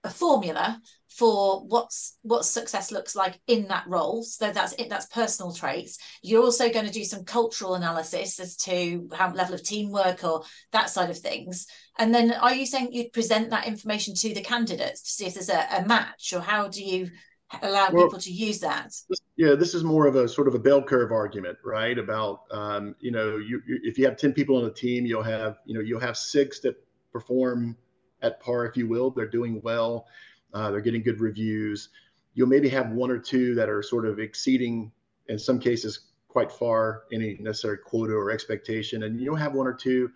a 0.03 0.09
formula 0.09 0.81
for 1.09 1.65
what's 1.65 2.17
what 2.21 2.45
success 2.45 2.91
looks 2.91 3.15
like 3.15 3.39
in 3.47 3.67
that 3.67 3.83
role. 3.87 4.23
So 4.23 4.51
that's 4.51 4.73
it 4.73 4.89
that's 4.89 5.07
personal 5.07 5.53
traits. 5.53 5.97
You're 6.21 6.43
also 6.43 6.71
going 6.71 6.85
to 6.85 6.91
do 6.91 7.03
some 7.03 7.25
cultural 7.25 7.75
analysis 7.75 8.39
as 8.39 8.55
to 8.57 9.09
how 9.13 9.33
level 9.33 9.55
of 9.55 9.63
teamwork 9.63 10.23
or 10.23 10.43
that 10.71 10.89
side 10.89 11.09
of 11.09 11.17
things. 11.17 11.67
And 11.97 12.15
then 12.15 12.31
are 12.31 12.53
you 12.53 12.65
saying 12.65 12.93
you'd 12.93 13.11
present 13.11 13.49
that 13.49 13.67
information 13.67 14.13
to 14.15 14.33
the 14.33 14.41
candidates 14.41 15.01
to 15.01 15.11
see 15.11 15.25
if 15.25 15.33
there's 15.33 15.49
a, 15.49 15.67
a 15.77 15.85
match? 15.85 16.31
Or 16.33 16.39
how 16.39 16.69
do 16.69 16.83
you 16.83 17.09
allow 17.61 17.89
well, 17.91 18.05
people 18.05 18.19
to 18.19 18.31
use 18.31 18.59
that? 18.59 18.93
yeah 19.35 19.55
this 19.55 19.73
is 19.73 19.83
more 19.83 20.05
of 20.05 20.15
a 20.15 20.29
sort 20.29 20.47
of 20.47 20.53
a 20.53 20.59
bell 20.59 20.83
curve 20.83 21.11
argument 21.11 21.57
right? 21.65 21.97
About 21.97 22.43
um, 22.51 22.95
you 22.99 23.11
know 23.11 23.37
you, 23.37 23.61
you, 23.67 23.79
if 23.83 23.97
you 23.97 24.05
have 24.05 24.15
10 24.15 24.31
people 24.33 24.55
on 24.55 24.65
a 24.65 24.73
team 24.73 25.05
you'll 25.05 25.23
have 25.23 25.57
you 25.65 25.73
know 25.73 25.81
you'll 25.81 25.99
have 25.99 26.15
six 26.15 26.59
that 26.59 26.75
perform 27.11 27.75
at 28.21 28.39
par 28.39 28.65
if 28.65 28.75
you 28.75 28.87
will 28.87 29.09
they're 29.11 29.27
doing 29.27 29.61
well 29.63 30.07
uh, 30.53 30.71
they're 30.71 30.81
getting 30.81 31.03
good 31.03 31.19
reviews. 31.19 31.89
You'll 32.33 32.47
maybe 32.47 32.69
have 32.69 32.91
one 32.91 33.11
or 33.11 33.17
two 33.17 33.55
that 33.55 33.69
are 33.69 33.83
sort 33.83 34.05
of 34.05 34.19
exceeding, 34.19 34.91
in 35.27 35.37
some 35.37 35.59
cases, 35.59 36.01
quite 36.27 36.51
far 36.51 37.03
any 37.11 37.37
necessary 37.39 37.77
quota 37.77 38.13
or 38.13 38.31
expectation, 38.31 39.03
and 39.03 39.19
you'll 39.19 39.35
have 39.35 39.53
one 39.53 39.67
or 39.67 39.73
two 39.73 40.11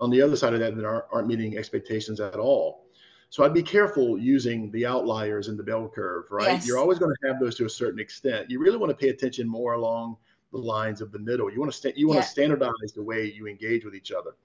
on 0.00 0.10
the 0.10 0.20
other 0.20 0.36
side 0.36 0.52
of 0.54 0.60
that 0.60 0.76
that 0.76 0.84
aren't, 0.84 1.04
aren't 1.12 1.28
meeting 1.28 1.56
expectations 1.56 2.20
at 2.20 2.34
all. 2.34 2.86
So 3.30 3.44
I'd 3.44 3.54
be 3.54 3.62
careful 3.62 4.18
using 4.18 4.70
the 4.70 4.86
outliers 4.86 5.48
in 5.48 5.56
the 5.56 5.62
bell 5.62 5.88
curve, 5.88 6.26
right? 6.30 6.52
Yes. 6.52 6.66
You're 6.66 6.78
always 6.78 6.98
going 6.98 7.14
to 7.22 7.28
have 7.28 7.40
those 7.40 7.56
to 7.56 7.64
a 7.64 7.70
certain 7.70 7.98
extent. 7.98 8.50
You 8.50 8.60
really 8.60 8.76
want 8.76 8.90
to 8.90 8.96
pay 8.96 9.08
attention 9.08 9.48
more 9.48 9.74
along 9.74 10.16
the 10.52 10.58
lines 10.58 11.00
of 11.00 11.10
the 11.10 11.18
middle. 11.18 11.50
You 11.50 11.58
want 11.58 11.72
to 11.72 11.76
sta- 11.76 11.92
you 11.96 12.06
want 12.06 12.18
yeah. 12.18 12.22
to 12.22 12.28
standardize 12.28 12.92
the 12.94 13.02
way 13.02 13.24
you 13.24 13.48
engage 13.48 13.84
with 13.84 13.94
each 13.94 14.12
other, 14.12 14.36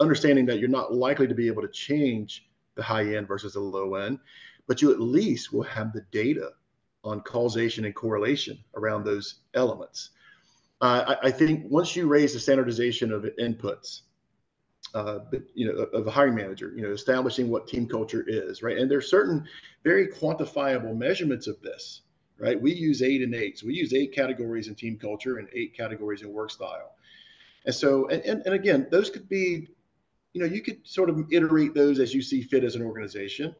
understanding 0.00 0.46
that 0.46 0.58
you're 0.58 0.68
not 0.68 0.92
likely 0.92 1.26
to 1.26 1.34
be 1.34 1.46
able 1.46 1.62
to 1.62 1.68
change 1.68 2.48
the 2.74 2.82
high 2.82 3.14
end 3.14 3.26
versus 3.26 3.54
the 3.54 3.60
low 3.60 3.94
end 3.94 4.18
but 4.66 4.82
you 4.82 4.92
at 4.92 5.00
least 5.00 5.52
will 5.52 5.62
have 5.62 5.92
the 5.92 6.02
data 6.10 6.50
on 7.04 7.20
causation 7.20 7.84
and 7.84 7.94
correlation 7.94 8.58
around 8.74 9.04
those 9.04 9.36
elements. 9.54 10.10
Uh, 10.80 11.16
I, 11.22 11.28
I, 11.28 11.30
think 11.30 11.64
once 11.70 11.96
you 11.96 12.06
raise 12.06 12.34
the 12.34 12.40
standardization 12.40 13.12
of 13.12 13.22
inputs, 13.40 14.02
uh, 14.94 15.20
you 15.54 15.66
know, 15.66 15.82
of 15.84 16.06
a 16.06 16.10
hiring 16.10 16.34
manager, 16.34 16.72
you 16.76 16.82
know, 16.82 16.90
establishing 16.90 17.48
what 17.48 17.66
team 17.66 17.86
culture 17.86 18.24
is, 18.26 18.62
right? 18.62 18.76
And 18.76 18.90
there's 18.90 19.08
certain 19.08 19.46
very 19.84 20.08
quantifiable 20.08 20.96
measurements 20.96 21.46
of 21.46 21.60
this, 21.62 22.02
right? 22.38 22.60
We 22.60 22.74
use 22.74 23.02
eight 23.02 23.22
and 23.22 23.34
eight. 23.34 23.58
So 23.58 23.68
we 23.68 23.74
use 23.74 23.94
eight 23.94 24.12
categories 24.12 24.68
in 24.68 24.74
team 24.74 24.98
culture 24.98 25.38
and 25.38 25.48
eight 25.54 25.74
categories 25.74 26.22
in 26.22 26.32
work 26.32 26.50
style. 26.50 26.92
And 27.64 27.74
so, 27.74 28.08
and, 28.08 28.22
and, 28.22 28.42
and 28.44 28.54
again, 28.54 28.86
those 28.90 29.10
could 29.10 29.28
be 29.28 29.68
you 30.36 30.42
know, 30.42 30.46
you 30.46 30.60
could 30.60 30.86
sort 30.86 31.08
of 31.08 31.24
iterate 31.32 31.72
those 31.72 31.98
as 31.98 32.12
you 32.12 32.20
see 32.20 32.42
fit 32.42 32.62
as 32.62 32.74
an 32.74 32.82
organization. 32.82 33.56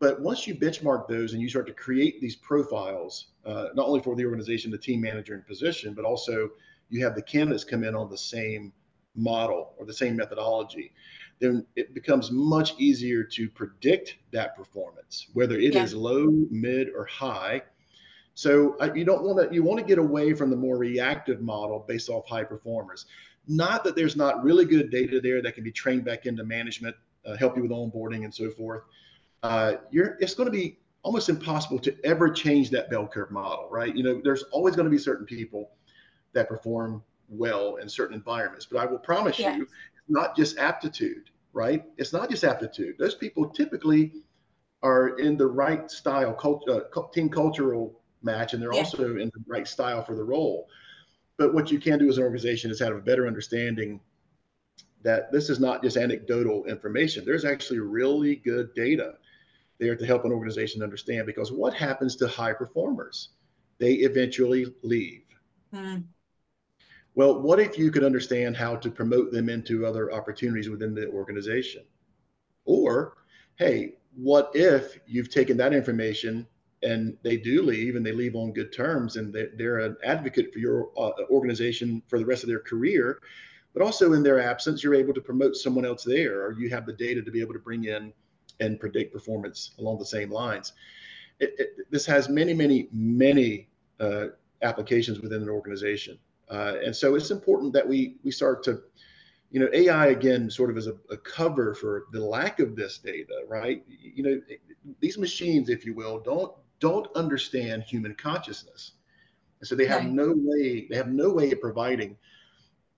But 0.00 0.20
once 0.20 0.44
you 0.44 0.56
benchmark 0.56 1.06
those 1.06 1.34
and 1.34 1.40
you 1.40 1.48
start 1.48 1.68
to 1.68 1.72
create 1.72 2.20
these 2.20 2.34
profiles, 2.34 3.28
uh, 3.46 3.68
not 3.74 3.86
only 3.86 4.00
for 4.00 4.16
the 4.16 4.24
organization, 4.24 4.72
the 4.72 4.78
team 4.78 5.00
manager 5.00 5.34
and 5.34 5.46
position, 5.46 5.94
but 5.94 6.04
also 6.04 6.50
you 6.88 7.04
have 7.04 7.14
the 7.14 7.22
candidates 7.22 7.62
come 7.62 7.84
in 7.84 7.94
on 7.94 8.10
the 8.10 8.18
same 8.18 8.72
model 9.14 9.74
or 9.78 9.86
the 9.86 9.94
same 9.94 10.16
methodology, 10.16 10.92
then 11.38 11.64
it 11.76 11.94
becomes 11.94 12.32
much 12.32 12.74
easier 12.76 13.22
to 13.22 13.48
predict 13.48 14.16
that 14.32 14.56
performance, 14.56 15.28
whether 15.34 15.56
it 15.60 15.74
yeah. 15.74 15.84
is 15.84 15.94
low, 15.94 16.26
mid, 16.50 16.88
or 16.96 17.04
high. 17.04 17.62
So 18.34 18.76
uh, 18.80 18.92
you 18.96 19.04
don't 19.04 19.22
want 19.22 19.48
to 19.48 19.54
you 19.54 19.62
want 19.62 19.78
to 19.78 19.86
get 19.86 19.98
away 19.98 20.34
from 20.34 20.50
the 20.50 20.56
more 20.56 20.76
reactive 20.76 21.40
model 21.40 21.84
based 21.86 22.08
off 22.08 22.26
high 22.26 22.44
performers. 22.44 23.06
Not 23.48 23.84
that 23.84 23.96
there's 23.96 24.16
not 24.16 24.42
really 24.44 24.64
good 24.64 24.90
data 24.90 25.20
there 25.20 25.42
that 25.42 25.54
can 25.54 25.64
be 25.64 25.72
trained 25.72 26.04
back 26.04 26.26
into 26.26 26.44
management, 26.44 26.94
uh, 27.24 27.36
help 27.36 27.56
you 27.56 27.62
with 27.62 27.72
onboarding 27.72 28.24
and 28.24 28.34
so 28.34 28.50
forth. 28.50 28.82
Uh, 29.42 29.74
you're 29.90 30.16
it's 30.20 30.34
going 30.34 30.46
to 30.46 30.52
be 30.52 30.78
almost 31.02 31.28
impossible 31.28 31.78
to 31.78 31.96
ever 32.04 32.30
change 32.30 32.70
that 32.70 32.90
bell 32.90 33.06
curve 33.06 33.30
model, 33.30 33.68
right? 33.70 33.94
You 33.96 34.02
know, 34.02 34.20
there's 34.22 34.42
always 34.44 34.76
going 34.76 34.84
to 34.84 34.90
be 34.90 34.98
certain 34.98 35.26
people 35.26 35.70
that 36.32 36.48
perform 36.48 37.02
well 37.28 37.76
in 37.76 37.88
certain 37.88 38.14
environments. 38.14 38.66
But 38.66 38.80
I 38.80 38.86
will 38.86 38.98
promise 38.98 39.38
yeah. 39.38 39.56
you, 39.56 39.66
not 40.08 40.36
just 40.36 40.58
aptitude, 40.58 41.30
right? 41.52 41.84
It's 41.96 42.12
not 42.12 42.28
just 42.28 42.44
aptitude. 42.44 42.96
Those 42.98 43.14
people 43.14 43.48
typically 43.48 44.12
are 44.82 45.18
in 45.18 45.36
the 45.36 45.46
right 45.46 45.90
style, 45.90 46.32
cult, 46.34 46.68
uh, 46.68 46.80
team 47.12 47.28
cultural 47.28 48.00
match, 48.22 48.52
and 48.52 48.62
they're 48.62 48.72
also 48.72 49.16
in 49.16 49.30
the 49.34 49.44
right 49.46 49.66
style 49.66 50.02
for 50.02 50.14
the 50.14 50.24
role. 50.24 50.68
But 51.40 51.54
what 51.54 51.70
you 51.70 51.80
can 51.80 51.98
do 51.98 52.06
as 52.06 52.18
an 52.18 52.24
organization 52.24 52.70
is 52.70 52.78
have 52.80 52.94
a 52.94 53.00
better 53.00 53.26
understanding 53.26 53.98
that 55.02 55.32
this 55.32 55.48
is 55.48 55.58
not 55.58 55.82
just 55.82 55.96
anecdotal 55.96 56.66
information. 56.66 57.24
There's 57.24 57.46
actually 57.46 57.78
really 57.78 58.36
good 58.36 58.74
data 58.74 59.14
there 59.78 59.96
to 59.96 60.04
help 60.04 60.26
an 60.26 60.32
organization 60.32 60.82
understand 60.82 61.24
because 61.24 61.50
what 61.50 61.72
happens 61.72 62.14
to 62.16 62.28
high 62.28 62.52
performers? 62.52 63.30
They 63.78 63.94
eventually 63.94 64.66
leave. 64.82 65.22
Mm. 65.72 66.04
Well, 67.14 67.40
what 67.40 67.58
if 67.58 67.78
you 67.78 67.90
could 67.90 68.04
understand 68.04 68.54
how 68.54 68.76
to 68.76 68.90
promote 68.90 69.32
them 69.32 69.48
into 69.48 69.86
other 69.86 70.12
opportunities 70.12 70.68
within 70.68 70.94
the 70.94 71.08
organization? 71.08 71.84
Or, 72.66 73.14
hey, 73.56 73.94
what 74.14 74.50
if 74.52 74.98
you've 75.06 75.30
taken 75.30 75.56
that 75.56 75.72
information 75.72 76.46
and 76.82 77.16
they 77.22 77.36
do 77.36 77.62
leave 77.62 77.96
and 77.96 78.04
they 78.04 78.12
leave 78.12 78.34
on 78.34 78.52
good 78.52 78.72
terms 78.72 79.16
and 79.16 79.34
they're, 79.56 79.78
an 79.78 79.96
advocate 80.04 80.52
for 80.52 80.58
your 80.58 80.90
uh, 80.96 81.10
organization 81.30 82.02
for 82.08 82.18
the 82.18 82.24
rest 82.24 82.42
of 82.42 82.48
their 82.48 82.60
career, 82.60 83.20
but 83.74 83.82
also 83.82 84.14
in 84.14 84.22
their 84.22 84.40
absence, 84.40 84.82
you're 84.82 84.94
able 84.94 85.14
to 85.14 85.20
promote 85.20 85.56
someone 85.56 85.84
else 85.84 86.02
there, 86.04 86.44
or 86.44 86.52
you 86.52 86.70
have 86.70 86.86
the 86.86 86.92
data 86.92 87.22
to 87.22 87.30
be 87.30 87.40
able 87.40 87.52
to 87.52 87.58
bring 87.58 87.84
in 87.84 88.12
and 88.60 88.80
predict 88.80 89.12
performance 89.12 89.72
along 89.78 89.98
the 89.98 90.06
same 90.06 90.30
lines. 90.30 90.72
It, 91.38 91.54
it, 91.58 91.90
this 91.90 92.06
has 92.06 92.28
many, 92.28 92.54
many, 92.54 92.88
many 92.92 93.68
uh, 93.98 94.28
applications 94.62 95.20
within 95.20 95.42
an 95.42 95.48
organization. 95.48 96.18
Uh, 96.50 96.76
and 96.84 96.94
so 96.94 97.14
it's 97.14 97.30
important 97.30 97.72
that 97.72 97.86
we 97.86 98.16
we 98.24 98.30
start 98.32 98.64
to, 98.64 98.82
you 99.52 99.60
know, 99.60 99.68
AI 99.72 100.08
again 100.08 100.50
sort 100.50 100.68
of 100.68 100.76
as 100.76 100.88
a, 100.88 100.96
a, 101.10 101.16
cover 101.16 101.74
for 101.74 102.06
the 102.12 102.20
lack 102.20 102.58
of 102.58 102.74
this 102.74 102.98
data, 102.98 103.44
right? 103.46 103.84
You 103.88 104.22
know, 104.24 104.40
these 104.98 105.16
machines, 105.16 105.68
if 105.68 105.86
you 105.86 105.94
will, 105.94 106.18
don't 106.18 106.52
don't 106.80 107.08
understand 107.14 107.82
human 107.82 108.14
consciousness, 108.14 108.92
and 109.60 109.68
so 109.68 109.74
they 109.74 109.86
have 109.86 110.02
right. 110.02 110.10
no 110.10 110.34
way 110.36 110.86
they 110.88 110.96
have 110.96 111.08
no 111.08 111.30
way 111.30 111.52
of 111.52 111.60
providing 111.60 112.16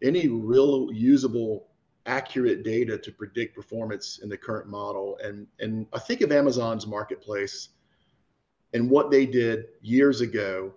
any 0.03 0.29
real 0.29 0.89
usable 0.93 1.69
accurate 2.07 2.65
data 2.65 2.99
to 2.99 3.13
predict 3.13 3.55
performance 3.55 4.19
in 4.23 4.29
the 4.29 4.37
current 4.37 4.67
model 4.67 5.17
and 5.23 5.47
and 5.61 5.87
i 5.93 6.01
think 6.01 6.21
of 6.21 6.33
amazon's 6.33 6.85
marketplace 6.85 7.69
and 8.73 8.91
what 8.91 9.09
they 9.09 9.25
did 9.25 9.67
years 9.83 10.21
ago 10.21 10.73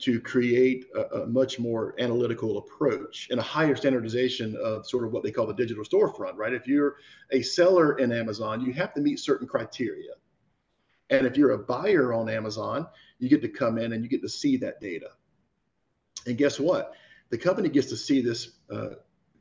to 0.00 0.18
create 0.20 0.86
a, 0.94 1.20
a, 1.20 1.26
much 1.26 1.58
more 1.58 1.94
analytical 1.98 2.58
approach 2.58 3.28
and 3.30 3.38
a 3.38 3.42
higher 3.42 3.76
standardization 3.76 4.56
of 4.56 4.86
sort 4.86 5.04
of 5.04 5.12
what 5.12 5.22
they 5.22 5.30
call 5.30 5.46
the 5.46 5.54
digital 5.54 5.84
storefront, 5.84 6.36
right? 6.36 6.54
If 6.54 6.66
you're 6.66 6.96
a 7.32 7.42
seller 7.42 7.98
in 7.98 8.10
Amazon, 8.10 8.62
you 8.62 8.72
have 8.72 8.94
to 8.94 9.00
meet 9.00 9.20
certain 9.20 9.46
criteria. 9.46 10.12
And 11.10 11.26
if 11.26 11.36
you're 11.36 11.52
a 11.52 11.58
buyer 11.58 12.12
on 12.12 12.28
Amazon, 12.28 12.86
you 13.18 13.28
get 13.28 13.42
to 13.42 13.48
come 13.48 13.78
in 13.78 13.92
and 13.92 14.02
you 14.02 14.08
get 14.08 14.22
to 14.22 14.28
see 14.28 14.56
that 14.58 14.80
data. 14.80 15.10
And 16.26 16.38
guess 16.38 16.58
what? 16.58 16.92
The 17.30 17.38
company 17.38 17.68
gets 17.68 17.88
to 17.88 17.96
see 17.96 18.20
this 18.20 18.52
uh, 18.70 18.90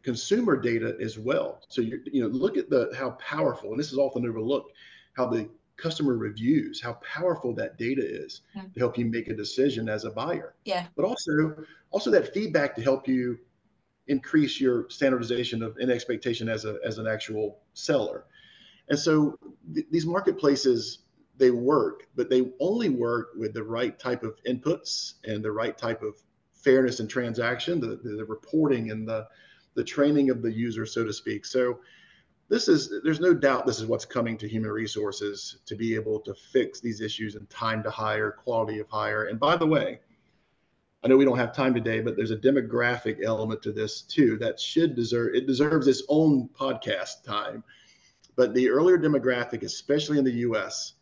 consumer 0.04 0.58
data 0.58 0.96
as 1.02 1.18
well. 1.18 1.62
So 1.70 1.82
you 1.82 2.02
you 2.06 2.22
know 2.22 2.28
look 2.28 2.58
at 2.58 2.70
the 2.70 2.92
how 2.98 3.12
powerful, 3.12 3.72
and 3.72 3.80
this 3.80 3.92
is 3.92 3.98
often 3.98 4.28
overlooked, 4.28 4.74
how 5.14 5.28
the 5.28 5.50
customer 5.78 6.16
reviews, 6.16 6.82
how 6.82 6.94
powerful 6.94 7.54
that 7.56 7.78
data 7.78 8.02
is 8.04 8.42
yeah. 8.56 8.64
to 8.74 8.80
help 8.80 8.98
you 8.98 9.06
make 9.06 9.30
a 9.30 9.34
decision 9.34 9.88
as 9.88 10.04
a 10.04 10.10
buyer. 10.12 10.54
Yeah. 10.66 10.88
But 10.96 11.06
also, 11.06 11.56
also 11.92 12.12
that 12.12 12.34
feedback 12.34 12.76
to 12.76 12.82
help 12.82 13.08
you 13.08 13.40
increase 14.08 14.60
your 14.60 14.90
standardization 14.90 15.64
of 15.64 15.78
an 15.78 15.90
expectation 15.90 16.50
as 16.50 16.66
a 16.66 16.78
as 16.86 16.98
an 16.98 17.08
actual 17.08 17.60
seller. 17.74 18.26
And 18.90 18.98
so 18.98 19.38
th- 19.74 19.86
these 19.92 20.06
marketplaces 20.06 21.00
they 21.40 21.52
work, 21.52 22.08
but 22.16 22.30
they 22.30 22.52
only 22.60 22.90
work 22.90 23.30
with 23.36 23.54
the 23.54 23.64
right 23.64 23.98
type 23.98 24.24
of 24.24 24.38
inputs 24.44 25.14
and 25.24 25.44
the 25.44 25.52
right 25.52 25.78
type 25.78 26.04
of 26.04 26.22
fairness 26.54 27.00
and 27.00 27.10
transaction, 27.10 27.80
the, 27.80 28.00
the, 28.04 28.26
reporting 28.26 28.92
and 28.92 29.08
the 29.08 29.28
the 29.76 29.84
training 29.84 30.30
of 30.30 30.42
the 30.42 30.52
user, 30.52 30.86
so 30.86 31.06
to 31.06 31.14
speak. 31.14 31.46
So 31.46 31.80
this 32.50 32.68
is 32.68 32.92
there's 33.04 33.20
no 33.20 33.34
doubt 33.34 33.66
this 33.66 33.80
is 33.80 33.86
what's 33.86 34.06
coming 34.06 34.38
to 34.38 34.48
human 34.48 34.72
resources 34.72 35.60
to 35.66 35.76
be 35.76 35.96
able 35.96 36.20
to 36.20 36.34
fix 36.34 36.80
these 36.80 37.00
issues 37.00 37.36
and 37.36 37.50
time 37.50 37.84
to 37.84 37.92
hire 37.92 38.32
quality 38.32 38.80
of 38.80 38.90
hire 38.90 39.26
and 39.26 39.40
by 39.40 39.56
the 39.56 39.66
way 39.66 40.00
i 41.04 41.08
know 41.08 41.16
we 41.16 41.26
don't 41.26 41.38
have 41.38 41.56
time 41.56 41.74
today 41.74 42.02
but 42.02 42.16
there's 42.16 42.32
a 42.32 42.38
demographic 42.38 43.24
element 43.24 43.62
to 43.62 43.72
this 43.72 44.02
too 44.02 44.36
that 44.38 44.60
should 44.60 44.96
deserve 44.96 45.36
it 45.36 45.46
deserves 45.46 45.88
its 45.88 46.02
own 46.10 46.50
podcast 46.60 47.24
time 47.24 47.64
but 48.36 48.54
the 48.56 48.68
earlier 48.68 48.98
demographic 48.98 49.62
especially 49.62 50.18
in 50.18 50.26
the 50.26 50.34
us 50.34 50.96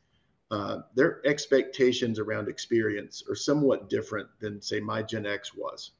uh, 0.51 0.79
their 0.95 1.25
expectations 1.25 2.19
around 2.19 2.47
experience 2.47 3.23
are 3.29 3.35
somewhat 3.35 3.89
different 3.89 4.27
than 4.39 4.61
say 4.61 4.79
my 4.79 5.01
gen 5.01 5.25
x 5.25 5.53
was 5.53 5.91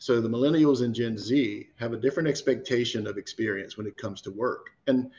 so 0.00 0.18
the 0.18 0.30
millennials 0.30 0.82
and 0.82 0.94
Gen 0.94 1.18
Z 1.18 1.68
have 1.76 1.92
a 1.92 1.98
different 1.98 2.26
expectation 2.26 3.06
of 3.06 3.18
experience 3.18 3.76
when 3.76 3.86
it 3.86 3.98
comes 3.98 4.22
to 4.22 4.30
work. 4.30 4.70
And 4.86 5.10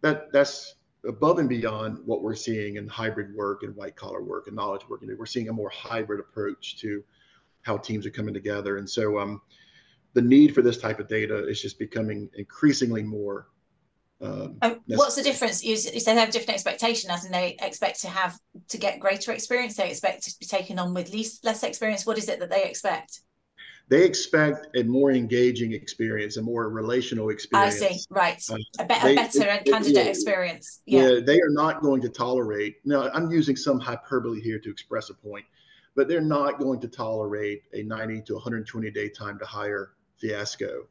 that 0.00 0.32
that's 0.32 0.74
above 1.06 1.38
and 1.38 1.48
beyond 1.48 2.00
what 2.04 2.20
we're 2.20 2.34
seeing 2.34 2.74
in 2.74 2.88
hybrid 2.88 3.32
work 3.32 3.62
and 3.62 3.76
white 3.76 3.94
collar 3.94 4.24
work 4.24 4.48
and 4.48 4.56
knowledge 4.56 4.88
work. 4.88 5.02
And 5.02 5.16
we're 5.16 5.24
seeing 5.24 5.50
a 5.50 5.52
more 5.52 5.70
hybrid 5.70 6.18
approach 6.18 6.78
to 6.80 7.04
how 7.62 7.76
teams 7.76 8.06
are 8.06 8.10
coming 8.10 8.34
together. 8.34 8.78
And 8.78 8.90
so 8.90 9.20
um, 9.20 9.40
the 10.14 10.22
need 10.22 10.52
for 10.52 10.62
this 10.62 10.78
type 10.78 10.98
of 10.98 11.06
data 11.06 11.46
is 11.46 11.62
just 11.62 11.78
becoming 11.78 12.28
increasingly 12.34 13.04
more. 13.04 13.46
Um, 14.20 14.58
what's 14.86 15.16
the 15.16 15.22
difference? 15.22 15.62
You, 15.62 15.72
you 15.72 16.00
say 16.00 16.14
they 16.14 16.20
have 16.20 16.30
different 16.30 16.54
expectation, 16.54 17.10
as 17.10 17.24
in 17.24 17.32
they 17.32 17.56
expect 17.60 18.00
to 18.02 18.08
have 18.08 18.38
to 18.68 18.78
get 18.78 19.00
greater 19.00 19.32
experience. 19.32 19.76
They 19.76 19.90
expect 19.90 20.24
to 20.24 20.34
be 20.38 20.46
taken 20.46 20.78
on 20.78 20.94
with 20.94 21.12
least 21.12 21.44
less 21.44 21.62
experience. 21.62 22.06
What 22.06 22.16
is 22.18 22.28
it 22.28 22.40
that 22.40 22.50
they 22.50 22.64
expect? 22.64 23.20
they 23.88 24.04
expect 24.04 24.68
a 24.76 24.82
more 24.82 25.12
engaging 25.12 25.72
experience, 25.72 26.36
a 26.36 26.42
more 26.42 26.70
relational 26.70 27.28
experience. 27.28 27.82
I 27.82 27.88
see. 27.88 28.00
Right. 28.08 28.42
Uh, 28.50 28.56
a, 28.78 28.86
be- 28.86 28.94
they, 29.02 29.12
a, 29.12 29.16
better 29.16 29.42
it, 29.42 29.64
candidate 29.64 30.06
it, 30.06 30.08
experience. 30.08 30.80
Yeah. 30.86 31.08
yeah. 31.08 31.20
They 31.20 31.40
are 31.40 31.50
not 31.50 31.82
going 31.82 32.00
to 32.02 32.08
tolerate. 32.08 32.76
Now, 32.84 33.10
I'm 33.12 33.30
using 33.30 33.56
some 33.56 33.78
hyperbole 33.78 34.40
here 34.40 34.58
to 34.58 34.70
express 34.70 35.10
a 35.10 35.14
point, 35.14 35.44
but 35.94 36.08
they're 36.08 36.22
not 36.22 36.58
going 36.58 36.80
to 36.80 36.88
tolerate 36.88 37.64
a 37.74 37.82
90 37.82 38.22
to 38.22 38.34
120 38.34 38.90
day 38.90 39.08
time 39.10 39.38
to 39.38 39.44
hire 39.44 39.92
fiasco. 40.18 40.86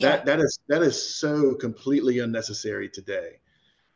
That 0.00 0.26
that 0.26 0.40
is 0.40 0.58
that 0.68 0.82
is 0.82 1.16
so 1.16 1.54
completely 1.54 2.18
unnecessary 2.18 2.88
today. 2.88 3.40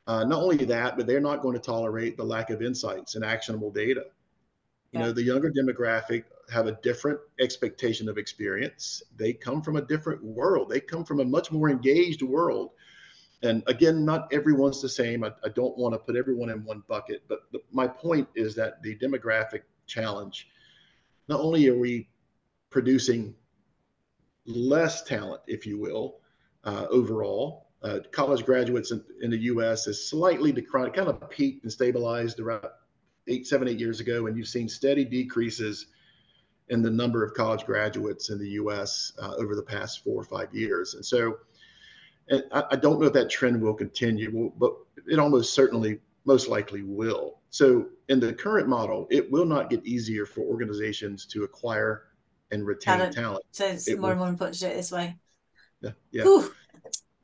Uh, 0.07 0.25
not 0.25 0.43
only 0.43 0.65
that, 0.65 0.97
but 0.97 1.07
they're 1.07 1.21
not 1.21 1.43
going 1.43 1.55
to 1.55 1.61
tolerate 1.61 2.17
the 2.17 2.25
lack 2.25 2.51
of 2.51 2.63
insights 2.63 3.15
and 3.15 3.25
actionable 3.25 3.71
data. 3.71 4.05
You 4.93 4.99
yeah. 4.99 5.07
know, 5.07 5.13
the 5.13 5.23
younger 5.23 5.53
demographic 5.53 6.25
have 6.53 6.67
a 6.67 6.73
different 6.83 7.21
expectation 7.39 8.09
of 8.09 8.19
experience. 8.19 9.03
They 9.17 9.33
come 9.33 9.63
from 9.63 9.77
a 9.77 9.83
different 9.83 10.25
world. 10.25 10.69
They 10.69 10.81
come 10.81 11.05
from 11.05 11.21
a 11.21 11.25
much 11.25 11.53
more 11.53 11.71
engaged 11.71 12.23
world. 12.23 12.71
And 13.43 13.63
again, 13.69 14.05
not 14.05 14.33
everyone's 14.33 14.83
the 14.83 14.89
same. 14.89 15.23
I, 15.23 15.33
I 15.45 15.49
don't 15.49 15.77
want 15.79 15.95
to 15.95 15.99
put 15.99 16.17
everyone 16.17 16.51
in 16.51 16.65
one 16.65 16.83
bucket, 16.89 17.23
but 17.29 17.41
the, 17.53 17.61
my 17.71 17.87
point 17.87 18.29
is 18.35 18.55
that 18.57 18.83
the 18.83 18.97
demographic 18.97 19.63
challenge, 19.87 20.49
not 21.29 21.41
only 21.41 21.69
are 21.69 21.79
we 21.79 22.09
producing 22.71 23.35
less 24.51 25.03
talent, 25.03 25.43
if 25.47 25.67
you 25.67 25.79
will, 25.79 26.19
uh, 26.65 26.87
overall, 26.91 27.69
uh, 27.83 28.01
college 28.13 28.45
graduates 28.45 28.91
in, 28.91 29.03
in, 29.23 29.31
the 29.31 29.39
U.S. 29.39 29.87
is 29.87 30.09
slightly 30.09 30.53
declined, 30.53 30.93
kind 30.93 31.09
of 31.09 31.31
peaked 31.31 31.63
and 31.63 31.73
stabilized 31.73 32.39
around 32.39 32.67
eight, 33.27 33.47
seven, 33.47 33.69
eight 33.69 33.79
years 33.79 34.01
ago, 34.01 34.27
and 34.27 34.37
you've 34.37 34.49
seen 34.49 34.69
steady 34.69 35.05
decreases 35.05 35.87
in 36.69 36.83
the 36.83 36.91
number 36.91 37.25
of 37.25 37.35
college 37.35 37.65
graduates 37.65 38.31
in 38.31 38.39
the 38.39 38.49
U.S. 38.51 39.13
Uh, 39.21 39.35
over 39.39 39.57
the 39.57 39.63
past 39.63 40.05
four 40.05 40.21
or 40.21 40.25
five 40.25 40.55
years. 40.55 40.95
And 40.95 41.05
so, 41.05 41.39
And 42.29 42.45
I, 42.53 42.65
I 42.73 42.77
don't 42.77 43.01
know 43.01 43.07
if 43.07 43.13
that 43.15 43.31
trend 43.31 43.61
will 43.61 43.75
continue, 43.75 44.53
but 44.59 44.75
it 45.11 45.19
almost 45.19 45.55
certainly, 45.55 46.01
most 46.27 46.49
likely 46.49 46.83
will. 46.83 47.41
So 47.51 47.87
in 48.09 48.21
the 48.21 48.33
current 48.33 48.69
model, 48.69 49.09
it 49.11 49.31
will 49.31 49.47
not 49.47 49.71
get 49.71 49.85
easier 49.85 50.27
for 50.27 50.43
organizations 50.43 51.27
to 51.27 51.45
acquire 51.45 52.05
and 52.51 52.67
retain 52.67 52.99
talent. 52.99 53.15
talent. 53.15 53.45
So 53.53 53.67
it's 53.67 53.89
it 53.89 53.99
more 53.99 54.03
will. 54.03 54.11
and 54.11 54.19
more 54.21 54.29
important 54.29 54.59
to 54.59 54.67
do 54.67 54.73
it 54.73 54.77
this 54.77 54.93
way. 54.93 55.17
Yeah. 55.81 55.91
yeah. 56.13 56.25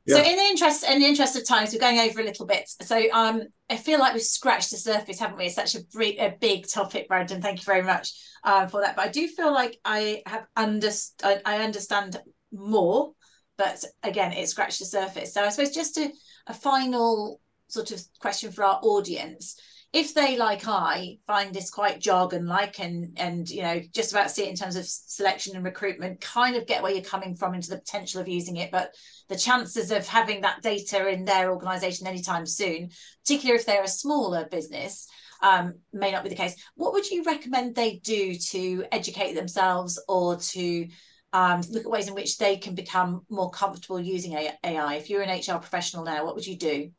Yeah. 0.07 0.15
So 0.15 0.21
in 0.23 0.37
the 0.37 0.43
interest 0.43 0.85
in 0.85 0.99
the 0.99 1.05
interest 1.05 1.35
of 1.35 1.45
times, 1.45 1.73
we're 1.73 1.79
going 1.79 1.99
over 1.99 2.21
a 2.21 2.23
little 2.23 2.45
bit. 2.45 2.69
So 2.81 2.97
um, 3.11 3.41
I 3.69 3.75
feel 3.75 3.99
like 3.99 4.13
we've 4.13 4.23
scratched 4.23 4.71
the 4.71 4.77
surface, 4.77 5.19
haven't 5.19 5.37
we? 5.37 5.47
It's 5.47 5.55
such 5.55 5.75
a, 5.75 5.79
big, 5.97 6.17
a 6.17 6.33
big 6.39 6.65
topic, 6.65 7.09
Brandon. 7.09 7.41
Thank 7.41 7.59
you 7.59 7.65
very 7.65 7.83
much 7.83 8.13
uh, 8.45 8.67
for 8.67 8.79
that. 8.79 8.95
But 8.95 9.05
I 9.05 9.09
do 9.09 9.27
feel 9.27 9.53
like 9.53 9.77
I 9.83 10.21
have 10.25 10.47
underst- 10.57 11.25
I, 11.25 11.41
I 11.45 11.65
understand 11.65 12.21
more, 12.53 13.11
but 13.57 13.83
again, 14.01 14.31
it 14.31 14.47
scratched 14.47 14.79
the 14.79 14.85
surface. 14.85 15.33
So 15.33 15.43
I 15.43 15.49
suppose 15.49 15.75
just 15.75 15.97
a, 15.97 16.09
a 16.47 16.53
final 16.53 17.41
sort 17.67 17.91
of 17.91 18.01
question 18.19 18.53
for 18.53 18.63
our 18.63 18.79
audience 18.81 19.59
if 19.93 20.13
they 20.13 20.37
like 20.37 20.67
I 20.67 21.17
find 21.25 21.53
this 21.53 21.69
quite 21.69 21.99
jargon 21.99 22.45
like 22.45 22.79
and 22.79 23.17
and 23.17 23.49
you 23.49 23.61
know 23.61 23.81
just 23.93 24.11
about 24.11 24.29
see 24.29 24.43
it 24.43 24.49
in 24.49 24.55
terms 24.55 24.75
of 24.75 24.85
selection 24.85 25.55
and 25.55 25.63
recruitment, 25.63 26.21
kind 26.21 26.55
of 26.55 26.67
get 26.67 26.83
where 26.83 26.91
you're 26.91 27.01
coming 27.01 27.35
from 27.35 27.53
into 27.53 27.69
the 27.69 27.77
potential 27.77 28.19
of 28.19 28.27
using 28.27 28.57
it, 28.57 28.71
but 28.71 28.93
the 29.29 29.37
chances 29.37 29.91
of 29.91 30.07
having 30.07 30.41
that 30.41 30.61
data 30.61 31.07
in 31.07 31.25
their 31.25 31.51
organization 31.51 32.07
anytime 32.07 32.45
soon, 32.45 32.89
particularly 33.23 33.59
if 33.59 33.65
they're 33.65 33.83
a 33.83 33.87
smaller 33.87 34.47
business, 34.49 35.07
um, 35.41 35.75
may 35.93 36.11
not 36.11 36.23
be 36.23 36.29
the 36.29 36.35
case. 36.35 36.55
What 36.75 36.93
would 36.93 37.09
you 37.09 37.23
recommend 37.23 37.75
they 37.75 37.97
do 38.03 38.35
to 38.35 38.85
educate 38.91 39.33
themselves 39.33 40.01
or 40.07 40.35
to 40.37 40.87
um, 41.33 41.61
look 41.69 41.85
at 41.85 41.91
ways 41.91 42.07
in 42.07 42.13
which 42.15 42.37
they 42.37 42.57
can 42.57 42.75
become 42.75 43.21
more 43.29 43.49
comfortable 43.51 43.99
using 43.99 44.33
AI? 44.33 44.95
If 44.95 45.09
you're 45.09 45.21
an 45.21 45.39
HR 45.39 45.59
professional 45.59 46.03
now, 46.03 46.25
what 46.25 46.35
would 46.35 46.47
you 46.47 46.57
do? 46.57 46.91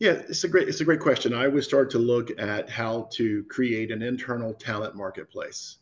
Yeah, 0.00 0.12
it's 0.12 0.44
a 0.44 0.48
great 0.48 0.66
it's 0.66 0.80
a 0.80 0.84
great 0.86 1.00
question. 1.00 1.34
I 1.34 1.46
would 1.46 1.62
start 1.62 1.90
to 1.90 1.98
look 1.98 2.30
at 2.40 2.70
how 2.70 3.08
to 3.12 3.44
create 3.44 3.90
an 3.90 4.00
internal 4.00 4.54
talent 4.54 4.96
marketplace. 4.96 5.76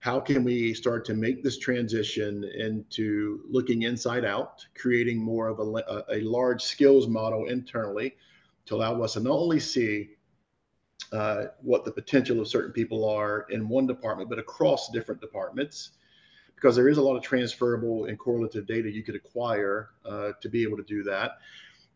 How 0.00 0.18
can 0.18 0.42
we 0.42 0.74
start 0.74 1.04
to 1.04 1.14
make 1.14 1.44
this 1.44 1.58
transition 1.58 2.42
into 2.42 3.42
looking 3.48 3.82
inside 3.82 4.24
out, 4.24 4.66
creating 4.74 5.18
more 5.18 5.46
of 5.46 5.60
a, 5.60 6.04
a 6.12 6.20
large 6.22 6.60
skills 6.60 7.06
model 7.06 7.46
internally 7.46 8.16
to 8.66 8.74
allow 8.74 9.00
us 9.00 9.12
to 9.12 9.20
not 9.20 9.30
only 9.30 9.60
see 9.60 10.10
uh, 11.12 11.44
what 11.60 11.84
the 11.84 11.92
potential 11.92 12.40
of 12.40 12.48
certain 12.48 12.72
people 12.72 13.08
are 13.08 13.46
in 13.50 13.68
one 13.68 13.86
department, 13.86 14.28
but 14.28 14.40
across 14.40 14.90
different 14.90 15.20
departments, 15.20 15.92
because 16.56 16.74
there 16.74 16.88
is 16.88 16.98
a 16.98 17.02
lot 17.02 17.14
of 17.14 17.22
transferable 17.22 18.06
and 18.06 18.18
correlative 18.18 18.66
data 18.66 18.90
you 18.90 19.04
could 19.04 19.14
acquire 19.14 19.90
uh, 20.04 20.32
to 20.40 20.48
be 20.48 20.64
able 20.64 20.76
to 20.76 20.82
do 20.82 21.04
that. 21.04 21.38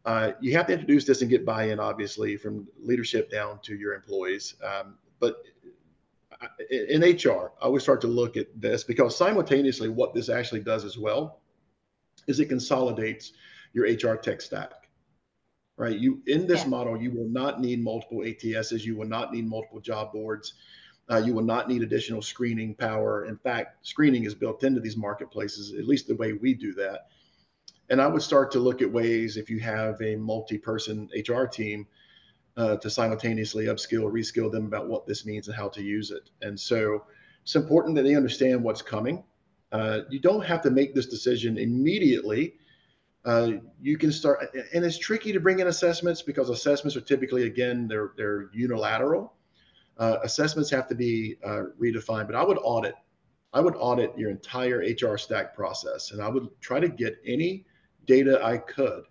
Uh, 0.07 0.31
you 0.41 0.53
have 0.53 0.69
to 0.69 0.73
introduce 0.73 1.05
this 1.05 1.21
and 1.21 1.29
get 1.29 1.45
buy-in, 1.45 1.81
obviously, 1.81 2.37
from 2.37 2.67
leadership 2.81 3.29
down 3.29 3.59
to 3.61 3.75
your 3.75 3.93
employees. 3.93 4.55
Um, 4.63 4.95
but 5.19 5.43
in 6.71 7.03
HR, 7.03 7.51
I 7.61 7.65
always 7.65 7.83
start 7.83 8.01
to 8.03 8.07
look 8.07 8.37
at 8.37 8.47
this 8.55 8.85
because 8.85 9.17
simultaneously, 9.17 9.89
what 9.89 10.15
this 10.15 10.29
actually 10.29 10.61
does 10.61 10.85
as 10.85 10.97
well 10.97 11.41
is 12.29 12.39
it 12.39 12.47
consolidates 12.47 13.33
your 13.73 13.87
HR 13.87 14.17
tech 14.17 14.41
stack. 14.41 14.73
Right? 15.77 15.99
You 15.99 16.23
in 16.27 16.47
this 16.47 16.63
yeah. 16.63 16.69
model, 16.69 16.97
you 16.97 17.11
will 17.11 17.29
not 17.29 17.61
need 17.61 17.83
multiple 17.83 18.19
ATSs. 18.19 18.85
You 18.85 18.97
will 18.97 19.09
not 19.09 19.33
need 19.33 19.47
multiple 19.47 19.81
job 19.81 20.13
boards. 20.13 20.55
Uh, 21.11 21.19
you 21.19 21.35
will 21.35 21.45
not 21.45 21.69
need 21.69 21.83
additional 21.83 22.23
screening 22.23 22.75
power. 22.75 23.27
In 23.27 23.37
fact, 23.37 23.87
screening 23.87 24.25
is 24.25 24.35
built 24.35 24.63
into 24.63 24.81
these 24.81 24.97
marketplaces, 24.97 25.75
at 25.75 25.87
least 25.87 26.07
the 26.07 26.15
way 26.17 26.33
we 26.33 26.55
do 26.55 26.73
that 26.75 27.09
and 27.89 28.01
I 28.01 28.07
would 28.07 28.23
start 28.23 28.51
to 28.53 28.59
look 28.59 28.83
at 28.83 28.91
ways 28.91 29.37
if 29.37 29.49
you 29.49 29.61
have 29.61 30.01
a 30.03 30.17
multi-person 30.17 31.09
HR 31.15 31.45
team 31.45 31.87
uh, 32.57 32.77
to 32.77 32.91
simultaneously 32.91 33.67
upskill, 33.67 34.11
reskill 34.11 34.51
them 34.51 34.67
about 34.67 34.89
what 34.89 35.07
this 35.07 35.27
means 35.27 35.49
and 35.49 35.57
how 35.57 35.69
to 35.69 35.83
use 35.83 36.11
it. 36.11 36.31
And 36.43 36.59
so 36.59 37.05
it's 37.43 37.55
important 37.55 37.95
that 37.97 38.03
they 38.03 38.15
understand 38.15 38.63
what's 38.63 38.83
coming. 38.83 39.23
Uh, 39.73 40.01
you 40.11 40.19
don't 40.19 40.45
have 40.45 40.63
to 40.63 40.71
make 40.71 40.95
this 40.95 41.07
decision 41.07 41.59
immediately. 41.59 42.55
Uh, 43.25 43.53
you 43.81 43.99
can 43.99 44.11
start, 44.13 44.55
and 44.73 44.85
it's 44.85 44.99
tricky 44.99 45.33
to 45.33 45.41
bring 45.41 45.59
in 45.59 45.67
assessments 45.67 46.23
because 46.23 46.49
assessments 46.49 46.97
are 46.97 47.01
typically, 47.01 47.45
again, 47.45 47.89
they're 47.89 48.13
they're 48.17 48.51
unilateral. 48.53 49.35
Uh, 49.99 50.19
assessments 50.23 50.71
have 50.71 50.87
to 50.89 50.95
be 50.95 51.37
uh, 51.45 51.63
redefined, 51.81 52.27
but 52.27 52.37
I 52.37 52.45
would 52.45 52.59
audit. 52.63 52.95
I 53.53 53.61
would 53.61 53.75
audit 53.77 54.17
your 54.17 54.31
entire 54.31 54.79
HR 54.79 55.17
stack 55.17 55.55
process, 55.55 56.13
and 56.13 56.23
I 56.23 56.29
would 56.29 56.49
try 56.61 56.79
to 56.79 56.89
get 56.89 57.19
any 57.27 57.65
data 58.07 58.41
I 58.43 58.59
could 58.59 59.05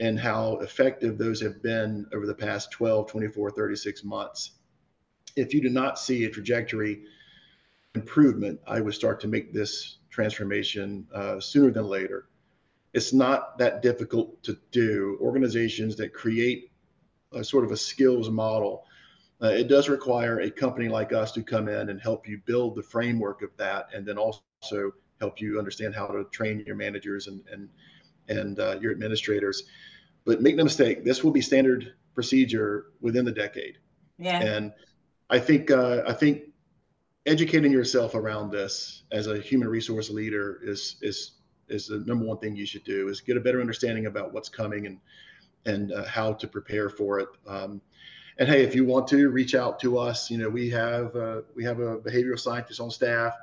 and 0.00 0.18
how 0.18 0.58
effective 0.58 1.18
those 1.18 1.40
have 1.42 1.62
been 1.62 2.06
over 2.14 2.26
the 2.26 2.34
past 2.34 2.70
12, 2.72 3.06
24, 3.06 3.50
36 3.50 4.02
months. 4.04 4.52
If 5.36 5.52
you 5.52 5.60
do 5.60 5.68
not 5.68 5.98
see 5.98 6.24
a 6.24 6.30
trajectory 6.30 7.02
improvement, 7.94 8.60
I 8.66 8.80
would 8.80 8.94
start 8.94 9.20
to 9.20 9.28
make 9.28 9.52
this 9.52 9.98
transformation 10.08 11.06
uh, 11.14 11.38
sooner 11.38 11.70
than 11.70 11.84
later. 11.84 12.28
It's 12.94 13.12
not 13.12 13.58
that 13.58 13.82
difficult 13.82 14.42
to 14.44 14.58
do. 14.72 15.18
Organizations 15.20 15.96
that 15.96 16.12
create 16.14 16.72
a 17.32 17.44
sort 17.44 17.64
of 17.64 17.70
a 17.70 17.76
skills 17.76 18.30
model, 18.30 18.84
uh, 19.42 19.48
it 19.48 19.68
does 19.68 19.88
require 19.88 20.40
a 20.40 20.50
company 20.50 20.88
like 20.88 21.12
us 21.12 21.30
to 21.32 21.42
come 21.42 21.68
in 21.68 21.90
and 21.90 22.00
help 22.00 22.26
you 22.26 22.40
build 22.46 22.74
the 22.74 22.82
framework 22.82 23.42
of 23.42 23.50
that, 23.58 23.88
and 23.94 24.04
then 24.04 24.18
also 24.18 24.92
help 25.20 25.40
you 25.40 25.58
understand 25.58 25.94
how 25.94 26.06
to 26.06 26.24
train 26.32 26.64
your 26.66 26.76
managers 26.76 27.26
and, 27.26 27.42
and 27.52 27.68
and 28.30 28.58
uh, 28.58 28.78
your 28.80 28.92
administrators. 28.92 29.64
But 30.24 30.40
make 30.40 30.56
no 30.56 30.64
mistake, 30.64 31.04
this 31.04 31.22
will 31.22 31.32
be 31.32 31.40
standard 31.40 31.94
procedure 32.14 32.86
within 33.00 33.24
the 33.24 33.32
decade. 33.32 33.78
Yeah. 34.18 34.40
And 34.40 34.72
I 35.28 35.38
think 35.38 35.70
uh, 35.70 36.02
I 36.06 36.12
think 36.12 36.42
educating 37.26 37.72
yourself 37.72 38.14
around 38.14 38.50
this 38.50 39.04
as 39.12 39.26
a 39.26 39.38
human 39.38 39.68
resource 39.68 40.10
leader 40.10 40.60
is 40.62 40.96
is 41.02 41.32
is 41.68 41.86
the 41.86 41.98
number 42.00 42.24
one 42.24 42.38
thing 42.38 42.56
you 42.56 42.66
should 42.66 42.84
do 42.84 43.08
is 43.08 43.20
get 43.20 43.36
a 43.36 43.40
better 43.40 43.60
understanding 43.60 44.06
about 44.06 44.32
what's 44.32 44.48
coming 44.48 44.86
and 44.86 44.98
and 45.66 45.92
uh, 45.92 46.04
how 46.04 46.32
to 46.32 46.48
prepare 46.48 46.88
for 46.88 47.20
it. 47.20 47.28
Um, 47.46 47.80
and 48.38 48.48
hey, 48.48 48.64
if 48.64 48.74
you 48.74 48.86
want 48.86 49.06
to 49.08 49.28
reach 49.28 49.54
out 49.54 49.78
to 49.80 49.98
us, 49.98 50.30
you 50.30 50.38
know 50.38 50.48
we 50.48 50.70
have 50.70 51.14
uh, 51.14 51.42
we 51.54 51.64
have 51.64 51.80
a 51.80 51.98
behavioral 51.98 52.38
scientist 52.38 52.80
on 52.80 52.90
staff. 52.90 53.34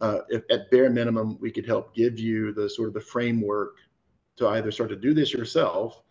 Uh, 0.00 0.20
if, 0.28 0.42
at 0.50 0.70
bare 0.70 0.90
minimum, 0.90 1.38
we 1.40 1.50
could 1.50 1.64
help 1.64 1.94
give 1.94 2.18
you 2.18 2.52
the 2.52 2.68
sort 2.68 2.88
of 2.88 2.94
the 2.94 3.00
framework 3.00 3.76
to 4.36 4.48
either 4.48 4.70
start 4.70 4.90
to 4.90 4.96
do 4.96 5.14
this 5.14 5.32
yourself 5.32 6.02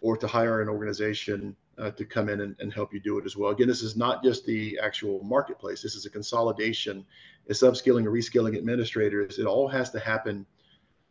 or 0.00 0.16
to 0.16 0.26
hire 0.26 0.62
an 0.62 0.68
organization 0.68 1.56
uh, 1.78 1.90
to 1.90 2.04
come 2.04 2.28
in 2.28 2.40
and, 2.40 2.56
and, 2.58 2.72
help 2.72 2.92
you 2.94 3.00
do 3.00 3.18
it 3.18 3.26
as 3.26 3.36
well. 3.36 3.50
Again, 3.50 3.68
this 3.68 3.82
is 3.82 3.96
not 3.96 4.22
just 4.22 4.46
the 4.46 4.78
actual 4.82 5.22
marketplace. 5.22 5.82
This 5.82 5.94
is 5.94 6.06
a 6.06 6.10
consolidation. 6.10 7.04
It's 7.46 7.62
upskilling 7.62 7.98
and 7.98 8.08
reskilling 8.08 8.56
administrators. 8.56 9.38
It 9.38 9.44
all 9.44 9.68
has 9.68 9.90
to 9.90 10.00
happen 10.00 10.46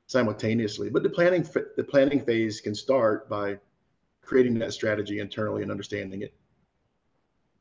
simultaneously. 0.07 0.89
But 0.89 1.03
the 1.03 1.09
planning 1.09 1.43
the 1.77 1.83
planning 1.83 2.19
phase 2.19 2.61
can 2.61 2.73
start 2.73 3.29
by 3.29 3.57
creating 4.21 4.57
that 4.59 4.73
strategy 4.73 5.19
internally 5.19 5.61
and 5.61 5.71
understanding 5.71 6.23
it 6.23 6.33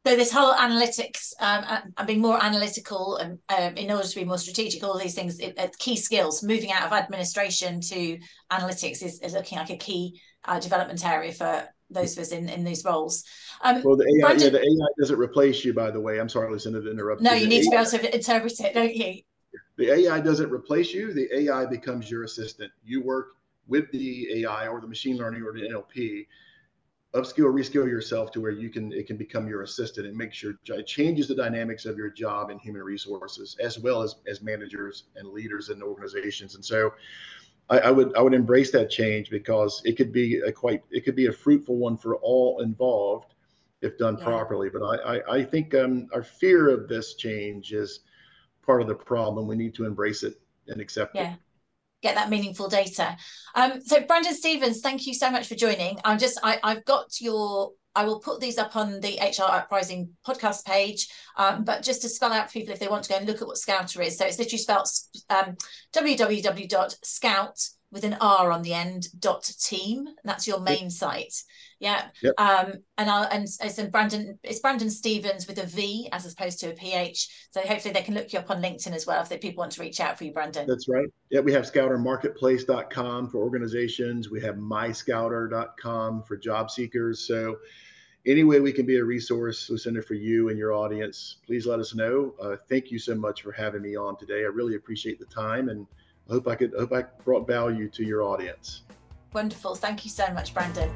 so 0.07 0.17
this 0.17 0.33
whole 0.33 0.53
analytics 0.55 1.33
um, 1.41 1.65
and 1.97 2.07
being 2.07 2.21
more 2.21 2.43
analytical 2.43 3.17
and 3.17 3.39
um, 3.49 3.77
in 3.77 3.91
order 3.91 4.07
to 4.07 4.15
be 4.15 4.25
more 4.25 4.39
strategic 4.39 4.83
all 4.83 4.99
these 4.99 5.15
things 5.15 5.39
it, 5.41 5.55
it, 5.59 5.79
key 5.79 5.97
skills 5.97 6.43
moving 6.43 6.73
out 6.73 6.85
of 6.85 6.93
administration 6.93 7.81
to 7.81 8.19
analytics 8.53 9.03
is, 9.03 9.21
is 9.21 9.33
looking 9.33 9.59
like 9.59 9.71
a 9.71 9.77
key 9.77 10.21
uh, 10.45 10.61
development 10.61 11.05
area 11.05 11.33
for 11.33 11.67
those 11.91 12.17
of 12.17 12.23
us 12.23 12.33
in, 12.33 12.49
in 12.49 12.65
these 12.65 12.85
roles. 12.85 13.25
Um, 13.63 13.83
well 13.83 13.97
the 13.97 14.05
AI, 14.23 14.33
yeah, 14.33 14.51
the 14.51 14.59
AI 14.59 14.89
doesn't 14.99 15.19
replace 15.19 15.65
you 15.65 15.73
by 15.73 15.91
the 15.91 16.01
way. 16.01 16.21
I'm 16.21 16.29
sorry 16.29 16.51
Lucinda 16.51 16.83
to 16.83 16.91
interrupt 16.91 17.23
no 17.23 17.33
you, 17.33 17.43
you 17.43 17.49
need 17.49 17.63
AI, 17.73 17.85
to 17.85 17.99
be 17.99 18.07
able 18.07 18.11
to 18.11 18.15
interpret 18.15 18.61
it 18.61 18.75
don't 18.75 18.95
you? 18.95 19.23
The 19.77 19.91
AI 19.91 20.21
doesn't 20.21 20.51
replace 20.51 20.93
you. 20.93 21.13
The 21.13 21.29
AI 21.35 21.67
becomes 21.67 22.11
your 22.11 22.25
assistant. 22.25 22.71
You 22.85 23.03
work 23.03 23.37
with 23.67 23.91
the 23.93 24.43
AI 24.43 24.69
or 24.69 24.81
the 24.81 24.87
machine 24.87 25.17
learning 25.17 25.43
or 25.43 25.53
the 25.53 25.63
NLP 25.63 26.27
upskill 27.15 27.53
reskill 27.53 27.89
yourself 27.89 28.31
to 28.33 28.41
where 28.41 28.51
you 28.51 28.69
can 28.69 28.93
it 28.93 29.07
can 29.07 29.17
become 29.17 29.47
your 29.47 29.63
assistant 29.63 30.07
and 30.07 30.17
make 30.17 30.33
sure 30.33 30.55
it 30.65 30.87
changes 30.87 31.29
the 31.29 31.35
dynamics 31.35 31.87
of 31.87 31.97
your 31.97 32.11
job 32.11 32.51
in 32.51 32.59
human 32.59 32.83
resources 32.83 33.57
as 33.61 33.79
well 33.79 34.03
as 34.03 34.17
as 34.27 34.43
managers 34.43 35.05
and 35.17 35.29
leaders 35.29 35.71
in 35.71 35.83
organizations 35.83 36.55
and 36.57 36.65
so 36.65 36.93
I, 37.71 37.79
I, 37.79 37.91
would 37.91 38.15
I 38.15 38.21
would 38.21 38.35
embrace 38.35 38.71
that 38.73 38.91
change 38.91 39.31
because 39.31 39.81
it 39.85 39.97
could 39.97 40.13
be 40.13 40.41
a 40.41 40.53
quite 40.53 40.83
it 40.91 41.05
could 41.05 41.17
be 41.17 41.27
a 41.27 41.33
fruitful 41.33 41.77
one 41.77 41.97
for 41.97 42.17
all 42.17 42.61
involved 42.61 43.35
if 43.81 43.97
done 43.97 44.19
yeah. 44.19 44.25
properly. 44.25 44.69
But 44.69 44.83
I 44.83 44.97
I, 44.97 45.37
I 45.37 45.45
think 45.45 45.75
um, 45.75 46.09
our 46.13 46.23
fear 46.23 46.69
of 46.69 46.89
this 46.89 47.15
change 47.15 47.73
is 47.73 48.01
part 48.67 48.83
of 48.83 48.89
the 48.89 48.95
problem. 48.95 49.47
We 49.47 49.57
need 49.57 49.75
to 49.77 49.87
embrace 49.87 50.25
it 50.25 50.39
and 50.69 50.79
accept 50.79 51.15
yeah. 51.15 51.35
it 51.35 51.39
get 52.05 52.15
that 52.15 52.31
meaningful 52.31 52.69
data. 52.69 53.17
Um, 53.55 53.81
so 53.81 54.01
Brandon 54.03 54.35
Stevens, 54.35 54.81
thank 54.81 55.07
you 55.07 55.15
so 55.15 55.31
much 55.31 55.49
for 55.49 55.55
joining. 55.55 55.99
I'm 56.05 56.19
just, 56.19 56.39
I, 56.43 56.61
I've 56.63 56.85
got 56.85 57.21
your, 57.21 57.73
I 57.97 58.05
will 58.05 58.21
put 58.21 58.41
these 58.41 58.59
up 58.59 58.77
on 58.77 59.01
the 59.01 59.19
HR 59.21 59.51
Uprising 59.51 60.11
podcast 60.27 60.65
page, 60.65 61.09
um, 61.37 61.65
but 61.65 61.83
just 61.83 62.03
to 62.03 62.09
spell 62.09 62.33
out 62.33 62.49
for 62.49 62.53
people 62.53 62.75
if 62.75 62.81
they 62.81 62.89
want 62.89 63.05
to 63.05 63.11
go 63.11 63.17
and 63.17 63.27
look 63.27 63.41
at 63.41 63.47
what 63.49 63.57
Scouter 63.57 64.03
is. 64.03 64.19
So 64.19 64.27
it's 64.27 64.39
literally 64.39 64.59
spelled 64.59 64.89
um, 65.31 65.57
www.scout 65.95 67.69
with 67.95 68.05
an 68.05 68.17
R 68.21 68.51
on 68.51 68.63
the 68.63 68.75
end 68.75 69.07
dot 69.21 69.45
team. 69.45 70.09
That's 70.25 70.47
your 70.47 70.61
main 70.61 70.83
yep. 70.83 70.91
site. 70.91 71.35
Yeah. 71.79 72.09
Yep. 72.23 72.35
Um, 72.39 72.73
and 72.99 73.09
I'll 73.09 73.29
and 73.31 73.45
it's 73.45 73.81
Brandon 73.85 74.39
it's 74.43 74.59
Brandon 74.59 74.91
Stevens 74.91 75.47
with 75.47 75.59
a 75.59 75.67
V 75.67 76.09
as 76.13 76.31
opposed 76.31 76.59
to 76.61 76.71
a 76.71 76.75
PH. 76.75 77.49
So 77.53 77.61
hopefully 77.61 77.95
they 77.95 78.03
can 78.03 78.15
look 78.15 78.33
you 78.33 78.41
up 78.41 78.51
on 78.51 78.61
LinkedIn 78.61 78.93
as 78.93 79.07
well 79.07 79.23
if 79.23 79.41
people 79.41 79.63
want 79.63 79.73
to 79.73 79.81
reach 79.81 80.01
out 80.01 80.19
for 80.19 80.25
you, 80.25 80.33
Brandon. 80.33 80.67
That's 80.67 80.89
right. 80.89 81.07
Yeah, 81.31 81.41
we 81.41 81.53
have 81.53 81.65
scoutermarketplace.com 81.65 83.31
for 83.31 83.39
organizations. 83.39 84.29
We 84.29 84.41
have 84.41 84.57
myscouter.com 84.57 86.25
for 86.25 86.37
job 86.37 86.73
seekers. 86.73 87.21
So 87.21 87.59
any 88.27 88.43
way 88.43 88.59
we 88.59 88.73
can 88.73 88.87
be 88.87 88.97
a 88.97 89.05
resource, 89.05 89.71
Lucinda, 89.71 90.03
for 90.03 90.15
you 90.15 90.49
and 90.49 90.59
your 90.59 90.73
audience, 90.73 91.37
please 91.47 91.67
let 91.67 91.79
us 91.79 91.95
know. 91.95 92.35
Uh, 92.43 92.57
thank 92.69 92.91
you 92.91 92.99
so 92.99 93.15
much 93.15 93.43
for 93.43 93.53
having 93.53 93.83
me 93.83 93.95
on 93.95 94.17
today. 94.17 94.41
I 94.41 94.49
really 94.49 94.75
appreciate 94.75 95.21
the 95.21 95.27
time 95.27 95.69
and 95.69 95.87
I 96.29 96.35
hope 96.35 96.49
I 96.49 96.55
could 96.55 96.75
I 96.75 96.81
hope 96.81 96.93
I 96.93 97.03
brought 97.25 97.47
value 97.47 97.89
to 97.91 98.05
your 98.05 98.23
audience. 98.23 98.83
Wonderful. 99.33 99.75
Thank 99.75 100.05
you 100.05 100.11
so 100.11 100.33
much, 100.33 100.55
Brandon. 100.55 100.91